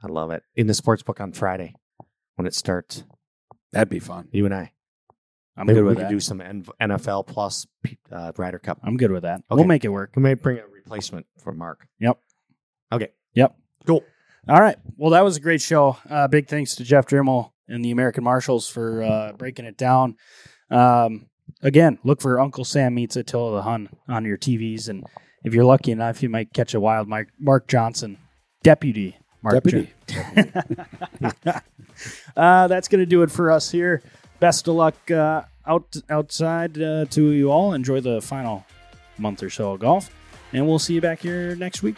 I 0.01 0.07
love 0.07 0.32
it. 0.32 0.43
In 0.55 0.65
the 0.67 0.73
sports 0.73 1.03
book 1.03 1.19
on 1.21 1.34
Friday 1.34 1.76
when 2.36 2.47
it 2.47 2.55
starts. 2.55 3.03
that'd 3.71 3.89
be 3.89 3.99
fun. 3.99 4.28
You 4.32 4.45
and 4.45 4.53
I. 4.55 4.71
I'm 5.58 5.68
Maybe 5.68 5.76
good 5.78 5.84
we 5.84 5.88
with 5.89 5.97
could 5.97 6.06
that. 6.08 6.10
do 6.12 6.20
some 6.20 6.41
N- 6.41 6.66
NFL 6.82 7.28
plus 7.28 7.66
uh, 8.12 8.32
Ryder 8.36 8.60
Cup. 8.60 8.80
I'm 8.84 8.97
good 8.97 9.12
with 9.12 9.24
that. 9.24 9.38
Okay. 9.39 9.45
We'll 9.51 9.64
make 9.66 9.86
it 9.86 9.89
work. 9.89 10.12
We 10.16 10.22
may 10.22 10.34
bring 10.34 10.58
a 10.60 10.68
replacement 10.68 11.26
for 11.41 11.53
Mark. 11.53 11.88
Yep. 11.99 12.18
Okay. 12.91 13.10
Yep. 13.36 13.56
Cool. 13.88 14.03
All 14.49 14.62
right. 14.62 14.76
Well, 14.97 15.12
that 15.12 15.24
was 15.24 15.38
a 15.38 15.39
great 15.39 15.62
show. 15.62 15.97
Uh, 16.10 16.28
big 16.28 16.47
thanks 16.47 16.76
to 16.76 16.84
Jeff 16.84 17.08
Drimel 17.08 17.51
and 17.68 17.84
the 17.84 17.91
American 17.91 18.24
Marshals 18.24 18.68
for 18.68 19.01
uh, 19.01 19.32
breaking 19.34 19.66
it 19.66 19.78
down. 19.78 20.18
Um, 20.70 21.28
again, 21.62 21.99
look 22.03 22.22
for 22.22 22.39
Uncle 22.39 22.66
Sam 22.66 22.93
Meets 22.95 23.16
Attila 23.16 23.56
the 23.56 23.62
Hun 23.64 23.89
on 24.08 24.26
your 24.26 24.38
TVs 24.38 24.89
and 24.89 25.06
if 25.43 25.53
you're 25.53 25.64
lucky 25.64 25.91
enough, 25.91 26.24
you 26.24 26.30
might 26.30 26.53
catch 26.53 26.74
a 26.74 26.80
wild 26.80 27.08
Mark, 27.08 27.30
Mark 27.39 27.68
Johnson, 27.68 28.18
deputy 28.64 29.16
Mark 29.43 29.53
Deputy. 29.64 29.93
Jon- 30.08 30.51
uh, 32.36 32.68
that's 32.68 32.88
going 32.88 32.99
to 32.99 33.06
do 33.06 33.22
it 33.22 33.30
for 33.32 33.51
us 33.51 33.70
here. 33.70 34.01
Best 34.39 34.67
of 34.67 34.75
luck 34.75 35.11
uh, 35.11 35.43
out 35.65 35.95
outside 36.09 36.81
uh, 36.81 37.05
to 37.05 37.31
you 37.31 37.51
all. 37.51 37.73
Enjoy 37.73 37.99
the 38.01 38.21
final 38.21 38.65
month 39.17 39.41
or 39.41 39.49
so 39.49 39.73
of 39.73 39.79
golf, 39.79 40.09
and 40.53 40.67
we'll 40.67 40.79
see 40.79 40.93
you 40.93 41.01
back 41.01 41.19
here 41.19 41.55
next 41.55 41.81
week. 41.81 41.97